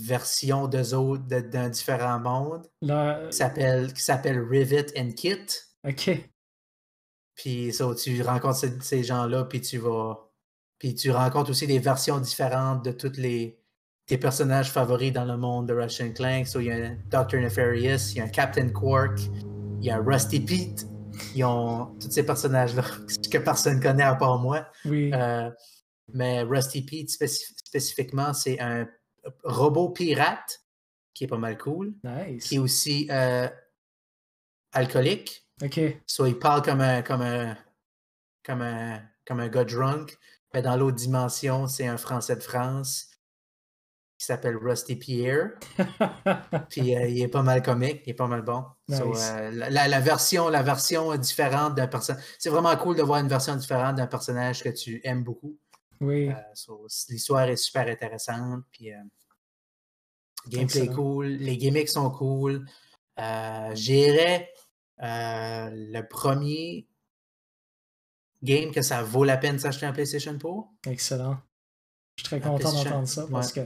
version 0.00 0.66
d'eux 0.68 0.94
autres 0.94 1.26
de- 1.26 1.40
d'un 1.40 1.68
différent 1.68 2.18
monde 2.20 2.66
Là, 2.82 3.28
qui 3.30 4.02
s'appelle 4.02 4.40
Rivet 4.48 4.86
and 4.98 5.10
Kit. 5.12 5.46
ok. 5.86 6.10
Puis 7.34 7.72
ça, 7.72 7.86
tu 7.94 8.22
rencontres 8.22 8.56
ces, 8.58 8.80
ces 8.80 9.02
gens-là, 9.04 9.44
puis 9.44 9.60
tu 9.60 9.78
vas. 9.78 10.30
Puis 10.78 10.94
tu 10.94 11.10
rencontres 11.10 11.50
aussi 11.50 11.66
des 11.66 11.78
versions 11.78 12.18
différentes 12.18 12.84
de 12.84 12.92
tous 12.92 13.16
les 13.16 13.58
tes 14.06 14.18
personnages 14.18 14.70
favoris 14.70 15.12
dans 15.12 15.24
le 15.24 15.36
monde 15.36 15.68
de 15.68 15.74
Ratchet 15.74 16.12
Clank. 16.12 16.46
So, 16.46 16.60
il 16.60 16.66
y 16.66 16.70
a 16.70 16.76
un 16.76 16.96
Dr. 17.10 17.38
Nefarious, 17.40 18.12
il 18.12 18.18
y 18.18 18.20
a 18.20 18.24
un 18.24 18.28
Captain 18.28 18.68
Quark, 18.68 19.18
il 19.80 19.84
y 19.84 19.90
a 19.90 19.96
un 19.96 20.02
Rusty 20.04 20.40
Pete. 20.40 20.86
Ils 21.34 21.44
ont 21.44 21.94
tous 22.00 22.10
ces 22.10 22.24
personnages-là 22.24 22.82
que 23.32 23.38
personne 23.38 23.80
connaît 23.80 24.02
à 24.04 24.14
part 24.14 24.38
moi. 24.38 24.66
Oui. 24.84 25.10
Euh, 25.12 25.50
mais 26.14 26.42
Rusty 26.42 26.82
Pete 26.82 27.10
spécif- 27.10 27.52
spécifiquement, 27.64 28.32
c'est 28.32 28.60
un 28.60 28.86
robot 29.44 29.90
pirate 29.90 30.62
qui 31.14 31.24
est 31.24 31.28
pas 31.28 31.38
mal 31.38 31.56
cool, 31.56 31.94
nice. 32.04 32.44
qui 32.44 32.56
est 32.56 32.58
aussi 32.58 33.08
euh, 33.10 33.48
alcoolique. 34.72 35.46
Ok. 35.62 35.80
So, 36.06 36.26
il 36.26 36.38
parle 36.38 36.62
comme 36.62 36.82
un, 36.82 37.00
comme 37.02 37.22
un, 37.22 37.56
comme 38.44 38.60
un, 38.60 39.00
comme 39.26 39.40
un 39.40 39.48
gars 39.48 39.64
drunk. 39.64 40.18
Mais 40.52 40.60
dans 40.62 40.76
l'autre 40.76 40.96
dimension, 40.96 41.66
c'est 41.66 41.86
un 41.86 41.96
Français 41.96 42.36
de 42.36 42.42
France 42.42 43.08
qui 44.18 44.26
s'appelle 44.26 44.56
Rusty 44.56 44.96
Pierre. 44.96 45.52
Puis 46.70 46.96
euh, 46.96 47.06
il 47.08 47.20
est 47.20 47.28
pas 47.28 47.42
mal 47.42 47.62
comique, 47.62 48.02
il 48.06 48.10
est 48.10 48.14
pas 48.14 48.26
mal 48.26 48.42
bon. 48.42 48.64
So, 48.90 49.06
Nice. 49.06 49.32
euh, 49.34 49.50
la 49.50 50.00
version, 50.00 50.48
la 50.48 50.62
version 50.62 51.14
différente 51.16 51.74
d'un 51.74 51.86
personnage. 51.86 52.22
C'est 52.38 52.50
vraiment 52.50 52.74
cool 52.76 52.96
de 52.96 53.02
voir 53.02 53.18
une 53.20 53.28
version 53.28 53.56
différente 53.56 53.96
d'un 53.96 54.06
personnage 54.06 54.62
que 54.62 54.68
tu 54.70 55.00
aimes 55.04 55.22
beaucoup. 55.24 55.58
Oui. 56.00 56.28
Euh, 56.28 56.86
L'histoire 57.08 57.48
est 57.48 57.56
super 57.56 57.86
intéressante. 57.88 58.64
Puis, 58.70 58.92
euh, 58.92 58.98
Gameplay 60.48 60.86
cool, 60.88 61.26
les 61.26 61.56
gimmicks 61.56 61.88
sont 61.88 62.10
cool. 62.10 62.66
Euh, 63.18 63.74
J'irais 63.74 64.52
le 64.98 66.00
premier 66.02 66.86
game 68.42 68.70
que 68.70 68.82
ça 68.82 69.02
vaut 69.02 69.24
la 69.24 69.36
peine 69.36 69.58
s'acheter 69.58 69.86
un 69.86 69.92
PlayStation 69.92 70.38
pour. 70.38 70.72
Excellent. 70.86 71.38
Je 72.16 72.22
suis 72.22 72.24
très 72.24 72.40
content 72.40 72.72
d'entendre 72.72 73.08
ça 73.08 73.26
parce 73.30 73.52
que 73.52 73.60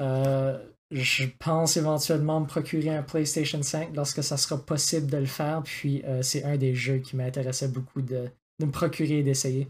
euh, 0.00 0.58
je 0.90 1.24
pense 1.38 1.76
éventuellement 1.76 2.40
me 2.40 2.46
procurer 2.46 2.90
un 2.90 3.02
PlayStation 3.02 3.62
5 3.62 3.94
lorsque 3.94 4.22
ça 4.22 4.36
sera 4.36 4.64
possible 4.64 5.06
de 5.08 5.16
le 5.16 5.26
faire. 5.26 5.62
Puis 5.64 6.02
euh, 6.04 6.22
c'est 6.22 6.44
un 6.44 6.56
des 6.56 6.74
jeux 6.74 6.98
qui 6.98 7.16
m'intéressait 7.16 7.68
beaucoup 7.68 8.02
de, 8.02 8.28
me 8.60 8.70
procurer 8.70 9.18
et 9.18 9.22
d'essayer. 9.22 9.68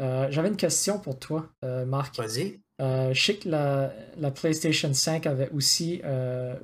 Euh, 0.00 0.28
j'avais 0.30 0.48
une 0.48 0.56
question 0.56 0.98
pour 0.98 1.18
toi, 1.18 1.48
Marc. 1.86 2.16
Vas-y. 2.18 2.58
je 2.78 3.20
sais 3.20 3.36
que 3.36 3.48
la, 3.48 3.92
la, 4.18 4.30
PlayStation 4.30 4.92
5 4.92 5.26
avait 5.26 5.50
aussi 5.50 6.00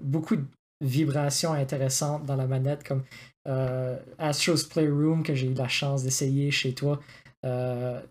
beaucoup 0.01 0.37
de 0.37 0.45
vibrations 0.81 1.53
intéressantes 1.53 2.25
dans 2.25 2.37
la 2.37 2.47
manette, 2.47 2.85
comme 2.85 3.03
Astro's 4.19 4.65
Playroom 4.65 5.23
que 5.23 5.35
j'ai 5.35 5.49
eu 5.49 5.55
la 5.55 5.69
chance 5.69 6.03
d'essayer 6.03 6.51
chez 6.51 6.75
toi. 6.75 7.01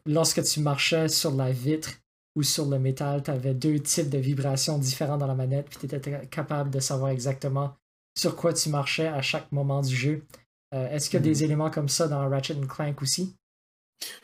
lorsque 0.06 0.44
tu 0.44 0.60
marchais 0.60 1.08
sur 1.08 1.34
la 1.34 1.52
vitre, 1.52 1.92
ou 2.36 2.44
sur 2.44 2.66
le 2.66 2.80
métal, 2.80 3.24
tu 3.24 3.32
avais 3.32 3.54
deux 3.54 3.80
types 3.80 4.10
de 4.10 4.18
vibrations 4.18 4.78
différents 4.78 5.18
dans 5.18 5.28
la 5.28 5.36
manette, 5.36 5.70
puis 5.70 5.88
tu 5.88 5.96
étais 5.96 6.28
capable 6.28 6.70
de 6.70 6.80
savoir 6.80 7.12
exactement 7.12 7.74
sur 8.18 8.36
quoi 8.36 8.54
tu 8.54 8.70
marchais 8.70 9.08
à 9.08 9.22
chaque 9.22 9.52
moment 9.52 9.82
du 9.82 9.96
jeu. 9.96 10.26
Euh, 10.74 10.90
est-ce 10.90 11.10
qu'il 11.10 11.20
y 11.20 11.24
a 11.24 11.24
des 11.24 11.40
mhm. 11.40 11.44
éléments 11.44 11.72
comme 11.72 11.90
ça 11.90 12.08
dans 12.08 12.28
Ratchet 12.30 12.56
Clank 12.68 13.02
aussi? 13.02 13.36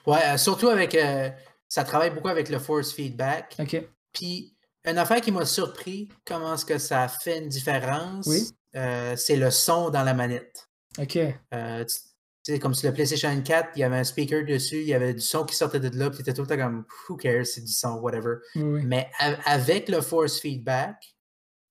Ouais, 0.06 0.20
euh, 0.26 0.38
surtout 0.38 0.70
avec. 0.70 0.96
Euh, 0.96 1.30
ça 1.68 1.84
travaille 1.84 2.12
beaucoup 2.12 2.28
avec 2.28 2.50
le 2.50 2.60
force 2.60 2.92
feedback. 2.92 3.56
OK. 3.60 3.82
Puis, 4.12 4.56
une 4.86 4.98
affaire 4.98 5.22
qui 5.22 5.32
m'a 5.32 5.46
surpris, 5.46 6.10
comment 6.26 6.56
est-ce 6.56 6.66
que 6.66 6.78
ça 6.78 7.08
fait 7.08 7.38
une 7.38 7.48
différence, 7.48 8.30
c'est 8.74 9.36
le 9.36 9.52
son 9.52 9.90
dans 9.90 10.04
la 10.04 10.14
manette. 10.14 10.68
OK 10.98 11.18
c'est 12.44 12.60
comme 12.60 12.74
sur 12.74 12.90
le 12.90 12.96
PlayStation 12.96 13.42
4, 13.42 13.72
il 13.76 13.80
y 13.80 13.84
avait 13.84 13.98
un 13.98 14.04
speaker 14.04 14.44
dessus, 14.44 14.82
il 14.82 14.88
y 14.88 14.94
avait 14.94 15.14
du 15.14 15.22
son 15.22 15.46
qui 15.46 15.56
sortait 15.56 15.80
de 15.80 15.96
là, 15.98 16.10
puis 16.10 16.18
c'était 16.18 16.34
tout 16.34 16.42
le 16.42 16.48
temps 16.48 16.58
comme 16.58 16.86
who 17.08 17.16
cares, 17.16 17.46
c'est 17.46 17.62
du 17.62 17.72
son, 17.72 18.00
whatever. 18.00 18.38
Mais 18.56 19.10
avec 19.46 19.90
le 19.90 20.02
force 20.02 20.40
feedback, 20.40 21.16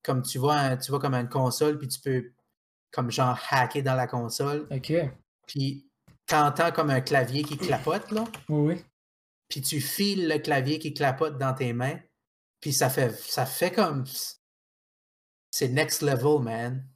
comme 0.03 0.23
tu 0.23 0.39
vois, 0.39 0.77
tu 0.77 0.91
vois 0.91 1.01
comme 1.01 1.15
une 1.15 1.29
console, 1.29 1.77
puis 1.79 1.89
tu 1.89 2.01
peux 2.01 2.33
comme 2.93 3.11
genre 3.11 3.39
hacker 3.51 3.83
dans 3.83 3.95
la 3.95 4.07
console. 4.07 4.67
OK. 4.71 4.93
Puis 5.47 5.90
t'entends 6.31 6.71
comme 6.71 6.91
un 6.91 7.01
clavier 7.01 7.43
qui 7.43 7.57
clapote, 7.57 8.11
là. 8.13 8.25
Oui, 8.49 8.83
Puis 9.49 9.61
tu 9.61 9.81
files 9.81 10.29
le 10.29 10.39
clavier 10.39 10.79
qui 10.79 10.95
clapote 10.95 11.39
dans 11.39 11.55
tes 11.55 11.73
mains, 11.73 11.99
puis 12.61 12.73
ça 12.73 12.89
fait, 12.89 13.11
ça 13.11 13.45
fait 13.47 13.73
comme. 13.73 14.05
C'est 15.51 15.69
next 15.69 16.03
level, 16.03 16.41
man. 16.41 16.87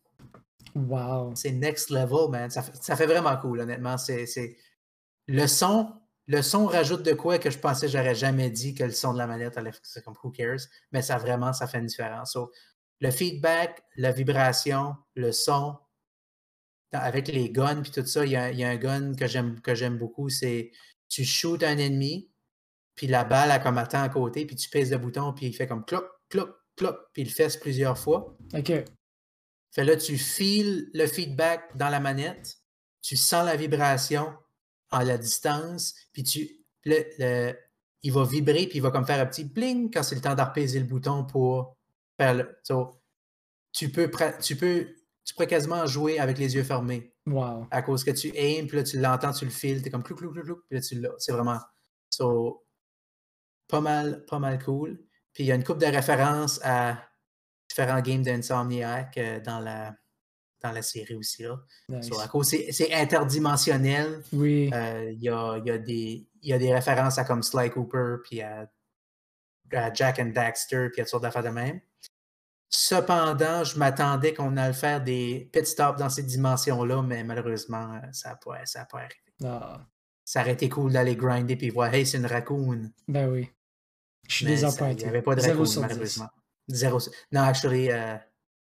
Wow. 0.75 1.35
C'est 1.35 1.51
next 1.51 1.91
level, 1.91 2.31
man. 2.31 2.51
Ça, 2.51 2.63
fait 2.63 3.07
vraiment 3.07 3.37
cool, 3.37 3.61
honnêtement. 3.61 3.99
C'est, 3.99 4.57
Le 5.27 5.47
son, 5.47 5.93
le 6.27 6.41
son 6.41 6.67
rajoute 6.67 7.03
de 7.03 7.15
quoi 7.15 7.39
que 7.39 7.51
je 7.51 7.59
pensais 7.59 7.87
que 7.87 7.93
j'aurais 7.93 8.15
jamais 8.15 8.51
dit 8.51 8.75
que 8.75 8.85
le 8.85 8.93
son 8.93 9.13
de 9.13 9.19
la 9.19 9.27
manette 9.27 9.59
c'est 9.83 10.05
comme 10.05 10.15
who 10.23 10.31
cares, 10.31 10.69
mais 10.93 11.03
ça 11.03 11.19
vraiment, 11.19 11.53
ça 11.53 11.67
fait 11.67 11.79
une 11.79 11.87
différence. 11.87 12.37
le 13.01 13.11
feedback, 13.11 13.83
la 13.97 14.13
vibration, 14.13 14.95
le 15.17 15.33
son, 15.33 15.77
avec 16.95 17.29
les 17.29 17.51
guns 17.51 17.83
puis 17.83 17.91
tout 17.91 18.07
ça, 18.07 18.25
il 18.25 18.33
y 18.33 18.37
a, 18.37 18.69
un 18.69 18.77
gun 18.77 19.15
que 19.15 19.27
j'aime 19.27 19.61
que 19.61 19.75
j'aime 19.75 19.99
beaucoup, 19.99 20.29
c'est 20.29 20.71
tu 21.09 21.25
shoots 21.25 21.63
un 21.63 21.79
ennemi, 21.79 22.31
puis 22.95 23.07
la 23.07 23.25
balle 23.25 23.51
a 23.51 23.59
comme 23.59 23.79
attend 23.79 24.03
à 24.03 24.09
côté, 24.09 24.47
puis 24.47 24.57
tu 24.57 24.69
pèses 24.69 24.91
le 24.91 24.99
bouton, 24.99 25.33
puis 25.33 25.47
il 25.47 25.53
fait 25.53 25.67
comme 25.67 25.85
cloc, 25.85 26.07
cloc, 26.29 26.51
cloc, 26.77 26.97
puis 27.13 27.23
il 27.23 27.31
fesse 27.31 27.57
plusieurs 27.57 27.99
fois. 27.99 28.37
OK. 28.55 28.73
Fait 29.73 29.85
là, 29.85 29.97
tu 29.97 30.17
files 30.17 30.91
le 30.95 31.07
feedback 31.07 31.77
dans 31.77 31.89
la 31.89 32.01
manette, 32.01 32.59
tu 33.03 33.17
sens 33.17 33.45
la 33.45 33.57
vibration 33.57 34.33
à 34.91 35.05
la 35.05 35.19
distance, 35.19 35.95
puis 36.13 36.23
tu, 36.23 36.49
le, 36.85 37.53
il 38.03 38.13
va 38.13 38.25
vibrer, 38.25 38.67
puis 38.67 38.79
il 38.79 38.83
va 38.83 38.91
comme 38.91 39.07
faire 39.07 39.21
un 39.21 39.27
petit 39.27 39.45
bling 39.45 39.91
quand 39.91 40.03
c'est 40.03 40.15
le 40.15 40.21
temps 40.21 40.35
d'arpaiser 40.35 40.79
le 40.79 40.85
bouton 40.85 41.25
pour 41.25 41.77
faire 42.19 42.35
le. 42.35 42.61
tu 43.73 43.91
peux, 43.91 44.11
tu 44.41 44.57
peux, 44.57 44.95
tu 45.25 45.35
peux 45.35 45.47
quasiment 45.47 45.87
jouer 45.87 46.19
avec 46.19 46.39
les 46.39 46.55
yeux 46.55 46.65
fermés. 46.65 47.15
Wow. 47.27 47.67
À 47.71 47.83
cause 47.83 48.05
que 48.05 48.11
tu 48.11 48.31
aimes, 48.35 48.67
puis 48.67 48.77
là, 48.77 48.83
tu 48.83 48.99
l'entends, 48.99 49.33
tu 49.33 49.45
le 49.45 49.51
files, 49.51 49.87
es 49.87 49.91
comme 49.91 50.03
clou, 50.03 50.17
clou, 50.17 50.33
clou, 50.33 50.43
clou, 50.43 50.57
puis 50.69 50.79
là, 50.79 50.81
tu 50.81 51.01
l'as. 51.01 51.15
C'est 51.19 51.33
vraiment. 51.33 51.59
So, 52.11 52.65
pas 53.69 53.81
mal, 53.81 54.25
pas 54.27 54.39
mal 54.39 54.63
cool. 54.63 54.99
Puis 55.33 55.45
il 55.45 55.47
y 55.47 55.53
a 55.53 55.55
une 55.55 55.65
coupe 55.65 55.79
de 55.79 55.87
références 55.87 56.61
à 56.63 56.99
différents 57.69 58.01
games 58.01 58.23
d'Insomniac 58.23 59.19
euh, 59.19 59.41
dans, 59.41 59.59
la, 59.59 59.95
dans 60.63 60.71
la 60.71 60.83
série 60.83 61.15
aussi. 61.15 61.43
Là. 61.43 61.61
c'est 62.01 62.93
interdimensionnel. 62.93 64.23
Oui. 64.33 64.71
Euh, 64.73 65.11
il 65.11 65.23
y, 65.23 65.29
a, 65.29 65.59
y, 65.59 65.71
a 65.71 65.79
des, 65.79 66.29
y 66.43 66.53
a 66.53 66.59
des 66.59 66.73
références 66.73 67.19
à 67.19 67.25
comme 67.25 67.43
Sly 67.43 67.71
Cooper, 67.71 68.17
puis 68.23 68.43
à, 68.43 68.69
Jack 69.93 70.21
and 70.21 70.27
Daxter, 70.27 70.89
puis 70.93 71.01
à 71.01 71.05
toutes 71.05 71.11
sortes 71.11 71.23
d'affaires 71.25 71.43
de 71.43 71.49
même. 71.49 71.81
Cependant, 72.77 73.63
je 73.63 73.79
m'attendais 73.79 74.35
qu'on 74.35 74.57
allait 74.57 74.73
faire 74.73 75.01
des 75.01 75.49
pit 75.53 75.65
stops 75.65 75.97
dans 75.97 76.09
ces 76.09 76.25
dimensions-là, 76.25 77.03
mais 77.03 77.23
malheureusement, 77.23 78.01
euh, 78.03 78.09
ça 78.11 78.31
n'a 78.31 78.35
pas, 78.35 78.67
ça 78.67 78.85
pas 78.85 78.99
arrivé. 78.99 79.15
Ah. 79.45 79.87
Ça 80.25 80.41
aurait 80.41 80.55
été 80.55 80.69
cool 80.69 80.93
d'aller 80.93 81.15
grinder 81.15 81.55
puis 81.55 81.71
voir, 81.71 81.95
hey, 81.95 82.05
c'est 82.05 82.19
une 82.19 82.27
raccoon. 82.27 82.91
Ben 83.07 83.31
oui. 83.31 83.49
Je 84.27 84.35
suis 84.35 84.47
désappointé. 84.47 85.03
Il 85.03 85.05
n'y 85.05 85.11
avait 85.11 85.23
pas 85.23 85.37
de 85.37 85.43
raccoon, 85.43 85.81
malheureusement. 85.83 86.29
Zéro. 86.67 86.99
Non, 87.31 87.43
actually, 87.43 87.93
euh, 87.93 88.17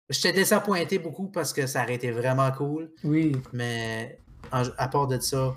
j'étais 0.09 0.33
désappointé 0.33 0.99
beaucoup 0.99 1.29
parce 1.29 1.53
que 1.53 1.65
ça 1.65 1.83
aurait 1.83 1.95
été 1.95 2.11
vraiment 2.11 2.51
cool. 2.51 2.91
Oui. 3.05 3.31
Mais 3.53 4.19
à 4.51 4.89
part 4.89 5.07
de 5.07 5.21
ça, 5.21 5.55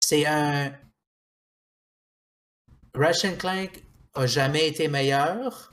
c'est 0.00 0.26
un. 0.26 0.72
Russian 2.94 3.36
Clank 3.36 3.80
a 4.14 4.26
jamais 4.26 4.66
été 4.66 4.88
meilleur. 4.88 5.72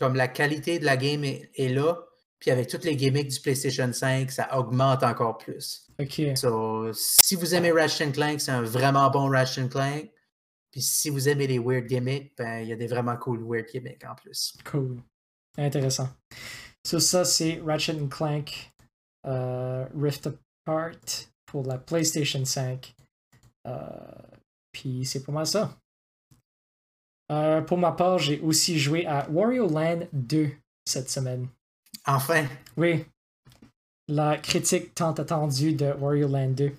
Comme 0.00 0.14
la 0.14 0.28
qualité 0.28 0.78
de 0.78 0.84
la 0.84 0.96
game 0.96 1.24
est, 1.24 1.68
là. 1.68 1.98
Puis 2.38 2.50
avec 2.50 2.68
toutes 2.68 2.84
les 2.84 2.96
gimmicks 2.96 3.28
du 3.28 3.40
PlayStation 3.40 3.92
5, 3.92 4.30
ça 4.30 4.58
augmente 4.58 5.02
encore 5.02 5.36
plus. 5.36 5.86
OK. 6.00 6.22
So, 6.36 6.90
si 6.94 7.34
vous 7.34 7.54
aimez 7.54 7.70
Ratchet 7.70 8.10
Clank, 8.10 8.40
c'est 8.40 8.50
un 8.50 8.62
vraiment 8.62 9.10
bon 9.10 9.28
Ratchet 9.28 9.68
Clank. 9.68 10.10
Puis 10.70 10.80
si 10.80 11.10
vous 11.10 11.28
aimez 11.28 11.46
les 11.46 11.58
weird 11.58 11.86
gimmicks, 11.86 12.32
ben 12.38 12.60
il 12.60 12.68
y 12.68 12.72
a 12.72 12.76
des 12.76 12.86
vraiment 12.86 13.16
cool 13.16 13.44
weird 13.44 13.68
gimmicks 13.70 14.04
en 14.04 14.14
plus. 14.14 14.56
Cool. 14.64 15.02
Intéressant. 15.58 16.08
So, 16.86 16.98
ça, 16.98 17.26
c'est 17.26 17.60
Ratchet 17.62 17.98
Clank 18.08 18.70
euh, 19.26 19.86
Rift 19.94 20.28
Apart 20.28 21.28
pour 21.46 21.66
la 21.66 21.78
PlayStation 21.78 22.44
5. 22.44 22.94
Euh, 23.66 23.78
puis 24.72 25.04
c'est 25.04 25.22
pour 25.22 25.32
moi 25.32 25.44
ça. 25.44 25.79
Euh, 27.30 27.60
pour 27.60 27.78
ma 27.78 27.92
part, 27.92 28.18
j'ai 28.18 28.40
aussi 28.40 28.78
joué 28.78 29.06
à 29.06 29.28
Wario 29.30 29.68
Land 29.68 30.00
2 30.12 30.50
cette 30.84 31.10
semaine. 31.10 31.48
Enfin! 32.06 32.46
Oui. 32.76 33.04
La 34.08 34.38
critique 34.38 34.94
tant 34.94 35.12
attendue 35.12 35.74
de 35.74 35.92
Wario 36.00 36.26
Land 36.26 36.50
2. 36.50 36.72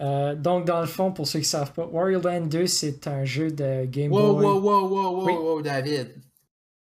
Euh, 0.00 0.34
donc, 0.34 0.66
dans 0.66 0.80
le 0.80 0.86
fond, 0.86 1.12
pour 1.12 1.26
ceux 1.26 1.38
qui 1.38 1.46
ne 1.46 1.48
savent 1.48 1.72
pas, 1.72 1.86
Wario 1.86 2.20
Land 2.20 2.46
2, 2.46 2.66
c'est 2.66 3.06
un 3.06 3.24
jeu 3.24 3.50
de 3.50 3.86
Game 3.86 4.10
Boy. 4.10 4.22
Wow, 4.22 4.60
wow, 4.60 4.60
wow, 4.60 5.24
wow, 5.24 5.42
wow, 5.42 5.62
David. 5.62 6.14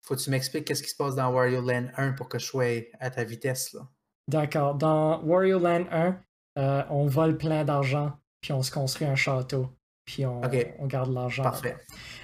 Faut 0.03 0.15
que 0.15 0.21
tu 0.21 0.31
m'expliques 0.31 0.67
qu'est-ce 0.67 0.83
qui 0.83 0.91
se 0.91 0.97
passe 0.97 1.15
dans 1.15 1.33
Wario 1.33 1.63
Land 1.63 1.87
1 1.97 2.13
pour 2.13 2.29
que 2.29 2.39
je 2.39 2.45
sois 2.45 2.91
à 3.01 3.11
ta 3.11 3.25
vitesse. 3.25 3.73
là. 3.73 3.89
D'accord. 4.29 4.75
Dans 4.75 5.23
Wario 5.23 5.59
Land 5.59 5.87
1, 5.91 6.19
euh, 6.59 6.83
on 6.91 7.07
vole 7.07 7.39
plein 7.39 7.65
d'argent, 7.65 8.13
puis 8.41 8.53
on 8.53 8.63
se 8.63 8.71
construit 8.71 9.07
un 9.07 9.15
château, 9.15 9.69
puis 10.07 10.25
on, 10.25 10.41
on 10.79 10.87
garde 10.87 11.13
l'argent. 11.13 11.43
Parfait. 11.43 11.77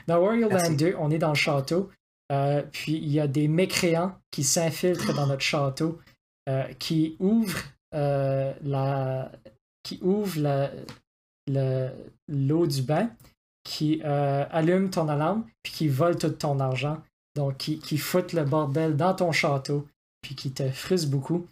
Dans 0.07 0.19
Wario 0.19 0.49
Land 0.49 0.73
2, 0.73 0.95
on 0.99 1.11
est 1.11 1.19
dans 1.19 1.29
le 1.29 1.35
château, 1.35 1.91
euh, 2.33 2.63
puis 2.73 2.93
il 2.93 3.13
y 3.13 3.21
a 3.21 3.27
des 3.27 3.49
mécréants 3.49 4.15
qui 4.31 4.45
s'infiltrent 4.45 5.15
dans 5.15 5.27
notre 5.27 5.43
château, 5.43 6.01
qui 6.79 7.17
ouvrent 7.21 7.63
la, 7.93 9.31
qui 9.83 10.01
ouvre 10.03 10.71
l'eau 11.47 12.67
du 12.67 12.83
bain, 12.83 13.11
qui 13.65 14.01
euh, 14.05 14.45
allume 14.51 14.91
ton 14.91 15.09
alarme, 15.09 15.45
puis 15.63 15.73
qui 15.73 15.89
vole 15.89 16.17
tout 16.17 16.31
ton 16.31 16.61
argent. 16.61 17.03
Donc, 17.35 17.57
qui, 17.59 17.79
qui 17.79 17.97
fout 17.97 18.33
le 18.33 18.45
bordel 18.45 18.97
dans 18.97 19.15
ton 19.15 19.33
château, 19.33 19.87
puis 20.21 20.35
qui 20.35 20.53
te 20.53 20.69
frustre 20.71 21.11
beaucoup. 21.11 21.47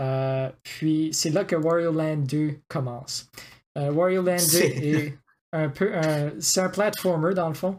Euh, 0.00 0.50
puis, 0.62 1.10
c'est 1.12 1.30
là 1.30 1.44
que 1.44 1.56
Wario 1.56 1.92
Land 1.92 2.18
2 2.18 2.54
commence. 2.68 3.28
Euh, 3.76 3.92
Wario 3.92 4.22
Land 4.22 4.36
2 4.36 4.58
est 4.58 5.18
un 5.52 5.68
peu 5.68 5.96
un. 5.96 6.32
C'est 6.40 6.60
un 6.60 6.68
platformer 6.68 7.34
dans 7.34 7.48
le 7.48 7.54
fond, 7.54 7.78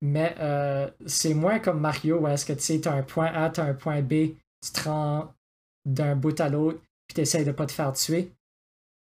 mais 0.00 0.34
c'est 1.06 1.34
moins 1.34 1.58
comme 1.58 1.80
Mario 1.80 2.20
où 2.20 2.28
est-ce 2.28 2.44
que 2.44 2.52
tu 2.52 2.60
sais, 2.60 2.88
as 2.88 2.92
un 2.92 3.02
point 3.02 3.32
A, 3.32 3.50
tu 3.50 3.60
as 3.60 3.64
un 3.64 3.74
point 3.74 4.02
B, 4.02 4.34
tu 4.62 4.72
te 4.72 4.88
rends 4.88 5.32
d'un 5.84 6.16
bout 6.16 6.38
à 6.40 6.48
l'autre, 6.48 6.80
puis 7.06 7.14
tu 7.14 7.20
essaies 7.22 7.44
de 7.44 7.52
pas 7.52 7.66
te 7.66 7.72
faire 7.72 7.92
tuer. 7.92 8.32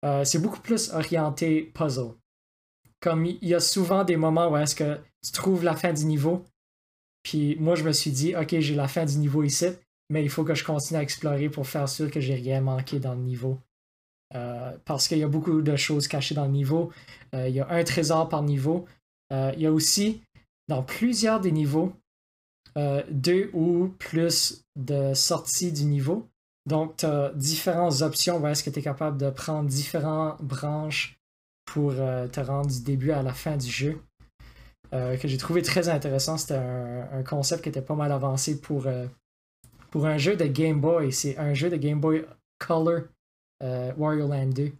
Euh, 0.05 0.23
c'est 0.23 0.39
beaucoup 0.39 0.59
plus 0.59 0.91
orienté 0.91 1.71
puzzle. 1.73 2.13
Comme 2.99 3.25
il 3.25 3.47
y 3.47 3.55
a 3.55 3.59
souvent 3.59 4.03
des 4.03 4.17
moments 4.17 4.49
où 4.49 4.57
est-ce 4.57 4.75
que 4.75 4.99
tu 5.23 5.31
trouves 5.31 5.63
la 5.63 5.75
fin 5.75 5.93
du 5.93 6.05
niveau, 6.05 6.45
puis 7.23 7.55
moi 7.59 7.75
je 7.75 7.83
me 7.83 7.91
suis 7.91 8.11
dit, 8.11 8.35
ok, 8.35 8.59
j'ai 8.59 8.75
la 8.75 8.87
fin 8.87 9.05
du 9.05 9.17
niveau 9.17 9.43
ici, 9.43 9.67
mais 10.09 10.23
il 10.23 10.29
faut 10.29 10.43
que 10.43 10.55
je 10.55 10.63
continue 10.63 10.99
à 10.99 11.03
explorer 11.03 11.49
pour 11.49 11.67
faire 11.67 11.89
sûr 11.89 12.09
que 12.09 12.19
j'ai 12.19 12.35
rien 12.35 12.61
manqué 12.61 12.99
dans 12.99 13.13
le 13.13 13.21
niveau. 13.21 13.59
Euh, 14.35 14.75
parce 14.83 15.07
qu'il 15.07 15.19
y 15.19 15.23
a 15.23 15.27
beaucoup 15.27 15.61
de 15.61 15.75
choses 15.75 16.07
cachées 16.07 16.35
dans 16.35 16.45
le 16.45 16.51
niveau. 16.51 16.91
Euh, 17.33 17.47
il 17.47 17.55
y 17.55 17.59
a 17.59 17.69
un 17.69 17.83
trésor 17.83 18.27
par 18.27 18.43
niveau. 18.43 18.85
Euh, 19.31 19.51
il 19.55 19.61
y 19.61 19.65
a 19.65 19.71
aussi, 19.71 20.21
dans 20.67 20.83
plusieurs 20.83 21.39
des 21.39 21.51
niveaux, 21.51 21.93
deux 23.09 23.49
ou 23.53 23.87
plus 23.97 24.63
de 24.75 25.15
sorties 25.15 25.71
du 25.71 25.85
niveau. 25.85 26.27
Donc, 26.67 26.97
tu 26.97 27.07
as 27.07 27.31
différentes 27.33 28.03
options 28.03 28.45
est-ce 28.47 28.61
que 28.61 28.69
tu 28.69 28.77
es 28.77 28.81
capable 28.83 29.17
de 29.17 29.31
prendre 29.31 29.67
différentes 29.67 30.39
branches 30.43 31.17
pour 31.65 31.93
te 31.93 32.39
rendre 32.39 32.69
du 32.69 32.81
début 32.81 33.09
à 33.09 33.23
la 33.23 33.33
fin 33.33 33.57
du 33.57 33.67
jeu. 33.67 33.99
que 34.91 35.27
j'ai 35.27 35.37
trouvé 35.37 35.63
très 35.63 35.89
intéressant. 35.89 36.37
C'était 36.37 36.53
un, 36.53 37.23
concept 37.23 37.63
qui 37.63 37.69
était 37.69 37.81
pas 37.81 37.95
mal 37.95 38.11
avancé 38.11 38.61
pour, 38.61 38.85
pour 39.89 40.05
un 40.05 40.19
jeu 40.19 40.35
de 40.35 40.45
Game 40.45 40.79
Boy. 40.79 41.11
C'est 41.11 41.35
un 41.39 41.55
jeu 41.55 41.71
de 41.71 41.77
Game 41.77 41.99
Boy 41.99 42.27
Color 42.59 43.05
Wario 43.61 44.27
Land 44.27 44.47
2. 44.47 44.71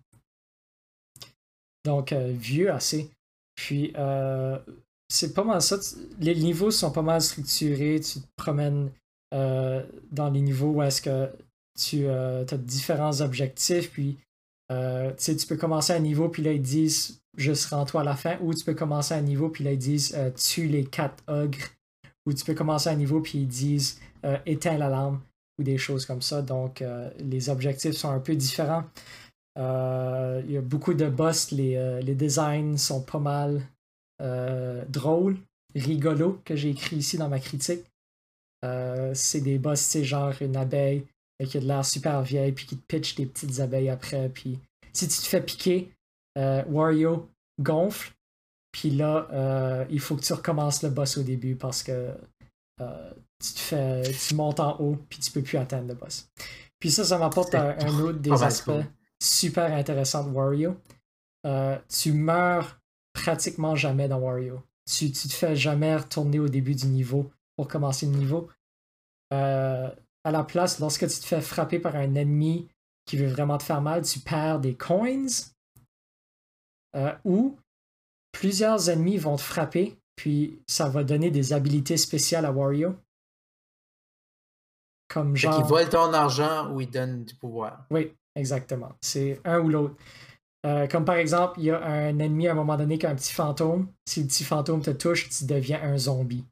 Donc, 1.88 2.12
euh, 2.12 2.34
vieux 2.36 2.70
assez. 2.70 3.10
Puis, 3.56 3.94
euh, 3.96 4.60
c'est 5.08 5.34
pas 5.34 5.46
mal 5.46 5.62
ça. 5.62 5.78
Les 6.20 6.36
niveaux 6.36 6.70
sont 6.70 6.92
pas 6.92 7.02
mal 7.02 7.22
structurés. 7.22 8.02
Tu 8.02 8.20
te 8.20 8.28
promènes 8.36 8.92
dans 9.32 10.30
les 10.30 10.42
niveaux 10.42 10.72
où 10.72 10.82
est-ce 10.84 11.02
que 11.02 11.30
tu 11.80 12.08
as 12.10 12.58
différents 12.58 13.22
objectifs. 13.22 13.92
Puis, 13.92 14.18
tu 14.70 15.48
peux 15.48 15.58
commencer 15.58 15.94
un 15.94 16.00
niveau, 16.00 16.28
puis 16.28 16.44
là, 16.44 16.52
ils 16.52 16.62
disent 16.62 17.22
juste 17.38 17.68
rends-toi 17.68 18.02
à 18.02 18.04
la 18.04 18.16
fin. 18.16 18.38
Ou 18.42 18.54
tu 18.54 18.66
peux 18.66 18.74
commencer 18.74 19.14
un 19.14 19.22
niveau, 19.22 19.48
puis 19.50 19.64
là, 19.64 19.72
ils 19.72 19.80
disent 19.80 20.18
tue 20.36 20.68
les 20.68 20.84
quatre 20.84 21.24
ogres. 21.28 21.70
Ou 22.26 22.34
tu 22.34 22.44
peux 22.44 22.54
commencer 22.54 22.90
un 22.90 22.96
niveau, 22.96 23.22
puis 23.22 23.40
ils 23.40 23.48
disent 23.48 24.00
éteins 24.46 24.78
l'alarme 24.78 25.22
ou 25.60 25.64
des 25.64 25.78
choses 25.78 26.05
comme 26.05 26.22
ça. 26.22 26.41
Donc, 26.41 26.82
euh, 26.82 27.10
les 27.20 27.49
objectifs 27.49 27.93
sont 27.93 28.12
un 28.12 28.20
peu 28.20 28.36
différents. 28.36 28.84
Euh, 29.58 30.41
il 30.45 30.51
y 30.51 30.58
a 30.58 30.62
beaucoup 30.62 30.93
de 30.93 31.08
boss, 31.08 31.51
les, 31.51 31.76
euh, 31.76 31.99
les 32.01 32.16
designs 32.16 32.78
sont 32.78 33.01
pas 33.01 33.20
mal 33.20 33.62
drôles, 34.89 35.38
rigolos, 35.76 36.41
que 36.43 36.55
j'ai 36.55 36.72
écrit 36.72 36.95
ici 36.95 37.20
dans 37.20 37.30
ma 37.30 37.39
critique. 37.39 37.86
c'est 39.14 39.41
des 39.41 39.60
boss, 39.60 39.80
c'est 39.80 40.03
genre 40.03 40.34
une 40.41 40.58
abeille 40.58 41.05
qui 41.47 41.58
a 41.58 41.62
de 41.62 41.68
l'air 41.68 41.86
super 41.86 42.24
vieille, 42.24 42.51
puis 42.51 42.66
qui 42.66 42.78
te 42.78 42.86
pitch 42.88 43.14
des 43.14 43.28
petites 43.28 43.60
abeilles 43.60 43.89
après. 43.89 44.28
Puis 44.30 44.58
si 44.91 45.08
tu 45.08 45.20
te 45.20 45.26
fais 45.28 45.39
piquer, 45.39 45.91
Wario 46.36 47.30
gonfle, 47.62 48.12
puis 48.72 48.89
là, 48.89 49.86
il 49.91 49.99
faut 49.99 50.16
que 50.16 50.24
tu 50.24 50.34
recommences 50.34 50.82
le 50.82 50.89
boss 50.89 51.20
au 51.20 51.24
début 51.24 51.53
parce 51.53 51.84
que 51.84 52.12
tu, 53.40 53.54
te 53.54 53.60
fais, 53.60 54.02
tu 54.02 54.36
montes 54.36 54.60
en 54.60 54.80
haut, 54.80 54.98
puis 55.10 55.20
tu 55.20 55.32
peux 55.32 55.42
plus 55.42 55.58
atteindre 55.58 55.88
le 55.88 55.96
boss. 55.96 56.30
Puis 56.80 56.92
ça, 56.92 57.04
ça 57.04 57.18
m'apporte 57.18 57.56
un, 57.56 58.00
autre 58.00 58.20
des 58.20 58.44
aspects 58.44 58.84
super 59.22 59.74
intéressants 59.74 60.24
de 60.24 60.30
Wario. 60.30 60.78
Euh, 61.46 61.78
tu 61.90 62.14
meurs 62.14 62.80
pratiquement 63.14 63.76
jamais 63.76 64.08
dans 64.08 64.20
Wario. 64.20 64.62
Tu, 64.86 65.12
tu 65.12 65.28
te 65.28 65.34
fais 65.34 65.56
jamais 65.56 65.96
retourner 65.96 66.40
au 66.40 66.48
début 66.48 66.76
du 66.76 66.88
niveau 66.88 67.30
pour 67.56 67.68
commencer 67.68 68.06
le 68.06 68.14
niveau. 68.14 68.48
Euh, 69.34 69.90
à 70.24 70.32
la 70.32 70.44
place, 70.44 70.80
lorsque 70.80 71.08
tu 71.08 71.20
te 71.20 71.26
fais 71.26 71.42
frapper 71.42 71.80
par 71.80 71.96
un 71.96 72.16
ennemi 72.16 72.68
qui 73.06 73.18
veut 73.18 73.28
vraiment 73.28 73.58
te 73.58 73.64
faire 73.64 73.82
mal, 73.82 74.04
tu 74.04 74.20
perds 74.20 74.60
des 74.60 74.76
coins. 74.76 75.28
Euh, 76.96 77.14
ou 77.26 77.58
plusieurs 78.32 78.90
ennemis 78.90 79.18
vont 79.18 79.36
te 79.36 79.42
frapper, 79.42 79.98
puis 80.16 80.60
ça 80.68 80.90
va 80.90 81.04
donner 81.04 81.32
des 81.32 81.54
habilités 81.54 81.98
spéciales 81.98 82.46
à 82.46 82.52
Wario. 82.52 82.96
Comme 85.08 85.36
genre. 85.36 85.55
Qui 85.55 85.68
vole 85.68 85.89
ton 85.89 86.14
argent 86.14 86.72
ou 86.72 86.82
il 86.82 86.89
donne 86.89 87.24
du 87.24 87.36
pouvoir. 87.36 87.86
Oui, 87.91 88.14
exactement. 88.36 88.91
C'est 89.01 89.39
un 89.45 89.60
ou 89.60 89.70
l'autre. 89.70 89.95
Euh, 90.66 90.88
comme 90.88 91.05
par 91.05 91.16
exemple, 91.16 91.60
il 91.60 91.66
y 91.66 91.72
a 91.72 91.82
un 91.82 92.20
ennemi 92.20 92.47
à 92.47 92.51
un 92.51 92.55
moment 92.55 92.78
donné 92.78 92.97
qui 92.97 93.05
a 93.05 93.10
un 93.10 93.16
petit 93.16 93.34
fantôme. 93.34 93.88
Si 94.05 94.22
le 94.22 94.28
petit 94.28 94.43
fantôme 94.43 94.82
te 94.82 94.91
touche, 94.91 95.30
tu 95.30 95.45
deviens 95.45 95.82
un 95.82 95.97
zombie. 95.97 96.43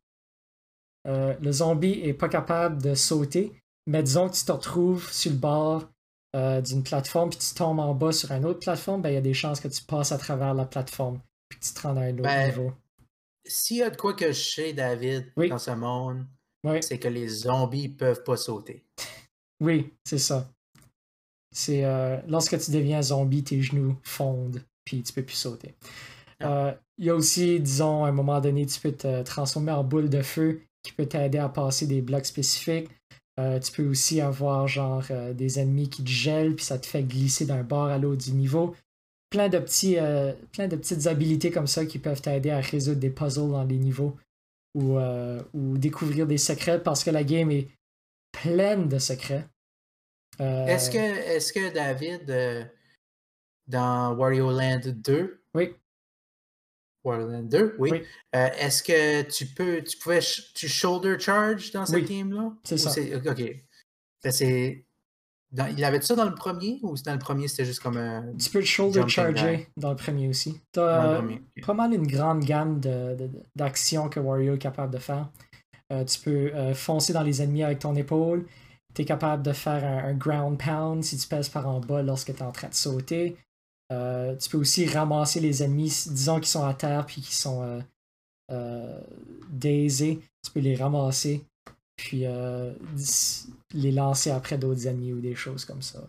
Euh, 1.08 1.36
le 1.42 1.52
zombie 1.52 2.02
est 2.04 2.14
pas 2.14 2.30
capable 2.30 2.82
de 2.82 2.96
sauter, 2.96 3.52
mais 3.88 4.04
disons 4.04 4.30
que 4.30 4.36
tu 4.36 4.46
te 4.46 4.52
retrouves 4.52 5.12
sur 5.12 5.32
le 5.32 5.38
bord 5.38 5.86
euh, 6.36 6.62
d'une 6.62 6.84
plateforme 6.84 7.30
puis 7.30 7.40
tu 7.40 7.54
tombes 7.54 7.80
en 7.80 7.94
bas 7.94 8.12
sur 8.12 8.32
une 8.32 8.46
autre 8.46 8.60
plateforme, 8.60 9.02
ben, 9.02 9.10
il 9.10 9.14
y 9.14 9.18
a 9.18 9.22
des 9.22 9.34
chances 9.34 9.60
que 9.60 9.68
tu 9.68 9.82
passes 9.84 10.12
à 10.12 10.18
travers 10.18 10.54
la 10.54 10.66
plateforme 10.66 11.22
puis 11.48 11.60
que 11.60 11.66
tu 11.66 11.74
te 11.74 11.82
rends 11.82 11.96
à 11.96 12.02
un 12.02 12.14
autre 12.14 12.24
ben, 12.24 12.48
niveau. 12.48 12.74
S'il 13.46 13.78
y 13.78 13.84
a 13.84 13.90
de 13.90 13.96
quoi 13.96 14.14
que 14.14 14.32
je 14.32 14.42
sais, 14.42 14.74
David, 14.74 15.32
dans 15.38 15.60
ce 15.60 15.72
monde, 15.72 16.26
c'est 16.82 17.00
que 17.00 17.08
les 17.08 17.28
zombies 17.28 17.90
peuvent 17.90 18.24
pas 18.24 18.38
sauter. 18.38 18.84
Oui, 19.62 19.94
c'est 20.04 20.18
ça. 20.18 20.50
C'est 21.56 21.86
euh, 21.86 22.18
lorsque 22.28 22.60
tu 22.60 22.72
deviens 22.72 23.02
zombie, 23.02 23.44
tes 23.44 23.62
genoux 23.62 23.96
fondent, 24.04 24.62
puis 24.84 25.02
tu 25.04 25.14
peux 25.14 25.24
plus 25.24 25.36
sauter. 25.36 25.74
Ah. 26.42 26.68
Euh, 26.68 26.74
il 26.98 27.06
y 27.06 27.10
a 27.10 27.16
aussi, 27.16 27.60
disons, 27.60 28.04
à 28.04 28.10
un 28.10 28.12
moment 28.12 28.42
donné, 28.42 28.66
tu 28.66 28.80
peux 28.80 28.92
te 28.92 29.24
transformer 29.24 29.72
en 29.72 29.84
boule 29.84 30.10
de 30.10 30.22
feu 30.22 30.62
qui 30.84 30.92
peut 30.92 31.06
t'aider 31.06 31.38
à 31.38 31.50
passer 31.50 31.88
des 31.88 32.02
blocs 32.02 32.26
spécifiques. 32.26 32.90
Euh, 33.40 33.60
tu 33.60 33.72
peux 33.72 33.88
aussi 33.88 34.22
avoir 34.22 34.68
genre 34.68 35.04
des 35.34 35.60
ennemis 35.60 35.90
qui 35.90 36.04
te 36.04 36.10
gèlent, 36.10 36.56
puis 36.56 36.66
ça 36.66 36.78
te 36.78 36.86
fait 36.86 37.04
glisser 37.04 37.46
d'un 37.46 37.64
bord 37.64 37.88
à 37.88 37.98
l'autre 37.98 38.24
du 38.24 38.34
niveau. 38.34 38.76
Plein 39.30 39.50
de, 39.50 39.60
petits, 39.60 39.98
plein 40.54 40.68
de 40.68 40.76
petites 40.76 41.08
habilités 41.08 41.52
comme 41.52 41.68
ça 41.68 41.86
qui 41.86 42.00
peuvent 42.00 42.22
t'aider 42.22 42.52
à 42.52 42.60
résoudre 42.60 43.00
des 43.00 43.10
puzzles 43.10 43.52
dans 43.52 43.64
les 43.64 43.78
niveaux 43.78 44.16
ou, 44.76 44.98
euh, 44.98 45.42
ou 45.54 45.78
découvrir 45.78 46.28
des 46.28 46.38
secrets 46.38 46.84
parce 46.84 47.04
que 47.04 47.10
la 47.10 47.24
game 47.24 47.50
est 47.50 47.70
pleine 48.32 48.88
de 48.88 49.00
secrets. 49.00 49.48
Euh, 50.42 50.66
est-ce 50.68 50.92
que, 50.92 50.98
est 50.98 51.54
que 51.54 51.74
David, 51.74 52.30
euh, 52.30 52.66
dans 53.68 54.14
Wario 54.16 54.52
Land 54.52 54.82
2, 54.86 55.42
oui. 55.54 55.74
Wario 57.06 57.28
Land 57.28 57.44
2, 57.44 57.76
oui. 57.80 58.04
est-ce 58.34 58.84
que 58.84 59.22
tu 59.24 59.46
peux, 59.46 59.82
tu 59.82 59.98
pouvais, 59.98 60.20
tu 60.54 60.68
shoulder 60.68 61.18
charge 61.20 61.72
dans 61.72 61.86
cette 61.86 62.06
game-là? 62.06 62.54
C'est 62.64 62.78
ça. 62.78 62.92
Ok. 63.26 63.44
C'est 64.30 64.86
il 65.76 65.84
avait 65.84 66.02
ça 66.02 66.16
dans 66.16 66.26
le 66.26 66.36
premier 66.36 66.80
ou 66.82 66.96
dans 67.06 67.14
le 67.14 67.20
premier 67.20 67.48
c'était 67.48 67.66
juste 67.66 67.82
comme 67.82 67.98
un. 67.98 68.26
Tu 68.38 68.50
peux 68.50 68.60
le 68.60 68.66
shoulder 68.66 69.08
charger 69.08 69.68
dans 69.78 69.92
le 69.92 69.96
premier 69.96 70.28
aussi. 70.28 70.60
Tu 70.74 70.80
as 70.80 71.22
pas 71.66 71.74
mal 71.74 71.94
une 71.94 72.08
grande 72.08 72.44
gamme 72.44 72.82
d'actions 73.56 74.10
que 74.10 74.20
Wario 74.20 74.56
est 74.56 74.60
capable 74.60 74.94
de 74.94 75.00
faire. 75.00 75.30
Euh, 75.94 76.04
tu 76.04 76.20
peux 76.20 76.52
euh, 76.56 76.74
foncer 76.74 77.14
dans 77.14 77.22
les 77.22 77.42
ennemis 77.42 77.64
avec 77.64 77.80
ton 77.80 77.96
épaule. 77.96 78.46
Tu 78.96 79.04
es 79.04 79.06
capable 79.06 79.44
de 79.44 79.54
faire 79.54 79.84
un, 79.84 80.14
ground 80.14 80.58
pound 80.58 81.04
si 81.04 81.18
tu 81.18 81.28
pèses 81.28 81.50
par 81.50 81.68
en 81.68 81.80
bas 81.80 82.02
lorsque 82.02 82.34
tu 82.34 82.40
es 82.40 82.44
en 82.44 82.52
train 82.52 82.70
de 82.70 82.74
sauter. 82.74 83.38
Euh, 83.92 84.36
tu 84.36 84.50
peux 84.50 84.58
aussi 84.58 84.88
ramasser 84.88 85.40
les 85.40 85.62
ennemis, 85.62 86.08
disons 86.10 86.38
qu'ils 86.38 86.48
sont 86.48 86.66
à 86.66 86.74
terre 86.74 87.06
puis 87.06 87.22
qu'ils 87.22 87.36
sont 87.36 87.84
daisés. 89.50 90.20
Tu 90.44 90.52
peux 90.52 90.60
les 90.60 90.76
ramasser 90.76 91.46
puis 91.96 92.26
euh, 92.26 92.74
les 93.74 93.92
lancer 93.92 94.32
après 94.32 94.58
d'autres 94.58 94.88
ennemis 94.88 95.14
ou 95.14 95.22
des 95.22 95.36
choses 95.36 95.66
comme 95.66 95.82
ça. 95.82 96.00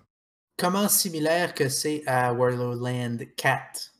Comment 0.58 0.88
similaire 0.88 1.54
que 1.54 1.68
c'est 1.68 2.02
à 2.06 2.32
World 2.32 2.80
Land 2.80 3.18
4? 3.36 3.92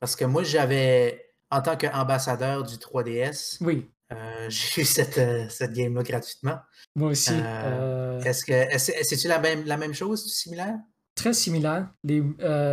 Parce 0.00 0.16
que 0.16 0.24
moi, 0.24 0.42
j'avais, 0.42 1.32
en 1.50 1.60
tant 1.60 1.76
qu'ambassadeur 1.76 2.62
du 2.64 2.76
3DS, 2.76 3.58
oui. 3.60 3.88
Euh, 4.12 4.46
j'ai 4.48 4.82
eu 4.82 4.84
cette, 4.84 5.18
euh, 5.18 5.48
cette 5.48 5.72
game-là 5.72 6.02
gratuitement. 6.02 6.58
Moi 6.96 7.10
aussi. 7.10 7.32
Est-ce 7.32 8.44
que 8.44 8.78
c'est-tu 9.04 9.28
la 9.28 9.38
même, 9.38 9.64
la 9.66 9.76
même 9.76 9.94
chose, 9.94 10.26
similaire? 10.26 10.78
Très 11.14 11.34
similaire. 11.34 11.90
Les, 12.02 12.22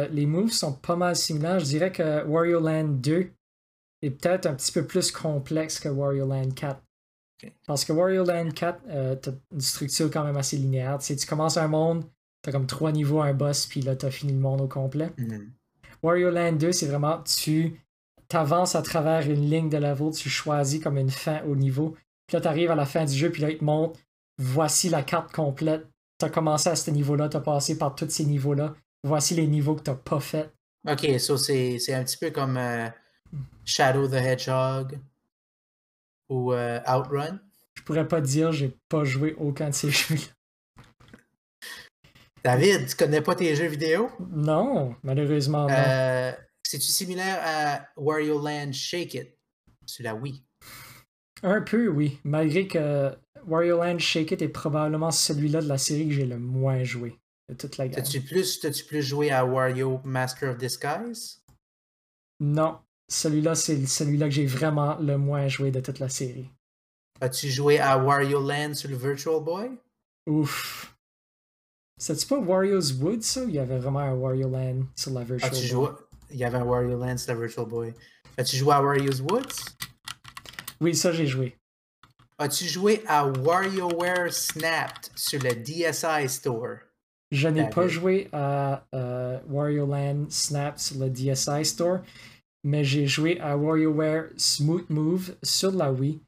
les 0.10 0.26
moves 0.26 0.51
sont 0.51 0.74
pas 0.74 0.95
mal 0.95 1.16
similaires. 1.16 1.60
Je 1.60 1.66
dirais 1.66 1.91
que 1.91 2.24
Wario 2.26 2.60
Land 2.60 2.88
2 2.88 3.32
est 4.01 4.12
peut-être 4.12 4.45
un 4.45 4.53
petit 4.53 4.72
peu 4.72 4.86
plus 4.86 5.12
complexe 5.12 5.80
que 5.80 5.89
Wario 5.89 6.26
Land 6.26 6.51
4. 6.51 6.82
Parce 7.66 7.86
que 7.86 7.94
Wario 7.94 8.24
Land 8.24 8.50
4, 8.52 8.82
euh, 8.90 9.16
t'as 9.16 9.32
une 9.52 9.62
structure 9.62 10.10
quand 10.10 10.24
même 10.24 10.38
assez 10.38 10.58
linéaire. 10.58 10.98
Tu, 11.00 11.16
tu 11.16 11.28
commences 11.28 11.58
un 11.58 11.68
monde, 11.68 12.04
t'as 12.42 12.52
comme 12.52 12.68
trois 12.68 12.92
niveaux, 12.92 13.22
un 13.22 13.34
boss, 13.34 13.66
puis 13.66 13.82
là, 13.82 13.96
t'as 13.96 14.12
fini 14.12 14.34
le 14.34 14.40
monde 14.40 14.62
au 14.62 14.68
complet. 14.68 15.10
Mm-hmm. 15.18 15.48
Wario 16.04 16.30
Land 16.30 16.54
2, 16.54 16.72
c'est 16.72 16.88
vraiment, 16.88 17.22
tu 17.24 17.80
t'avances 18.28 18.76
à 18.76 18.82
travers 18.82 19.30
une 19.30 19.50
ligne 19.50 19.70
de 19.70 19.78
level, 19.78 20.12
tu 20.12 20.30
choisis 20.30 20.82
comme 20.82 20.98
une 20.98 21.10
fin 21.10 21.42
au 21.44 21.56
niveau. 21.56 21.96
Puis 22.28 22.36
là, 22.36 22.42
t'arrives 22.42 22.72
à 22.72 22.76
la 22.76 22.86
fin 22.86 23.06
du 23.06 23.14
jeu, 23.14 23.32
puis 23.32 23.42
là, 23.42 23.50
il 23.52 23.58
te 23.58 23.64
montre, 23.64 24.00
voici 24.38 24.90
la 24.90 25.04
carte 25.04 25.32
complète. 25.32 25.88
T'as 26.18 26.30
commencé 26.30 26.70
à 26.70 26.76
ce 26.76 26.90
niveau-là, 26.92 27.30
t'as 27.30 27.40
passé 27.40 27.78
par 27.78 27.96
tous 27.96 28.10
ces 28.10 28.26
niveaux-là. 28.26 28.74
Voici 29.04 29.36
les 29.36 29.48
niveaux 29.48 29.76
que 29.76 29.84
t'as 29.84 29.96
pas 29.96 30.20
fait. 30.20 30.52
Ok, 30.90 31.20
so 31.20 31.38
c'est 31.38 31.94
un 31.94 32.04
petit 32.04 32.18
peu 32.18 32.32
comme 32.32 32.58
euh, 32.58 32.88
Shadow 33.66 34.08
the 34.08 34.14
Hedgehog 34.14 35.00
ou 36.30 36.53
euh, 36.53 36.80
Outrun? 36.88 37.39
Je 37.75 37.84
pourrais 37.84 38.07
pas 38.07 38.21
dire, 38.21 38.51
j'ai 38.51 38.75
pas 38.89 39.03
joué 39.03 39.36
aucun 39.38 39.69
de 39.69 39.75
ces 39.75 39.89
jeux 39.91 40.15
David, 42.43 42.88
tu 42.88 42.95
connais 42.95 43.21
pas 43.21 43.36
tes 43.36 43.55
jeux 43.55 43.67
vidéo? 43.67 44.09
Non, 44.32 44.95
malheureusement. 45.03 45.67
Euh, 45.69 46.32
c'est-tu 46.63 46.88
similaire 46.88 47.39
à 47.43 47.88
Wario 47.97 48.41
Land 48.41 48.71
Shake 48.71 49.15
It? 49.15 49.38
Sur 49.86 50.03
la 50.03 50.15
Wii? 50.15 50.43
Un 51.43 51.61
peu, 51.61 51.88
oui. 51.88 52.19
Malgré 52.23 52.67
que 52.67 53.11
Wario 53.45 53.78
Land 53.78 53.99
Shake 53.99 54.32
It 54.32 54.41
est 54.41 54.49
probablement 54.49 55.11
celui-là 55.11 55.61
de 55.61 55.67
la 55.67 55.78
série 55.78 56.07
que 56.07 56.13
j'ai 56.13 56.25
le 56.25 56.39
moins 56.39 56.84
joué 56.84 57.19
de 57.49 57.55
toute 57.55 57.78
la 57.78 57.88
gamme. 57.88 58.03
T'as-tu 58.03 58.21
plus, 58.21 58.59
t'as-tu 58.59 58.86
plus 58.86 59.01
joué 59.01 59.32
à 59.32 59.45
Wario 59.45 60.01
Master 60.03 60.51
of 60.51 60.57
Disguise? 60.57 61.43
Non, 62.39 62.80
celui-là, 63.08 63.55
c'est 63.55 63.86
celui-là 63.86 64.26
que 64.26 64.32
j'ai 64.34 64.45
vraiment 64.45 64.97
le 64.99 65.18
moins 65.18 65.47
joué 65.47 65.72
de 65.72 65.80
toute 65.80 65.99
la 65.99 66.10
série. 66.10 66.49
As-tu 67.22 67.49
joué 67.49 67.80
à 67.80 67.97
Wario 67.97 68.41
Land 68.41 68.76
sur 68.76 68.89
le 68.89 68.95
Virtual 68.95 69.43
Boy? 69.43 69.72
Ouf. 70.28 70.95
C'était 71.97 72.26
pas 72.28 72.38
Wario's 72.38 72.93
Wood, 72.93 73.24
ça? 73.24 73.43
Il 73.45 73.55
y 73.55 73.60
avait 73.60 73.80
vraiment 73.80 73.99
un 73.99 74.14
Wario 74.14 74.49
Land 74.49 74.84
sur 74.95 75.12
la 75.12 75.24
Virtual 75.24 75.51
As-tu 75.51 75.62
Boy? 75.62 75.68
joué? 75.70 75.89
Il 76.30 76.38
y 76.38 76.43
avait 76.43 76.58
un 76.58 76.64
Wario 76.64 76.99
Land 76.99 77.18
sur 77.18 77.34
la 77.34 77.39
Virtual 77.39 77.66
Boy. 77.66 77.93
As-tu 78.38 78.58
joué 78.58 78.74
à 78.74 78.84
Wario's 78.84 79.22
Woods? 79.22 79.76
Oui, 80.80 80.95
ça, 80.95 81.12
j'ai 81.12 81.26
joué. 81.26 81.58
As-tu 82.38 82.66
joué 82.66 83.01
à 83.08 83.26
WarioWare 83.26 84.32
Snapped 84.32 85.10
sur 85.16 85.41
le 85.41 85.55
DSi 85.55 86.30
Store? 86.30 86.78
Je 87.32 87.47
n'ai 87.47 87.68
pas 87.70 87.88
joué 87.88 88.30
à 88.32 88.86
euh, 88.93 89.39
Wario 89.49 89.88
Land 89.88 90.28
Snap 90.30 90.80
sur 90.80 90.99
le 90.99 91.10
DSi 91.10 91.66
Store, 91.66 91.99
mais 92.68 92.84
j'ai 92.84 93.07
joué 93.07 93.39
à 93.39 93.55
WarioWare 93.55 94.26
Smooth 94.36 94.89
Move 94.89 95.38
sur 95.41 95.72
la 95.72 95.93
Wii. 95.93 96.20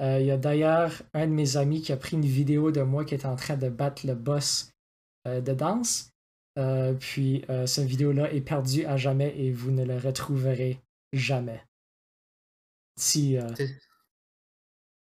Euh, 0.00 0.20
Il 0.20 0.26
y 0.26 0.30
a 0.30 0.38
d'ailleurs 0.38 1.02
un 1.12 1.26
de 1.26 1.32
mes 1.32 1.58
amis 1.58 1.82
qui 1.82 1.92
a 1.92 1.98
pris 1.98 2.16
une 2.16 2.24
vidéo 2.24 2.70
de 2.70 2.80
moi 2.80 3.04
qui 3.04 3.14
est 3.14 3.26
en 3.26 3.36
train 3.36 3.58
de 3.58 3.68
battre 3.68 4.06
le 4.06 4.14
boss 4.14 4.72
euh, 5.28 5.42
de 5.42 5.52
danse. 5.52 6.08
Euh, 6.58 6.94
puis 6.94 7.44
cette 7.66 7.86
vidéo-là 7.86 8.32
est 8.32 8.40
perdue 8.40 8.86
à 8.86 8.96
jamais 8.96 9.38
et 9.38 9.52
vous 9.52 9.70
ne 9.70 9.84
le 9.84 9.98
retrouverez 9.98 10.80
jamais. 11.12 11.62
Si, 12.98 13.36
euh, 13.36 13.50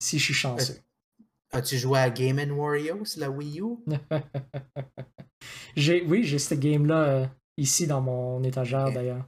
si 0.00 0.18
je 0.18 0.24
suis 0.24 0.34
chanceux. 0.34 0.78
As-tu 1.52 1.76
joué 1.76 1.98
à 1.98 2.08
Game 2.08 2.38
Wario 2.52 3.04
sur 3.04 3.20
la 3.20 3.30
Wii 3.30 3.60
U? 3.60 3.76
J'ai, 5.76 6.02
oui, 6.02 6.24
j'ai 6.24 6.38
ce 6.38 6.54
game-là 6.54 7.30
ici 7.56 7.86
dans 7.86 8.00
mon 8.00 8.42
étagère 8.44 8.92
d'ailleurs. 8.92 9.26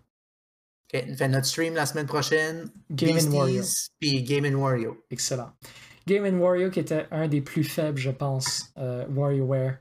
Ok, 0.95 1.17
Fait 1.17 1.29
notre 1.29 1.47
stream 1.47 1.75
la 1.75 1.87
semaine 1.87 2.07
prochaine. 2.07 2.71
Game 2.91 3.17
and 3.19 3.33
Wario. 3.33 3.63
Puis 4.01 4.23
Game 4.23 4.55
Wario. 4.55 5.05
Excellent. 5.11 5.53
Game 6.07 6.41
Wario 6.41 6.71
qui 6.71 6.81
était 6.81 7.07
un 7.11 7.29
des 7.29 7.41
plus 7.41 7.65
faibles, 7.65 7.99
je 7.99 8.11
pense, 8.11 8.73
euh, 8.79 9.07
WarioWare 9.09 9.77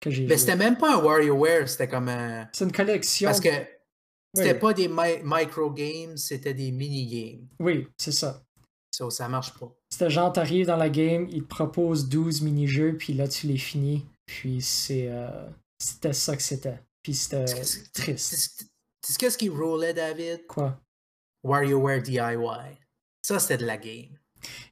que 0.00 0.10
j'ai 0.10 0.22
Mais 0.22 0.28
joué. 0.30 0.36
c'était 0.38 0.56
même 0.56 0.76
pas 0.76 0.96
un 0.96 1.02
WarioWare, 1.02 1.68
c'était 1.68 1.88
comme 1.88 2.08
un. 2.08 2.48
C'est 2.52 2.64
une 2.64 2.72
collection. 2.72 3.28
Parce 3.28 3.40
que 3.40 3.48
c'était 4.34 4.52
Oui. 4.52 4.58
pas 4.60 4.72
des 4.74 4.88
mi- 4.88 5.22
micro-games, 5.24 6.16
c'était 6.16 6.54
des 6.54 6.70
mini-games. 6.72 7.46
Oui, 7.58 7.86
c'est 7.98 8.12
ça. 8.12 8.42
So, 8.94 9.08
ça 9.10 9.26
marche 9.28 9.54
pas. 9.58 9.72
C'était 9.90 10.10
genre, 10.10 10.30
t'arrives 10.32 10.66
dans 10.66 10.76
la 10.76 10.90
game, 10.90 11.26
il 11.30 11.42
te 11.44 11.48
propose 11.48 12.08
12 12.08 12.42
mini-jeux, 12.42 12.96
puis 12.98 13.14
là, 13.14 13.26
tu 13.26 13.46
les 13.46 13.56
finis. 13.56 14.04
Puis 14.26 14.60
c'est... 14.60 15.08
euh, 15.08 15.46
c'était 15.78 16.12
ça 16.12 16.36
que 16.36 16.42
c'était. 16.42 16.78
Puis 17.02 17.14
c'était 17.14 17.44
triste. 17.94 18.66
Tu 19.04 19.12
sais 19.12 19.18
qu'est-ce 19.18 19.38
qui 19.38 19.48
roulait, 19.48 19.94
David? 19.94 20.46
Quoi? 20.46 20.78
WarioWare 21.44 22.02
DIY. 22.02 22.78
Ça, 23.22 23.38
c'était 23.38 23.58
de 23.58 23.66
la 23.66 23.76
game. 23.76 24.16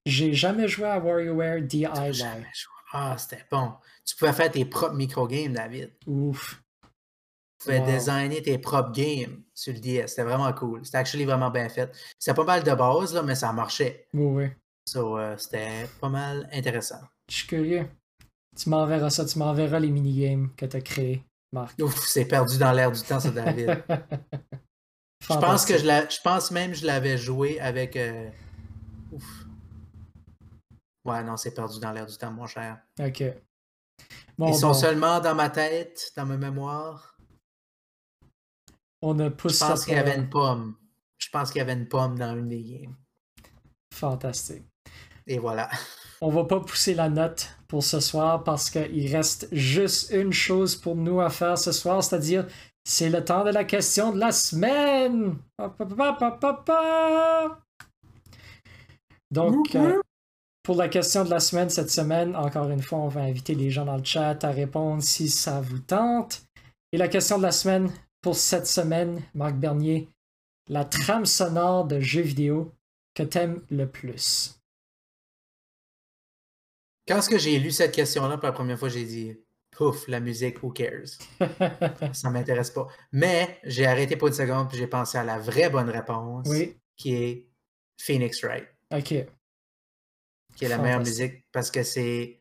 J'ai 0.07 0.33
jamais 0.33 0.69
joué 0.69 0.87
à 0.87 0.99
WarioWare 1.01 1.63
DIY. 1.63 2.13
Jamais 2.13 2.49
joué. 2.55 2.73
Ah, 2.93 3.17
c'était 3.19 3.45
bon. 3.51 3.73
Tu 4.05 4.17
pouvais 4.17 4.33
faire 4.33 4.51
tes 4.51 4.65
propres 4.65 4.95
micro-games, 4.97 5.53
David. 5.53 5.93
Ouf. 6.07 6.63
Tu 6.83 7.65
pouvais 7.67 7.81
Wow. 7.81 7.87
designer 7.87 8.43
tes 8.43 8.59
propres 8.59 8.91
games 8.93 9.43
sur 9.55 9.73
le 9.73 9.81
DS. 9.81 10.09
C'était 10.09 10.23
vraiment 10.25 10.53
cool. 10.53 10.85
C'était 10.85 10.99
actually 10.99 11.25
vraiment 11.25 11.51
bien 11.51 11.69
fait. 11.69 11.93
C'était 12.19 12.35
pas 12.35 12.45
mal 12.45 12.65
de 12.65 12.73
base, 12.75 13.15
là, 13.15 13.23
mais 13.23 13.35
ça 13.35 13.53
marchait. 13.53 14.07
Oui, 14.15 14.25
oui. 14.45 14.51
So, 14.89 15.19
euh, 15.19 15.37
c'était 15.37 15.87
pas 16.01 16.09
mal 16.09 16.49
intéressant. 16.53 17.01
Je 17.29 17.37
suis 17.37 17.47
curieux. 17.47 17.87
Tu 18.57 18.69
m'enverras 18.71 19.11
ça, 19.11 19.25
tu 19.25 19.39
m'enverras 19.39 19.79
les 19.79 19.91
minigames 19.91 20.53
que 20.57 20.67
t'as 20.67 20.81
créés, 20.81 21.23
Marc. 21.53 21.79
Ouf, 21.83 22.07
c'est 22.07 22.25
perdu 22.27 22.59
dans 22.59 22.73
l'air 22.73 22.93
du 22.93 23.01
temps, 23.03 23.21
ça, 23.21 23.31
David. 23.31 23.83
Je 25.23 25.35
pense 25.39 25.65
que 25.67 25.77
je, 25.77 25.85
la- 25.85 26.09
je 26.09 26.19
pense 26.25 26.51
même 26.51 26.71
que 26.73 26.79
je 26.79 26.87
l'avais 26.87 27.19
joué 27.19 27.61
avec. 27.61 27.95
euh, 27.97 28.31
Ouf. 29.13 29.45
Ouais, 31.05 31.23
non, 31.23 31.37
c'est 31.37 31.53
perdu 31.53 31.79
dans 31.79 31.93
l'air 31.93 32.07
du 32.07 32.17
temps, 32.17 32.31
mon 32.33 32.47
cher. 32.47 32.81
Ok. 32.99 33.23
Bon, 34.39 34.49
Ils 34.49 34.55
sont 34.55 34.69
bon, 34.69 34.75
seulement 34.75 35.21
dans 35.21 35.35
ma 35.35 35.51
tête, 35.51 36.13
dans 36.17 36.25
ma 36.25 36.37
mémoire. 36.39 37.17
on 39.03 39.13
ne 39.15 39.25
Je 39.25 39.29
pousse 39.35 39.59
pense 39.59 39.81
ça 39.81 39.85
qu'il 39.85 39.95
y 39.95 39.99
avait 39.99 40.17
une 40.17 40.31
pomme. 40.31 40.77
Je 41.19 41.29
pense 41.29 41.51
qu'il 41.51 41.59
y 41.59 41.63
avait 41.63 41.75
une 41.75 41.87
pomme 41.89 42.19
dans 42.19 42.35
une 42.35 42.49
des 42.49 42.63
games. 42.63 42.97
Fantastique. 43.93 44.65
Et 45.27 45.39
voilà. 45.39 45.69
On 46.23 46.29
va 46.29 46.45
pas 46.45 46.61
pousser 46.61 46.95
la 46.95 47.09
note 47.09 47.49
pour 47.67 47.83
ce 47.83 47.99
soir 47.99 48.45
parce 48.45 48.69
qu'il 48.69 49.15
reste 49.15 49.49
juste 49.53 50.11
une 50.13 50.33
chose 50.33 50.77
pour 50.77 50.95
nous 50.95 51.21
à 51.21 51.31
faire 51.31 51.57
ce 51.57 51.73
soir, 51.73 52.05
c'est-à-dire 52.05 52.47
c'est 52.85 53.09
le 53.09 53.25
temps 53.25 53.45
de 53.45 53.51
la 53.51 53.65
question 53.65 54.13
de 54.13 54.19
la 54.19 54.33
semaine. 54.33 55.39
Donc, 59.31 59.75
euh, 59.75 60.01
pour 60.63 60.77
la 60.77 60.89
question 60.89 61.25
de 61.25 61.31
la 61.31 61.41
semaine 61.41 61.71
cette 61.71 61.91
semaine, 61.91 62.37
encore 62.37 62.69
une 62.69 62.83
fois, 62.83 62.99
on 62.99 63.09
va 63.09 63.23
inviter 63.23 63.55
les 63.55 63.71
gens 63.71 63.87
dans 63.87 63.97
le 63.97 64.05
chat 64.05 64.45
à 64.45 64.51
répondre 64.51 65.03
si 65.03 65.29
ça 65.29 65.61
vous 65.61 65.79
tente. 65.79 66.43
Et 66.93 66.99
la 66.99 67.09
question 67.09 67.39
de 67.39 67.43
la 67.43 67.53
semaine 67.53 67.91
pour 68.21 68.37
cette 68.37 68.67
semaine, 68.67 69.23
Marc 69.35 69.55
Bernier, 69.55 70.09
la 70.69 70.85
trame 70.85 71.25
sonore 71.25 71.87
de 71.87 72.01
jeux 72.01 72.21
vidéo 72.21 72.73
que 73.15 73.23
t'aimes 73.23 73.63
le 73.71 73.87
plus? 73.87 74.60
Quand 77.11 77.19
est-ce 77.19 77.29
que 77.29 77.39
j'ai 77.39 77.59
lu 77.59 77.73
cette 77.73 77.91
question-là 77.91 78.37
pour 78.37 78.47
la 78.47 78.53
première 78.53 78.79
fois, 78.79 78.89
j'ai 78.89 79.05
dit 79.05 79.37
Pouf, 79.73 80.07
la 80.07 80.21
musique, 80.21 80.63
who 80.63 80.71
cares? 80.71 81.19
Ça 82.13 82.31
m'intéresse 82.31 82.71
pas. 82.71 82.87
Mais 83.11 83.59
j'ai 83.65 83.85
arrêté 83.85 84.15
pour 84.15 84.29
une 84.29 84.35
seconde 84.35 84.69
puis 84.69 84.79
j'ai 84.79 84.87
pensé 84.87 85.19
à 85.19 85.25
la 85.25 85.41
vraie 85.41 85.69
bonne 85.71 85.91
réponse 85.91 86.47
oui, 86.49 86.77
qui 86.97 87.17
est 87.17 87.49
Phoenix 88.01 88.45
Wright, 88.45 88.69
ok. 88.93 89.27
qui 90.55 90.65
est 90.65 90.69
la 90.69 90.79
meilleure 90.79 91.01
musique 91.01 91.45
parce 91.51 91.73
que 91.73 91.83
c'est. 91.83 92.41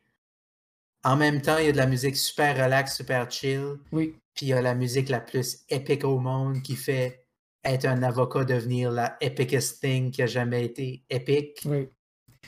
En 1.03 1.15
même 1.15 1.41
temps, 1.41 1.57
il 1.57 1.65
y 1.65 1.69
a 1.69 1.71
de 1.71 1.77
la 1.77 1.87
musique 1.87 2.15
super 2.15 2.55
relax, 2.55 2.95
super 2.95 3.31
chill. 3.31 3.79
Oui, 3.91 4.19
Puis 4.35 4.45
il 4.45 4.49
y 4.49 4.53
a 4.53 4.61
la 4.61 4.75
musique 4.75 5.09
la 5.09 5.19
plus 5.19 5.63
épique 5.69 6.03
au 6.03 6.19
monde 6.19 6.61
qui 6.61 6.75
fait 6.75 7.25
être 7.63 7.85
un 7.85 8.03
avocat 8.03 8.43
devenir 8.43 8.91
la 8.91 9.17
epicest 9.19 9.81
thing 9.81 10.11
qui 10.11 10.21
a 10.21 10.27
jamais 10.27 10.63
été 10.63 11.03
épique. 11.09 11.61
oui. 11.65 11.89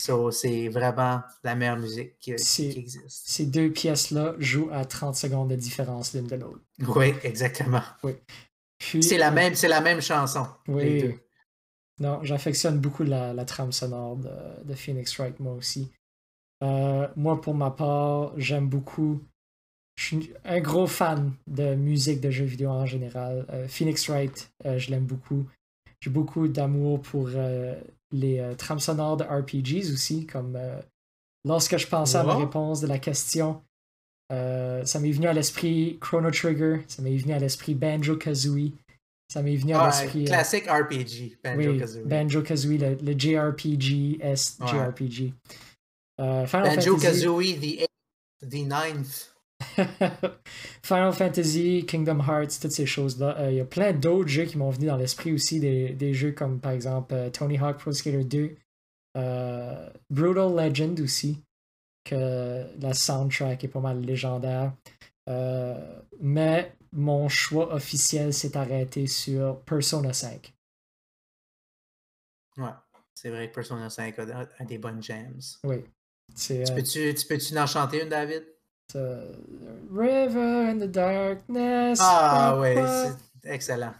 So, 0.01 0.31
c'est 0.31 0.67
vraiment 0.67 1.21
la 1.43 1.53
meilleure 1.55 1.77
musique 1.77 2.17
qui, 2.19 2.31
existe. 2.31 3.05
Ces 3.07 3.45
deux 3.45 3.71
pièces-là 3.71 4.33
jouent 4.39 4.69
à 4.71 4.83
30 4.83 5.15
secondes 5.15 5.49
de 5.49 5.55
différence 5.55 6.13
l'une 6.15 6.25
de 6.25 6.35
l'autre. 6.35 6.61
Oui, 6.79 7.13
exactement. 7.23 7.83
Puis, 8.79 9.03
C'est 9.03 9.19
la 9.19 9.29
euh, 9.29 9.31
même, 9.31 9.53
la 9.61 9.81
même 9.81 10.01
chanson. 10.01 10.47
les 10.67 10.73
Oui. 10.73 11.01
deux. 11.01 11.13
Non, 11.99 12.19
j'affectionne 12.23 12.79
beaucoup 12.79 13.03
la, 13.03 13.31
la 13.31 13.45
trame 13.45 13.71
sonore 13.71 14.15
de, 14.15 14.29
de 14.63 14.73
Phoenix 14.73 15.15
Wright, 15.17 15.39
moi 15.39 15.53
aussi. 15.53 15.91
Euh, 16.63 17.07
moi, 17.15 17.39
pour 17.39 17.53
ma 17.53 17.69
part, 17.69 18.33
j'aime 18.37 18.67
beaucoup. 18.67 19.21
Je 19.97 20.05
suis 20.05 20.33
un 20.45 20.59
gros 20.61 20.87
fan 20.87 21.31
de 21.45 21.75
musique 21.75 22.21
de 22.21 22.31
jeux 22.31 22.45
vidéo 22.45 22.69
en 22.71 22.87
général. 22.87 23.45
Euh, 23.51 23.67
Phoenix 23.67 24.09
Wright, 24.09 24.51
euh, 24.65 24.79
je 24.79 24.89
l'aime 24.89 25.05
beaucoup. 25.05 25.45
J'ai 25.99 26.09
beaucoup 26.09 26.47
d'amour 26.47 27.01
pour 27.01 27.29
euh, 27.35 27.79
les 28.11 28.39
euh, 28.39 28.55
trames 28.55 28.79
sonores 28.79 29.17
de 29.17 29.23
RPGs 29.23 29.91
aussi, 29.93 30.25
comme 30.25 30.55
euh, 30.55 30.79
lorsque 31.45 31.77
je 31.77 31.87
pensais 31.87 32.17
à 32.17 32.23
ma 32.23 32.35
réponse 32.35 32.81
de 32.81 32.87
la 32.87 32.99
question, 32.99 33.61
euh, 34.31 34.83
ça 34.85 34.99
m'est 34.99 35.11
venu 35.11 35.27
à 35.27 35.33
l'esprit 35.33 35.97
Chrono 36.01 36.31
Trigger, 36.31 36.81
ça 36.87 37.01
m'est 37.01 37.15
venu 37.17 37.33
à 37.33 37.39
l'esprit 37.39 37.73
Banjo 37.75 38.15
Kazooie, 38.15 38.71
ça 39.31 39.41
m'est 39.41 39.55
venu 39.55 39.73
à 39.73 39.81
Ah, 39.83 39.87
l'esprit. 39.87 40.23
euh, 40.23 40.27
classique 40.27 40.67
RPG, 40.67 41.37
Banjo 41.43 41.71
oui, 41.71 41.79
Kazooie. 41.79 42.03
Banjo 42.05 42.41
Kazooie, 42.41 42.77
le, 42.77 42.95
le 43.01 43.17
JRPG, 43.17 44.19
S 44.21 44.57
Ouais. 44.59 44.67
Banjo 46.17 46.47
Fantasy, 46.47 46.89
Kazooie, 46.97 47.59
the 47.59 47.81
eighth, 47.81 48.49
the 48.49 48.63
ninth. 48.65 49.30
Final 50.83 51.13
Fantasy, 51.13 51.85
Kingdom 51.87 52.19
Hearts, 52.19 52.59
toutes 52.61 52.71
ces 52.71 52.85
choses-là. 52.85 53.37
Euh, 53.39 53.51
Il 53.51 53.57
y 53.57 53.59
a 53.59 53.65
plein 53.65 53.93
d'autres 53.93 54.29
jeux 54.29 54.45
qui 54.45 54.57
m'ont 54.57 54.69
venu 54.69 54.87
dans 54.87 54.97
l'esprit 54.97 55.33
aussi, 55.33 55.59
des, 55.59 55.89
des 55.89 56.13
jeux 56.13 56.31
comme 56.31 56.59
par 56.59 56.71
exemple 56.71 57.13
euh, 57.13 57.29
Tony 57.29 57.57
Hawk 57.57 57.77
Pro 57.77 57.91
Skater 57.91 58.23
2, 58.23 58.55
euh, 59.17 59.89
Brutal 60.09 60.55
Legend 60.55 60.99
aussi, 60.99 61.41
que 62.03 62.65
la 62.79 62.93
soundtrack 62.93 63.63
est 63.63 63.67
pas 63.67 63.79
mal 63.79 64.01
légendaire. 64.01 64.73
Mais 66.19 66.75
mon 66.91 67.29
choix 67.29 67.73
officiel 67.73 68.33
s'est 68.33 68.57
arrêté 68.57 69.07
sur 69.07 69.61
Persona 69.61 70.11
5. 70.11 70.53
Ouais, 72.57 72.69
c'est 73.13 73.29
vrai 73.29 73.49
que 73.49 73.55
Persona 73.55 73.89
5 73.89 74.19
a, 74.19 74.65
des 74.65 74.77
bonnes 74.77 75.01
jams. 75.01 75.39
Oui. 75.63 75.85
Tu 76.35 76.63
peux-tu 76.73 77.13
tu 77.13 77.27
peux-tu 77.27 77.57
en 77.57 77.65
chanter 77.65 78.03
une, 78.03 78.09
David? 78.09 78.45
River 78.95 80.69
in 80.69 80.79
the 80.79 80.89
Darkness. 80.91 81.99
Ah 82.01 82.57
ouais, 82.59 82.75
c'est 83.43 83.49
excellent. 83.49 83.93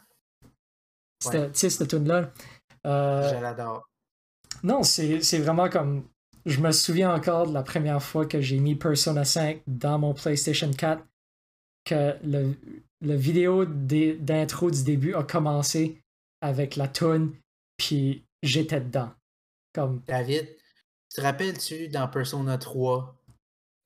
Tu 1.22 1.30
sais, 1.54 1.70
cette 1.70 1.88
tune-là. 1.88 2.32
Euh, 2.86 3.30
Je 3.30 3.42
l'adore. 3.42 3.88
non, 4.64 4.84
c'est 4.84 5.22
c'est 5.22 5.40
vraiment 5.40 5.70
comme. 5.70 6.04
je 6.46 6.60
me 6.60 6.72
souviens 6.72 7.14
encore 7.14 7.48
de 7.48 7.54
la 7.54 7.64
première 7.64 8.02
fois 8.02 8.26
que 8.26 8.42
j'ai 8.42 8.58
mis 8.60 8.76
Persona 8.76 9.24
5 9.24 9.62
dans 9.68 10.00
mon 10.00 10.14
PlayStation 10.14 10.72
4, 10.72 11.04
que 11.86 12.16
le, 12.24 12.56
le 13.02 13.16
vidéo 13.16 13.66
d'intro 13.66 14.72
du 14.72 14.84
début 14.84 15.14
a 15.14 15.24
commencé 15.24 16.02
avec 16.42 16.76
la 16.76 16.88
tune, 16.88 17.34
puis 17.78 18.26
j'étais 18.42 18.82
dedans. 18.82 19.12
Comme... 19.74 20.02
David, 20.08 20.50
te 21.14 21.22
rappelles-tu 21.22 21.88
dans 21.90 22.08
Persona 22.08 22.58
3 22.58 23.16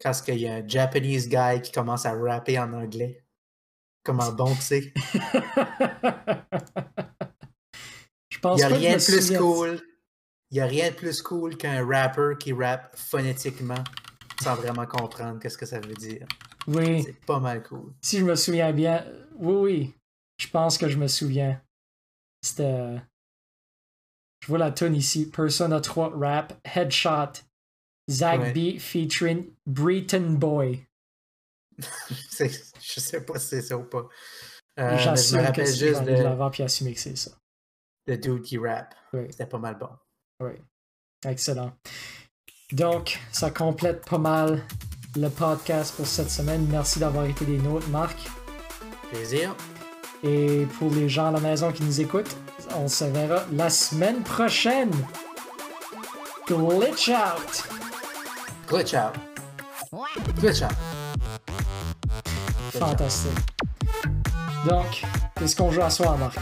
quand 0.01 0.11
il 0.27 0.39
y 0.39 0.47
a 0.47 0.55
un 0.55 0.67
Japanese 0.67 1.27
guy 1.27 1.61
qui 1.61 1.71
commence 1.71 2.05
à 2.05 2.13
rapper 2.13 2.59
en 2.59 2.73
anglais? 2.73 3.23
Comment 4.03 4.31
bon 4.31 4.53
que 4.53 4.61
c'est? 4.61 4.93
Je 8.29 8.39
pense 8.39 8.59
Il 8.61 8.67
n'y 8.67 8.73
a 8.73 8.75
rien 8.75 8.97
de 8.97 9.03
plus 9.03 9.37
cool. 9.37 9.81
Il 10.51 10.55
n'y 10.55 10.61
a 10.61 10.65
rien 10.67 10.89
de 10.91 10.95
plus 10.95 11.21
cool 11.21 11.57
qu'un 11.57 11.85
rapper 11.85 12.33
qui 12.39 12.53
rappe 12.53 12.95
phonétiquement 12.95 13.83
sans 14.41 14.55
vraiment 14.55 14.85
comprendre 14.85 15.39
qu'est-ce 15.39 15.57
que 15.57 15.65
ça 15.65 15.79
veut 15.79 15.93
dire. 15.93 16.27
Oui. 16.67 17.03
C'est 17.03 17.25
pas 17.25 17.39
mal 17.39 17.63
cool. 17.63 17.93
Si 18.01 18.19
je 18.19 18.25
me 18.25 18.35
souviens 18.35 18.71
bien, 18.71 19.05
oui, 19.37 19.53
oui. 19.53 19.93
Je 20.37 20.47
pense 20.47 20.77
que 20.77 20.89
je 20.89 20.97
me 20.97 21.07
souviens. 21.07 21.61
C'était. 22.41 22.95
Je 24.41 24.47
vois 24.47 24.59
la 24.59 24.71
tune 24.71 24.95
ici. 24.95 25.29
Persona 25.29 25.81
3 25.81 26.13
Rap, 26.15 26.53
Headshot, 26.63 27.41
Zach 28.09 28.53
B 28.53 28.77
featuring 28.79 29.51
Breton 29.65 30.37
Boy. 30.37 30.85
je 31.79 32.99
sais 32.99 33.25
pas 33.25 33.39
si 33.39 33.47
c'est 33.47 33.61
ça 33.61 33.77
ou 33.77 33.83
pas. 33.83 34.07
Euh, 34.79 34.97
J'assume 34.97 35.51
que 35.51 35.65
c'est 35.65 35.87
juste 35.87 36.03
de 36.03 36.11
l'avant 36.11 36.49
puis 36.49 36.63
assumer 36.63 36.93
que 36.93 36.99
c'est 36.99 37.17
ça. 37.17 37.31
Le 38.07 38.17
dude 38.17 38.43
qui 38.43 38.57
rap. 38.57 38.93
C'était 39.29 39.45
pas 39.45 39.57
mal 39.57 39.77
bon. 39.77 39.89
Oui. 40.41 40.53
Excellent. 41.25 41.73
Donc, 42.71 43.19
ça 43.31 43.51
complète 43.51 44.05
pas 44.05 44.17
mal 44.17 44.63
le 45.15 45.29
podcast 45.29 45.95
pour 45.95 46.05
cette 46.05 46.29
semaine. 46.29 46.67
Merci 46.69 46.99
d'avoir 46.99 47.25
été 47.25 47.45
des 47.45 47.57
nôtres, 47.57 47.87
Marc. 47.89 48.17
Plaisir. 49.11 49.55
Et 50.23 50.65
pour 50.77 50.93
les 50.93 51.07
gens 51.07 51.27
à 51.27 51.31
la 51.31 51.39
maison 51.39 51.71
qui 51.71 51.83
nous 51.83 52.01
écoutent, 52.01 52.35
on 52.75 52.87
se 52.87 53.05
verra 53.05 53.45
la 53.53 53.69
semaine 53.69 54.23
prochaine. 54.23 54.91
Glitch 56.47 57.09
out! 57.09 57.84
Glitch 58.67 58.93
out. 58.95 59.15
Glitch 60.39 60.63
out. 60.63 60.73
Fantastique. 62.71 63.31
Donc, 64.67 65.03
qu'est-ce 65.35 65.55
qu'on 65.55 65.71
joue 65.71 65.81
à 65.81 65.89
soir, 65.89 66.17
Marc? 66.17 66.37